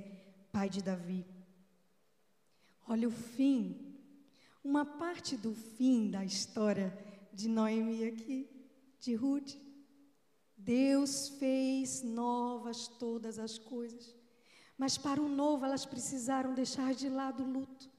pai 0.52 0.68
de 0.68 0.82
Davi. 0.82 1.24
Olha 2.86 3.06
o 3.06 3.12
fim 3.12 3.88
uma 4.68 4.84
parte 4.84 5.34
do 5.34 5.54
fim 5.54 6.10
da 6.10 6.22
história 6.22 6.92
de 7.32 7.48
Noemi 7.48 8.04
aqui, 8.04 8.46
de 9.00 9.14
Ruth. 9.14 9.56
Deus 10.54 11.28
fez 11.38 12.02
novas 12.02 12.86
todas 12.86 13.38
as 13.38 13.56
coisas. 13.56 14.17
Mas 14.78 14.96
para 14.96 15.20
o 15.20 15.28
novo 15.28 15.64
elas 15.64 15.84
precisaram 15.84 16.54
deixar 16.54 16.94
de 16.94 17.08
lado 17.08 17.42
o 17.42 17.50
luto 17.50 17.90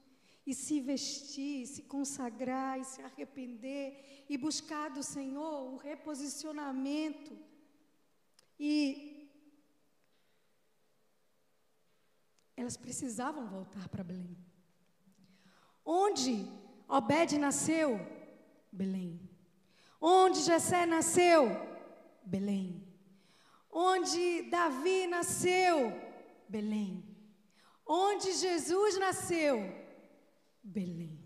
e 0.46 0.54
se 0.54 0.80
vestir, 0.80 1.66
se 1.66 1.82
consagrar 1.82 2.80
e 2.80 2.84
se 2.84 3.02
arrepender 3.02 4.24
e 4.28 4.38
buscar 4.38 4.88
do 4.88 5.02
Senhor 5.02 5.74
o 5.74 5.76
reposicionamento. 5.76 7.38
E 8.58 9.30
elas 12.56 12.76
precisavam 12.78 13.46
voltar 13.46 13.88
para 13.90 14.02
Belém. 14.02 14.36
Onde 15.84 16.46
Obed 16.88 17.38
nasceu? 17.38 18.00
Belém. 18.72 19.20
Onde 20.00 20.40
Jessé 20.40 20.86
nasceu? 20.86 21.48
Belém. 22.24 22.82
Onde 23.70 24.42
Davi 24.50 25.06
nasceu? 25.06 25.90
Belém. 25.90 26.09
Onde 27.86 28.32
Jesus 28.32 28.98
nasceu? 28.98 29.58
Belém. 30.62 31.18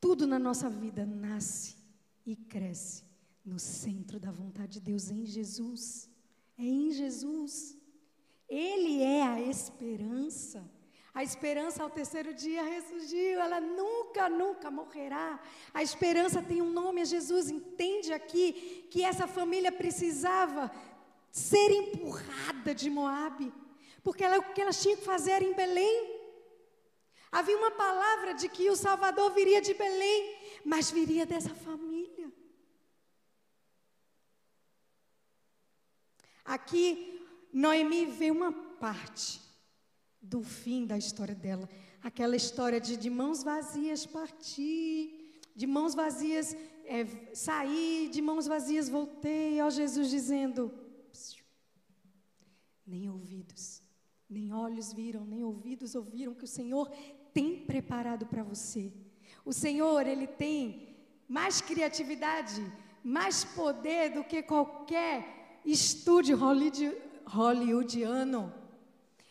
Tudo 0.00 0.26
na 0.26 0.38
nossa 0.38 0.68
vida 0.70 1.04
nasce 1.04 1.76
e 2.24 2.36
cresce 2.36 3.04
no 3.44 3.58
centro 3.58 4.18
da 4.18 4.30
vontade 4.30 4.74
de 4.74 4.80
Deus 4.80 5.10
em 5.10 5.26
Jesus. 5.26 6.08
É 6.58 6.62
em 6.62 6.90
Jesus. 6.90 7.76
Ele 8.48 9.02
é 9.02 9.22
a 9.22 9.40
esperança. 9.40 10.68
A 11.12 11.24
esperança 11.24 11.82
ao 11.82 11.90
terceiro 11.90 12.32
dia 12.32 12.62
ressurgiu, 12.62 13.40
ela 13.40 13.60
nunca, 13.60 14.28
nunca 14.28 14.70
morrerá. 14.70 15.40
A 15.74 15.82
esperança 15.82 16.40
tem 16.40 16.62
um 16.62 16.72
nome, 16.72 17.00
é 17.00 17.04
Jesus. 17.04 17.50
Entende 17.50 18.12
aqui 18.12 18.86
que 18.90 19.02
essa 19.02 19.26
família 19.26 19.72
precisava 19.72 20.70
ser 21.30 21.70
empurrada 21.70 22.74
de 22.74 22.90
Moabe, 22.90 23.52
porque 24.02 24.24
ela, 24.24 24.38
o 24.38 24.52
que 24.52 24.60
elas 24.60 24.80
tinham 24.80 24.96
que 24.96 25.04
fazer 25.04 25.32
era 25.32 25.44
em 25.44 25.54
Belém. 25.54 26.20
Havia 27.30 27.56
uma 27.56 27.70
palavra 27.70 28.34
de 28.34 28.48
que 28.48 28.68
o 28.68 28.76
Salvador 28.76 29.32
viria 29.32 29.60
de 29.60 29.74
Belém, 29.74 30.36
mas 30.64 30.90
viria 30.90 31.24
dessa 31.24 31.54
família. 31.54 32.30
Aqui, 36.44 37.24
Noemi 37.52 38.06
vê 38.06 38.30
uma 38.30 38.52
parte 38.52 39.40
do 40.20 40.42
fim 40.42 40.84
da 40.84 40.98
história 40.98 41.34
dela. 41.34 41.68
Aquela 42.02 42.34
história 42.34 42.80
de, 42.80 42.96
de 42.96 43.08
mãos 43.08 43.42
vazias 43.44 44.04
partir, 44.04 45.40
de 45.54 45.66
mãos 45.66 45.94
vazias 45.94 46.56
é, 46.84 47.06
sair, 47.32 48.08
de 48.08 48.20
mãos 48.20 48.46
vazias 48.48 48.88
voltei. 48.88 49.60
Ó 49.62 49.70
Jesus 49.70 50.10
dizendo: 50.10 50.72
nem 52.90 53.08
ouvidos, 53.08 53.80
nem 54.28 54.52
olhos 54.52 54.92
viram, 54.92 55.24
nem 55.24 55.44
ouvidos 55.44 55.94
ouviram 55.94 56.34
que 56.34 56.44
o 56.44 56.48
Senhor 56.48 56.90
tem 57.32 57.64
preparado 57.64 58.26
para 58.26 58.42
você. 58.42 58.92
O 59.44 59.52
Senhor, 59.52 60.06
Ele 60.06 60.26
tem 60.26 60.96
mais 61.28 61.60
criatividade, 61.60 62.60
mais 63.04 63.44
poder 63.44 64.10
do 64.10 64.24
que 64.24 64.42
qualquer 64.42 65.60
estúdio 65.64 66.36
hollywoodiano. 67.24 68.52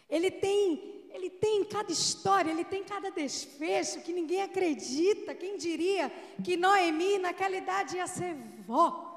Ele 0.09 0.31
tem, 0.31 1.09
ele 1.13 1.29
tem 1.29 1.65
cada 1.65 1.91
história, 1.91 2.49
ele 2.49 2.63
tem 2.63 2.83
cada 2.83 3.11
desfecho 3.11 4.01
que 4.01 4.13
ninguém 4.13 4.41
acredita. 4.41 5.35
Quem 5.35 5.57
diria 5.57 6.09
que 6.43 6.55
Noemi 6.55 7.19
naquela 7.19 7.57
idade 7.57 7.97
ia 7.97 8.07
ser 8.07 8.35
vó? 8.65 9.07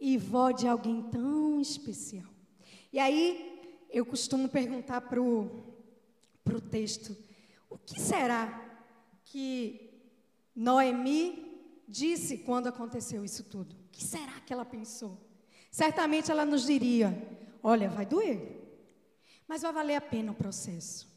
E 0.00 0.16
vó 0.16 0.50
de 0.50 0.66
alguém 0.66 1.02
tão 1.02 1.60
especial. 1.60 2.37
E 2.92 2.98
aí 2.98 3.86
eu 3.90 4.04
costumo 4.04 4.48
perguntar 4.48 5.00
para 5.02 5.20
o 5.20 6.60
texto: 6.70 7.16
o 7.68 7.78
que 7.78 8.00
será 8.00 8.64
que 9.24 9.90
Noemi 10.54 11.82
disse 11.86 12.38
quando 12.38 12.68
aconteceu 12.68 13.24
isso 13.24 13.44
tudo? 13.44 13.74
O 13.74 13.88
que 13.90 14.02
será 14.02 14.40
que 14.40 14.52
ela 14.52 14.64
pensou? 14.64 15.18
Certamente 15.70 16.30
ela 16.30 16.44
nos 16.44 16.66
diria: 16.66 17.16
olha, 17.62 17.88
vai 17.88 18.06
doer. 18.06 18.56
Mas 19.46 19.62
vai 19.62 19.72
valer 19.72 19.96
a 19.96 20.00
pena 20.00 20.32
o 20.32 20.34
processo. 20.34 21.08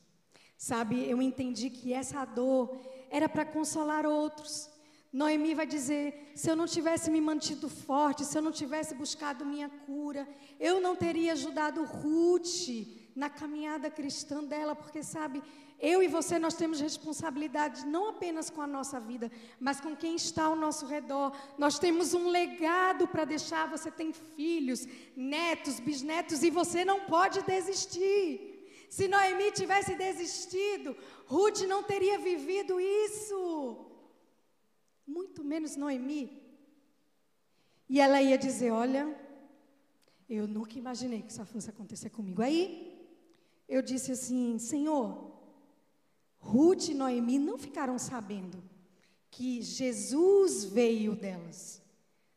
Sabe, 0.58 1.10
eu 1.10 1.22
entendi 1.22 1.70
que 1.70 1.92
essa 1.92 2.24
dor 2.24 2.80
era 3.10 3.28
para 3.28 3.44
consolar 3.46 4.06
outros. 4.06 4.70
Noemi 5.12 5.54
vai 5.54 5.66
dizer: 5.66 6.32
se 6.36 6.50
eu 6.50 6.56
não 6.56 6.66
tivesse 6.66 7.10
me 7.12 7.20
mantido 7.20 7.68
forte, 7.68 8.24
se 8.26 8.38
eu 8.38 8.42
não 8.42 8.52
tivesse 8.52 8.96
buscado 8.96 9.46
minha 9.46 9.70
cura, 9.70 10.28
eu 10.60 10.80
não 10.80 10.96
teria 10.96 11.34
ajudado 11.34 11.84
Ruth 11.84 12.70
na 13.14 13.30
caminhada 13.30 13.92
cristã 13.92 14.42
dela, 14.42 14.74
porque 14.74 15.04
sabe, 15.04 15.44
eu 15.82 16.02
e 16.02 16.08
você 16.08 16.40
nós 16.40 16.54
temos 16.54 16.80
responsabilidade 16.80 17.86
não 17.86 18.10
apenas 18.10 18.50
com 18.50 18.62
a 18.62 18.68
nossa 18.68 19.00
vida, 19.00 19.30
mas 19.60 19.82
com 19.82 19.96
quem 19.96 20.16
está 20.16 20.44
ao 20.46 20.56
nosso 20.56 20.86
redor. 20.86 21.36
Nós 21.58 21.78
temos 21.78 22.14
um 22.14 22.30
legado 22.30 23.08
para 23.08 23.26
deixar. 23.26 23.68
Você 23.68 23.90
tem 23.90 24.14
filhos, 24.14 24.88
netos, 25.16 25.80
bisnetos 25.80 26.44
e 26.44 26.50
você 26.52 26.86
não 26.86 27.02
pode 27.02 27.42
desistir. 27.42 28.50
Se 28.90 29.08
Noemi 29.08 29.52
tivesse 29.52 29.96
desistido, 29.96 30.96
Ruth 31.26 31.62
não 31.62 31.82
teria 31.82 32.20
vivido 32.20 32.80
isso. 32.80 33.91
Muito 35.06 35.44
menos 35.44 35.76
Noemi. 35.76 36.42
E 37.90 38.00
ela 38.00 38.22
ia 38.22 38.38
dizer: 38.38 38.72
Olha, 38.72 39.14
eu 40.30 40.48
nunca 40.48 40.78
imaginei 40.78 41.22
que 41.22 41.32
isso 41.32 41.46
fosse 41.46 41.70
acontecer 41.70 42.10
comigo. 42.10 42.42
Aí 42.42 42.92
eu 43.68 43.82
disse 43.82 44.12
assim: 44.12 44.58
Senhor, 44.58 45.32
Ruth 46.40 46.90
e 46.90 46.94
Noemi 46.94 47.38
não 47.38 47.58
ficaram 47.58 47.98
sabendo 48.00 48.64
que 49.30 49.62
Jesus 49.62 50.64
veio 50.64 51.16
delas. 51.16 51.82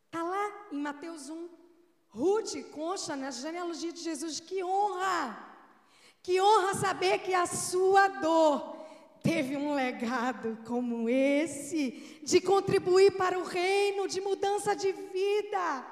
Está 0.06 0.22
lá 0.22 0.68
em 0.72 0.78
Mateus 0.78 1.28
1. 1.28 1.48
Ruth 2.08 2.54
consta 2.70 3.16
na 3.16 3.30
genealogia 3.30 3.92
de 3.92 4.00
Jesus. 4.00 4.38
Que 4.38 4.62
honra! 4.62 5.52
Que 6.22 6.40
honra 6.40 6.74
saber 6.74 7.18
que 7.18 7.34
a 7.34 7.46
sua 7.46 8.08
dor 8.08 8.73
teve 9.24 9.56
um 9.56 9.72
legado 9.72 10.58
como 10.66 11.08
esse, 11.08 12.20
de 12.22 12.42
contribuir 12.42 13.16
para 13.16 13.38
o 13.38 13.42
reino, 13.42 14.06
de 14.06 14.20
mudança 14.20 14.76
de 14.76 14.92
vida. 14.92 15.86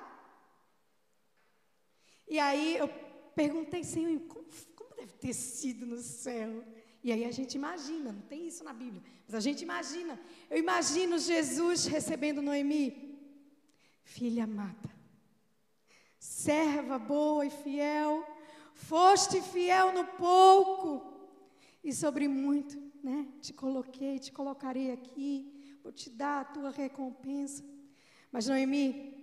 E 2.29 2.39
aí 2.39 2.77
eu 2.77 2.89
perguntei, 3.35 3.83
Senhor, 3.85 4.21
como, 4.29 4.45
como 4.77 4.95
deve 4.97 5.15
ter 5.15 5.33
sido 5.33 5.87
no 5.87 5.97
céu? 5.97 6.63
E 7.03 7.11
aí 7.11 7.25
a 7.25 7.31
gente 7.31 7.55
imagina, 7.55 8.13
não 8.13 8.21
tem 8.21 8.47
isso 8.47 8.63
na 8.63 8.75
Bíblia, 8.75 9.03
mas 9.27 9.35
a 9.35 9.41
gente 9.41 9.63
imagina. 9.63 10.21
Eu 10.51 10.59
imagino 10.59 11.19
Jesus 11.19 11.87
recebendo 11.87 12.43
Noemi, 12.43 13.19
filha 14.05 14.45
amada, 14.45 14.91
serva 16.19 16.99
boa 16.99 17.47
e 17.47 17.51
fiel, 17.51 18.27
foste 18.75 19.41
fiel 19.41 19.91
no 19.91 20.05
pouco, 20.05 21.11
e 21.83 21.95
sobre 21.95 22.29
muito 22.29 22.92
né? 23.03 23.27
Te 23.41 23.53
coloquei, 23.53 24.19
te 24.19 24.31
colocarei 24.33 24.93
aqui, 24.93 25.79
vou 25.83 25.93
te 25.93 26.09
dar 26.09 26.41
a 26.41 26.45
tua 26.45 26.71
recompensa. 26.71 27.65
Mas 28.31 28.47
Noemi, 28.47 29.15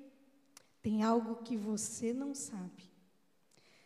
tem 0.82 1.04
algo 1.04 1.38
que 1.44 1.56
você 1.56 2.14
não 2.14 2.34
sabe. 2.34 2.90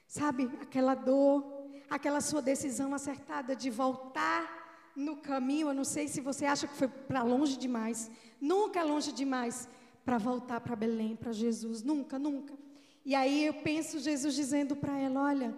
Sabe, 0.08 0.50
aquela 0.62 0.96
dor, 0.96 1.44
aquela 1.90 2.22
sua 2.22 2.42
decisão 2.42 2.94
acertada 2.94 3.56
de 3.56 3.70
voltar 3.70 4.64
no 4.96 5.18
caminho, 5.18 5.70
eu 5.70 5.74
não 5.74 5.84
sei 5.84 6.08
se 6.08 6.22
você 6.22 6.46
acha 6.46 6.68
que 6.68 6.76
foi 6.76 6.88
para 6.88 7.24
longe 7.24 7.58
demais. 7.58 8.12
Nunca 8.40 8.80
é 8.80 8.84
longe 8.84 9.12
demais 9.12 9.68
para 10.06 10.18
voltar 10.18 10.62
para 10.62 10.76
Belém, 10.76 11.16
para 11.16 11.32
Jesus, 11.32 11.82
nunca, 11.82 12.20
nunca. 12.20 12.54
E 13.06 13.16
aí 13.16 13.46
eu 13.46 13.54
penso 13.56 14.00
Jesus 14.00 14.36
dizendo 14.36 14.76
para 14.76 14.98
ela: 14.98 15.24
olha, 15.24 15.56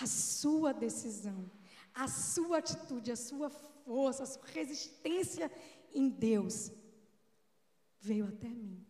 a 0.00 0.06
sua 0.06 0.72
decisão 0.72 1.50
a 1.94 2.08
sua 2.08 2.58
atitude, 2.58 3.12
a 3.12 3.16
sua 3.16 3.50
força, 3.50 4.22
a 4.22 4.26
sua 4.26 4.46
resistência 4.46 5.50
em 5.92 6.08
Deus 6.08 6.72
veio 8.00 8.26
até 8.26 8.48
mim. 8.48 8.84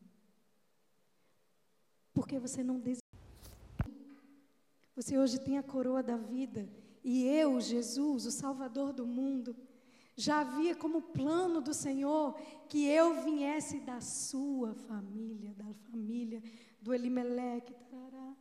Porque 2.13 2.39
você 2.39 2.63
não 2.63 2.79
desistiu. 2.79 3.01
Você 4.95 5.17
hoje 5.17 5.41
tem 5.41 5.59
a 5.59 5.63
coroa 5.63 6.03
da 6.03 6.17
vida. 6.17 6.69
E 7.03 7.25
eu, 7.27 7.61
Jesus, 7.61 8.27
o 8.27 8.31
Salvador 8.31 8.93
do 8.93 9.07
mundo, 9.07 9.57
já 10.15 10.41
havia 10.41 10.77
como 10.77 11.01
plano 11.01 11.61
do 11.61 11.73
Senhor 11.73 12.35
que 12.69 12.87
eu 12.87 13.25
viesse 13.25 13.81
da 13.81 14.01
sua 14.01 14.75
família, 14.75 15.55
da 15.55 15.73
família 15.91 16.43
do 16.81 16.93
Elimeleque. 16.93 17.75
Tarará. 17.91 18.37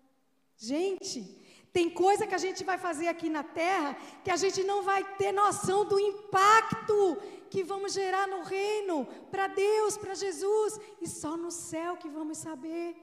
Gente, 0.57 1.23
tem 1.71 1.89
coisa 1.89 2.25
que 2.25 2.35
a 2.35 2.43
gente 2.45 2.63
vai 2.63 2.77
fazer 2.77 3.07
aqui 3.07 3.29
na 3.29 3.43
terra 3.43 3.95
que 4.23 4.31
a 4.31 4.35
gente 4.35 4.63
não 4.63 4.81
vai 4.83 5.03
ter 5.17 5.31
noção 5.31 5.85
do 5.85 5.99
impacto 5.99 7.17
que 7.49 7.63
vamos 7.63 7.93
gerar 7.93 8.27
no 8.27 8.43
reino, 8.43 9.05
para 9.31 9.47
Deus, 9.47 9.97
para 9.97 10.13
Jesus, 10.13 10.79
e 11.01 11.07
só 11.07 11.35
no 11.35 11.51
céu 11.51 11.97
que 11.97 12.07
vamos 12.07 12.37
saber. 12.37 12.95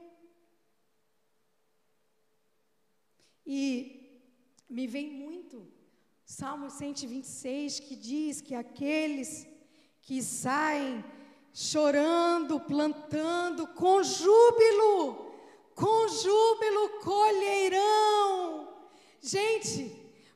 E 3.45 4.21
me 4.69 4.85
vem 4.87 5.09
muito 5.09 5.65
Salmo 6.25 6.69
126 6.69 7.79
que 7.79 7.95
diz 7.95 8.41
que 8.41 8.53
aqueles 8.53 9.47
que 10.01 10.21
saem 10.21 11.03
chorando, 11.53 12.59
plantando 12.59 13.65
com 13.67 14.03
júbilo, 14.03 15.26
com 15.77 16.07
júbilo 16.07 16.89
colheirão. 17.09 18.67
Gente, 19.21 19.79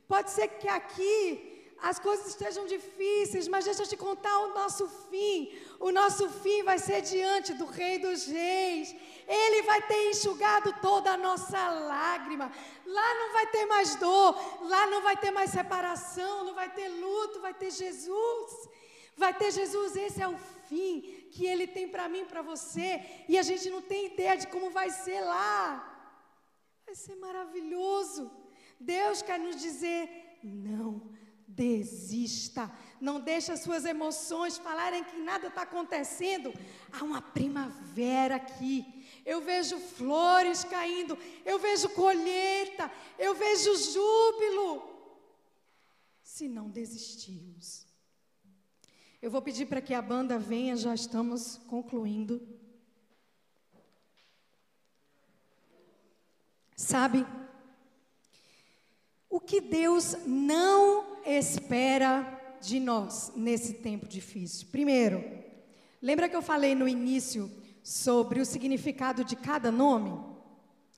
pode 0.07 0.29
ser 0.29 0.47
que 0.59 0.67
aqui 0.67 1.73
as 1.81 1.97
coisas 1.97 2.27
estejam 2.27 2.67
difíceis, 2.67 3.47
mas 3.47 3.65
deixa 3.65 3.81
eu 3.81 3.87
te 3.87 3.97
contar 3.97 4.37
o 4.41 4.53
nosso 4.53 4.87
fim. 5.09 5.51
O 5.79 5.91
nosso 5.91 6.29
fim 6.29 6.61
vai 6.61 6.77
ser 6.77 7.01
diante 7.01 7.53
do 7.53 7.65
Rei 7.65 7.97
dos 7.97 8.27
Reis. 8.27 8.95
Ele 9.27 9.63
vai 9.63 9.81
ter 9.81 10.11
enxugado 10.11 10.75
toda 10.79 11.11
a 11.13 11.17
nossa 11.17 11.69
lágrima. 11.69 12.51
Lá 12.85 13.13
não 13.15 13.33
vai 13.33 13.47
ter 13.47 13.65
mais 13.65 13.95
dor, 13.95 14.35
lá 14.61 14.85
não 14.85 15.01
vai 15.01 15.17
ter 15.17 15.31
mais 15.31 15.49
separação, 15.49 16.43
não 16.43 16.53
vai 16.53 16.69
ter 16.69 16.87
luto, 16.87 17.41
vai 17.41 17.53
ter 17.53 17.71
Jesus. 17.71 18.69
Vai 19.17 19.33
ter 19.33 19.51
Jesus, 19.51 19.95
esse 19.95 20.21
é 20.21 20.27
o 20.27 20.37
fim 20.69 21.20
que 21.33 21.45
Ele 21.45 21.65
tem 21.75 21.87
para 21.87 22.09
mim, 22.13 22.25
para 22.25 22.41
você, 22.41 22.89
e 23.27 23.37
a 23.37 23.43
gente 23.49 23.69
não 23.69 23.81
tem 23.81 24.07
ideia 24.11 24.35
de 24.37 24.47
como 24.47 24.69
vai 24.69 24.89
ser 24.89 25.21
lá. 25.21 25.61
Vai 26.85 26.95
ser 26.95 27.15
maravilhoso. 27.15 28.29
Deus 28.79 29.21
quer 29.21 29.39
nos 29.39 29.55
dizer: 29.55 30.01
não 30.43 30.91
desista, 31.47 32.71
não 32.99 33.19
deixe 33.19 33.51
as 33.51 33.61
suas 33.61 33.85
emoções 33.85 34.57
falarem 34.57 35.03
que 35.03 35.17
nada 35.17 35.47
está 35.47 35.63
acontecendo. 35.63 36.53
Há 36.91 37.03
uma 37.03 37.21
primavera 37.21 38.35
aqui. 38.35 38.85
Eu 39.25 39.41
vejo 39.41 39.77
flores 39.77 40.63
caindo, 40.63 41.17
eu 41.45 41.59
vejo 41.59 41.89
colheita, 41.89 42.91
eu 43.19 43.35
vejo 43.35 43.75
júbilo. 43.75 44.89
Se 46.23 46.47
não 46.47 46.69
desistirmos. 46.69 47.90
Eu 49.21 49.29
vou 49.29 49.41
pedir 49.41 49.67
para 49.67 49.81
que 49.81 49.93
a 49.93 50.01
banda 50.01 50.39
venha, 50.39 50.75
já 50.75 50.95
estamos 50.95 51.61
concluindo. 51.67 52.41
Sabe, 56.75 57.23
o 59.29 59.39
que 59.39 59.61
Deus 59.61 60.17
não 60.25 61.23
espera 61.23 62.57
de 62.59 62.79
nós 62.79 63.31
nesse 63.35 63.75
tempo 63.75 64.07
difícil? 64.07 64.69
Primeiro, 64.71 65.23
lembra 66.01 66.27
que 66.27 66.35
eu 66.35 66.41
falei 66.41 66.73
no 66.73 66.87
início 66.87 67.51
sobre 67.83 68.41
o 68.41 68.45
significado 68.45 69.23
de 69.23 69.35
cada 69.35 69.71
nome? 69.71 70.19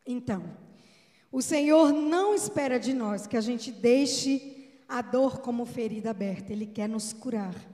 Então, 0.05 0.57
o 1.30 1.41
Senhor 1.41 1.91
não 1.91 2.34
espera 2.34 2.80
de 2.80 2.93
nós 2.93 3.28
que 3.28 3.36
a 3.36 3.41
gente 3.41 3.69
deixe 3.69 4.82
a 4.88 5.01
dor 5.01 5.41
como 5.41 5.65
ferida 5.65 6.11
aberta, 6.11 6.53
Ele 6.53 6.65
quer 6.65 6.88
nos 6.88 7.11
curar. 7.11 7.72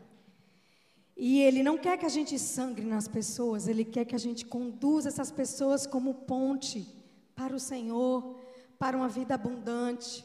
E 1.21 1.41
Ele 1.41 1.61
não 1.61 1.77
quer 1.77 1.97
que 1.97 2.05
a 2.05 2.09
gente 2.09 2.39
sangre 2.39 2.85
nas 2.85 3.05
pessoas, 3.05 3.67
Ele 3.67 3.83
quer 3.83 4.05
que 4.05 4.15
a 4.15 4.19
gente 4.19 4.45
conduza 4.45 5.09
essas 5.09 5.29
pessoas 5.29 5.85
como 5.85 6.13
ponte 6.13 6.87
para 7.35 7.53
o 7.53 7.59
Senhor, 7.59 8.37
para 8.79 8.95
uma 8.95 9.09
vida 9.09 9.35
abundante. 9.35 10.23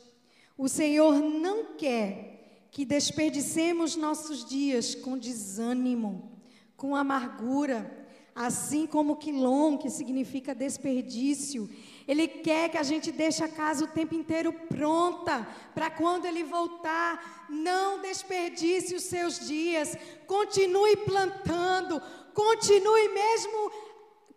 O 0.57 0.69
Senhor 0.69 1.19
não 1.19 1.75
quer 1.75 2.69
que 2.71 2.85
desperdicemos 2.85 3.97
nossos 3.97 4.45
dias 4.45 4.95
com 4.95 5.19
desânimo, 5.19 6.31
com 6.77 6.95
amargura, 6.95 8.07
assim 8.33 8.87
como 8.87 9.17
quilom, 9.17 9.77
que 9.77 9.91
significa 9.91 10.55
desperdício, 10.55 11.69
ele 12.07 12.29
quer 12.29 12.69
que 12.69 12.79
a 12.79 12.83
gente 12.83 13.11
deixe 13.11 13.43
a 13.43 13.49
casa 13.49 13.85
o 13.85 13.89
tempo 13.89 14.15
inteiro 14.15 14.53
pronta, 14.53 15.47
para 15.75 15.91
quando 15.91 16.27
ele 16.27 16.45
voltar, 16.45 17.47
não 17.49 18.01
desperdice 18.01 18.95
os 18.95 19.05
seus 19.05 19.47
dias, 19.47 19.97
continue 20.27 20.97
plantando, 20.99 22.01
continue 22.35 23.09
mesmo 23.09 23.73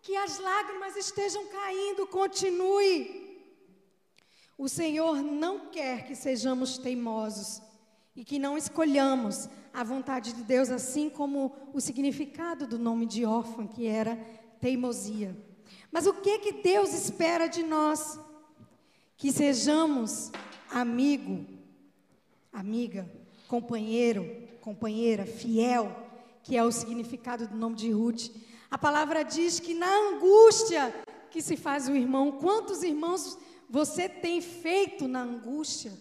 que 0.00 0.16
as 0.16 0.38
lágrimas 0.38 0.96
estejam 0.96 1.46
caindo, 1.46 2.06
continue. 2.06 3.28
O 4.56 4.68
Senhor 4.68 5.22
não 5.22 5.70
quer 5.70 6.06
que 6.06 6.14
sejamos 6.14 6.78
teimosos 6.78 7.60
e 8.16 8.24
que 8.24 8.38
não 8.38 8.56
escolhamos 8.56 9.48
a 9.72 9.84
vontade 9.84 10.32
de 10.32 10.42
Deus, 10.42 10.70
assim 10.70 11.08
como 11.08 11.54
o 11.72 11.80
significado 11.80 12.66
do 12.66 12.78
nome 12.78 13.06
de 13.06 13.24
órfã, 13.24 13.66
que 13.66 13.86
era 13.86 14.16
teimosia. 14.60 15.47
Mas 15.90 16.06
o 16.06 16.14
que 16.14 16.38
que 16.38 16.52
Deus 16.52 16.92
espera 16.92 17.46
de 17.46 17.62
nós? 17.62 18.20
Que 19.16 19.32
sejamos 19.32 20.30
amigo, 20.70 21.46
amiga, 22.52 23.10
companheiro, 23.46 24.48
companheira, 24.60 25.24
fiel, 25.24 25.94
que 26.42 26.56
é 26.56 26.62
o 26.62 26.70
significado 26.70 27.46
do 27.46 27.56
nome 27.56 27.76
de 27.76 27.90
Ruth. 27.90 28.30
A 28.70 28.76
palavra 28.76 29.22
diz 29.22 29.58
que 29.58 29.74
na 29.74 29.90
angústia 29.90 30.94
que 31.30 31.42
se 31.42 31.56
faz 31.56 31.88
o 31.88 31.96
irmão, 31.96 32.32
quantos 32.32 32.82
irmãos 32.82 33.38
você 33.68 34.08
tem 34.08 34.40
feito 34.40 35.08
na 35.08 35.22
angústia? 35.22 35.92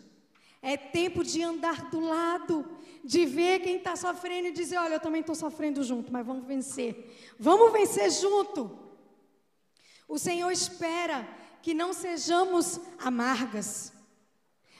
É 0.62 0.76
tempo 0.76 1.24
de 1.24 1.42
andar 1.42 1.90
do 1.90 2.00
lado, 2.00 2.66
de 3.04 3.26
ver 3.26 3.60
quem 3.60 3.78
está 3.78 3.96
sofrendo 3.96 4.50
e 4.50 4.52
dizer: 4.52 4.78
Olha, 4.78 4.96
eu 4.96 5.00
também 5.00 5.22
estou 5.22 5.36
sofrendo 5.36 5.84
junto, 5.84 6.12
mas 6.12 6.26
vamos 6.26 6.46
vencer. 6.46 7.36
Vamos 7.40 7.72
vencer 7.72 8.12
junto. 8.12 8.87
O 10.08 10.18
Senhor 10.18 10.51
espera 10.51 11.28
que 11.62 11.74
não 11.74 11.93
sejamos 11.93 12.80
amargas, 12.97 13.91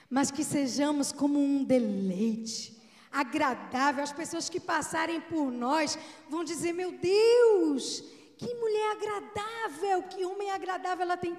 mas 0.10 0.32
que 0.32 0.44
sejamos 0.44 1.12
como 1.12 1.38
um 1.38 1.64
deleite, 1.64 2.80
agradável. 3.12 4.04
As 4.04 4.14
pessoas 4.14 4.50
que 4.50 4.60
passarem 4.60 5.20
por 5.20 5.52
nós 5.52 5.98
vão 6.30 6.44
dizer: 6.44 6.72
Meu 6.72 6.94
Deus, 6.94 8.04
que 8.38 8.54
mulher 8.56 8.92
agradável, 8.92 10.04
que 10.04 10.26
homem 10.26 10.50
agradável. 10.50 11.04
Ela 11.04 11.18
tem 11.18 11.36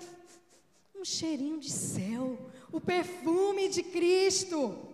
um 0.95 1.05
cheirinho 1.05 1.59
de 1.59 1.71
céu, 1.71 2.39
o 2.71 2.81
perfume 2.81 3.69
de 3.69 3.83
Cristo. 3.83 4.87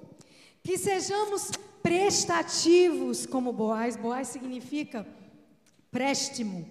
Que 0.63 0.79
sejamos 0.79 1.51
prestativos 1.83 3.27
como 3.27 3.53
Boaz. 3.53 3.97
Boaz 3.97 4.29
significa 4.29 5.07
préstimo. 5.91 6.67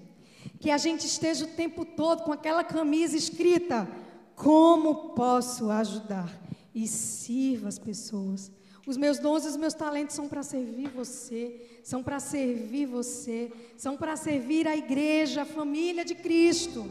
Que 0.64 0.72
a 0.72 0.78
gente 0.78 1.06
esteja 1.06 1.44
o 1.44 1.50
tempo 1.50 1.84
todo 1.84 2.24
com 2.24 2.32
aquela 2.32 2.64
camisa 2.64 3.18
escrita: 3.18 3.86
Como 4.34 5.10
posso 5.10 5.70
ajudar? 5.70 6.32
E 6.74 6.88
sirva 6.88 7.68
as 7.68 7.78
pessoas. 7.78 8.50
Os 8.88 8.96
meus 8.96 9.20
dons 9.20 9.44
e 9.44 9.50
os 9.50 9.58
meus 9.58 9.74
talentos 9.74 10.16
são 10.16 10.30
para 10.30 10.42
servir 10.42 10.88
você, 10.88 11.82
são 11.84 12.02
para 12.02 12.18
servir 12.22 12.86
você, 12.86 13.52
são 13.76 13.98
para 13.98 14.16
servir 14.16 14.66
a 14.66 14.74
igreja, 14.74 15.42
a 15.42 15.46
família 15.46 16.06
de 16.06 16.16
Cristo. 16.16 16.90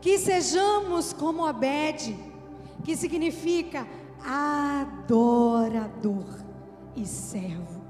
Que 0.00 0.16
sejamos 0.16 1.12
como 1.12 1.44
Abed, 1.44 2.16
que 2.84 2.96
significa 2.96 3.84
adorador 4.24 6.24
e 6.94 7.04
servo. 7.04 7.82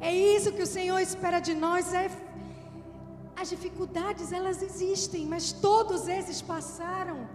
É 0.00 0.14
isso 0.14 0.52
que 0.52 0.62
o 0.62 0.66
Senhor 0.68 1.00
espera 1.00 1.40
de 1.40 1.52
nós. 1.52 1.92
É, 1.92 2.08
as 3.36 3.48
dificuldades 3.50 4.32
elas 4.32 4.62
existem, 4.62 5.26
mas 5.26 5.52
todos 5.52 6.08
esses 6.08 6.40
passaram 6.40 7.28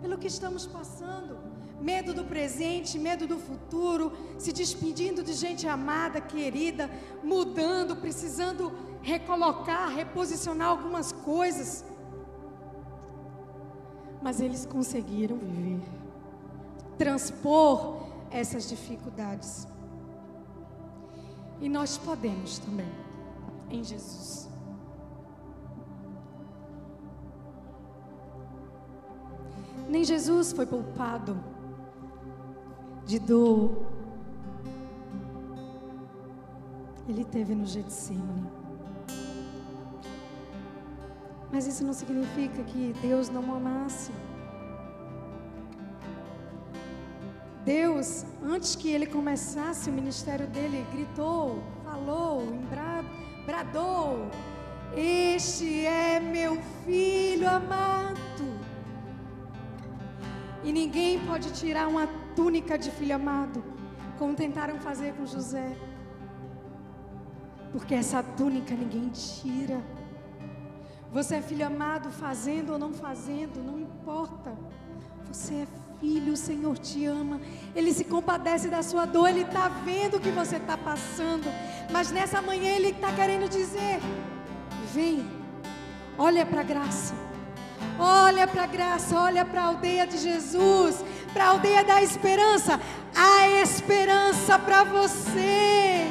pelo 0.00 0.18
que 0.18 0.26
estamos 0.26 0.66
passando. 0.66 1.38
Medo 1.80 2.14
do 2.14 2.24
presente, 2.24 2.98
medo 2.98 3.26
do 3.26 3.38
futuro, 3.38 4.12
se 4.38 4.52
despedindo 4.52 5.22
de 5.22 5.34
gente 5.34 5.68
amada, 5.68 6.20
querida, 6.20 6.90
mudando, 7.22 7.96
precisando 7.96 8.72
recolocar, 9.02 9.90
reposicionar 9.90 10.68
algumas 10.68 11.12
coisas 11.12 11.84
mas 14.26 14.40
eles 14.40 14.66
conseguiram 14.66 15.36
viver, 15.38 15.80
transpor 16.98 18.08
essas 18.28 18.68
dificuldades. 18.68 19.68
E 21.60 21.68
nós 21.68 21.96
podemos 21.96 22.58
também, 22.58 22.90
em 23.70 23.84
Jesus. 23.84 24.45
Nem 29.88 30.04
Jesus 30.04 30.52
foi 30.52 30.66
poupado 30.66 31.38
de 33.04 33.18
dor. 33.18 33.86
Ele 37.08 37.24
teve 37.24 37.54
no 37.54 37.64
Getsemane. 37.64 38.50
Mas 41.52 41.66
isso 41.66 41.84
não 41.84 41.92
significa 41.92 42.62
que 42.64 42.92
Deus 43.00 43.28
não 43.28 43.54
amasse. 43.54 44.12
Deus, 47.64 48.24
antes 48.44 48.76
que 48.76 48.90
ele 48.90 49.06
começasse 49.06 49.88
o 49.90 49.92
ministério 49.92 50.46
dele, 50.46 50.86
gritou, 50.92 51.62
falou, 51.84 52.42
bradou: 53.44 54.28
Este 54.96 55.84
é 55.84 56.20
meu 56.20 56.60
filho 56.84 57.48
amado. 57.48 58.55
E 60.66 60.72
ninguém 60.72 61.20
pode 61.24 61.52
tirar 61.52 61.86
uma 61.86 62.08
túnica 62.34 62.76
de 62.76 62.90
filho 62.90 63.14
amado, 63.14 63.62
como 64.18 64.34
tentaram 64.34 64.80
fazer 64.80 65.14
com 65.14 65.24
José. 65.24 65.76
Porque 67.70 67.94
essa 67.94 68.20
túnica 68.20 68.74
ninguém 68.74 69.08
tira. 69.10 69.80
Você 71.12 71.36
é 71.36 71.40
filho 71.40 71.64
amado, 71.64 72.10
fazendo 72.10 72.72
ou 72.72 72.80
não 72.80 72.92
fazendo, 72.92 73.62
não 73.62 73.78
importa. 73.78 74.58
Você 75.28 75.54
é 75.54 75.66
filho, 76.00 76.32
o 76.32 76.36
Senhor 76.36 76.76
te 76.76 77.06
ama. 77.06 77.40
Ele 77.72 77.94
se 77.94 78.02
compadece 78.04 78.68
da 78.68 78.82
sua 78.82 79.04
dor, 79.04 79.28
Ele 79.28 79.42
está 79.42 79.68
vendo 79.68 80.16
o 80.16 80.20
que 80.20 80.30
você 80.30 80.56
está 80.56 80.76
passando. 80.76 81.46
Mas 81.92 82.10
nessa 82.10 82.42
manhã 82.42 82.72
Ele 82.72 82.88
está 82.88 83.12
querendo 83.12 83.48
dizer: 83.48 84.00
vem, 84.92 85.24
olha 86.18 86.44
para 86.44 86.62
a 86.62 86.64
graça. 86.64 87.25
Olha 87.98 88.46
para 88.46 88.64
a 88.64 88.66
graça, 88.66 89.18
olha 89.18 89.44
para 89.44 89.62
a 89.62 89.66
aldeia 89.66 90.06
de 90.06 90.18
Jesus, 90.18 91.02
para 91.32 91.44
a 91.44 91.48
aldeia 91.48 91.82
da 91.82 92.02
esperança. 92.02 92.78
Há 93.14 93.48
esperança 93.48 94.58
para 94.58 94.84
você. 94.84 96.10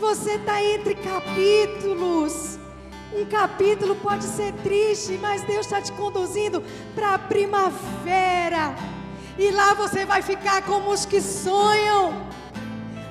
Você 0.00 0.32
está 0.32 0.62
entre 0.62 0.94
capítulos. 0.96 2.58
Um 3.14 3.24
capítulo 3.26 3.94
pode 3.96 4.24
ser 4.24 4.52
triste, 4.64 5.16
mas 5.22 5.42
Deus 5.42 5.66
está 5.66 5.80
te 5.80 5.92
conduzindo 5.92 6.62
para 6.94 7.14
a 7.14 7.18
primavera. 7.18 8.74
E 9.38 9.50
lá 9.50 9.74
você 9.74 10.04
vai 10.04 10.22
ficar 10.22 10.62
como 10.62 10.90
os 10.90 11.06
que 11.06 11.20
sonham. 11.20 12.26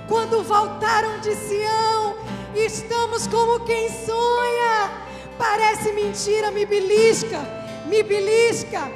Quando 0.07 0.43
voltaram 0.43 1.19
de 1.19 1.33
Sião, 1.33 2.15
estamos 2.53 3.25
como 3.25 3.61
quem 3.61 3.89
sonha. 3.89 5.04
Parece 5.37 5.91
mentira, 5.91 6.51
me 6.51 6.65
belisca, 6.65 7.39
me 7.87 8.03
belisca. 8.03 8.91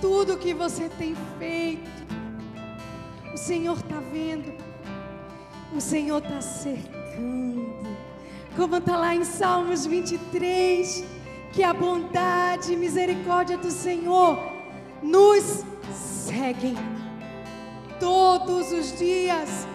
Tudo 0.00 0.38
que 0.38 0.52
você 0.52 0.88
tem 0.88 1.14
feito, 1.38 1.90
o 3.32 3.36
Senhor 3.36 3.76
está 3.76 4.00
vendo, 4.12 4.52
o 5.74 5.80
Senhor 5.80 6.22
está 6.22 6.40
cercando 6.40 7.02
como 8.56 8.76
está 8.76 8.96
lá 8.96 9.14
em 9.14 9.24
Salmos 9.24 9.86
23, 9.86 11.04
que 11.52 11.62
a 11.62 11.72
bondade 11.72 12.72
e 12.72 12.76
misericórdia 12.76 13.56
do 13.56 13.70
Senhor 13.70 14.38
nos 15.02 15.64
seguem 15.92 16.76
todos 17.98 18.72
os 18.72 18.98
dias. 18.98 19.66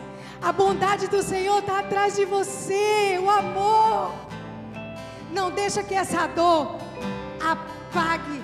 A 0.41 0.51
bondade 0.51 1.07
do 1.07 1.21
Senhor 1.23 1.59
está 1.59 1.79
atrás 1.79 2.15
de 2.15 2.25
você, 2.25 3.19
o 3.21 3.29
amor. 3.29 4.13
Não 5.31 5.51
deixa 5.51 5.83
que 5.83 5.93
essa 5.93 6.27
dor 6.27 6.77
apague, 7.39 8.41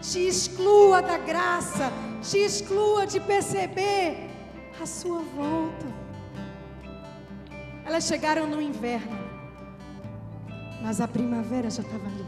te 0.00 0.26
exclua 0.26 1.02
da 1.02 1.18
graça, 1.18 1.92
te 2.22 2.38
exclua 2.38 3.06
de 3.06 3.20
perceber 3.20 4.30
a 4.80 4.86
sua 4.86 5.20
volta. 5.36 5.86
Elas 7.84 8.04
chegaram 8.04 8.46
no 8.46 8.60
inverno, 8.60 9.18
mas 10.82 11.00
a 11.00 11.08
primavera 11.08 11.68
já 11.68 11.82
estava 11.82 12.06
ali. 12.06 12.26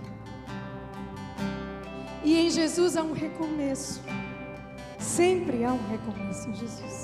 E 2.25 2.39
em 2.39 2.51
Jesus 2.51 2.97
há 2.97 3.03
um 3.03 3.13
recomeço. 3.13 4.01
Sempre 4.99 5.63
há 5.65 5.73
um 5.73 5.89
recomeço 5.89 6.49
em 6.49 6.55
Jesus. 6.55 7.04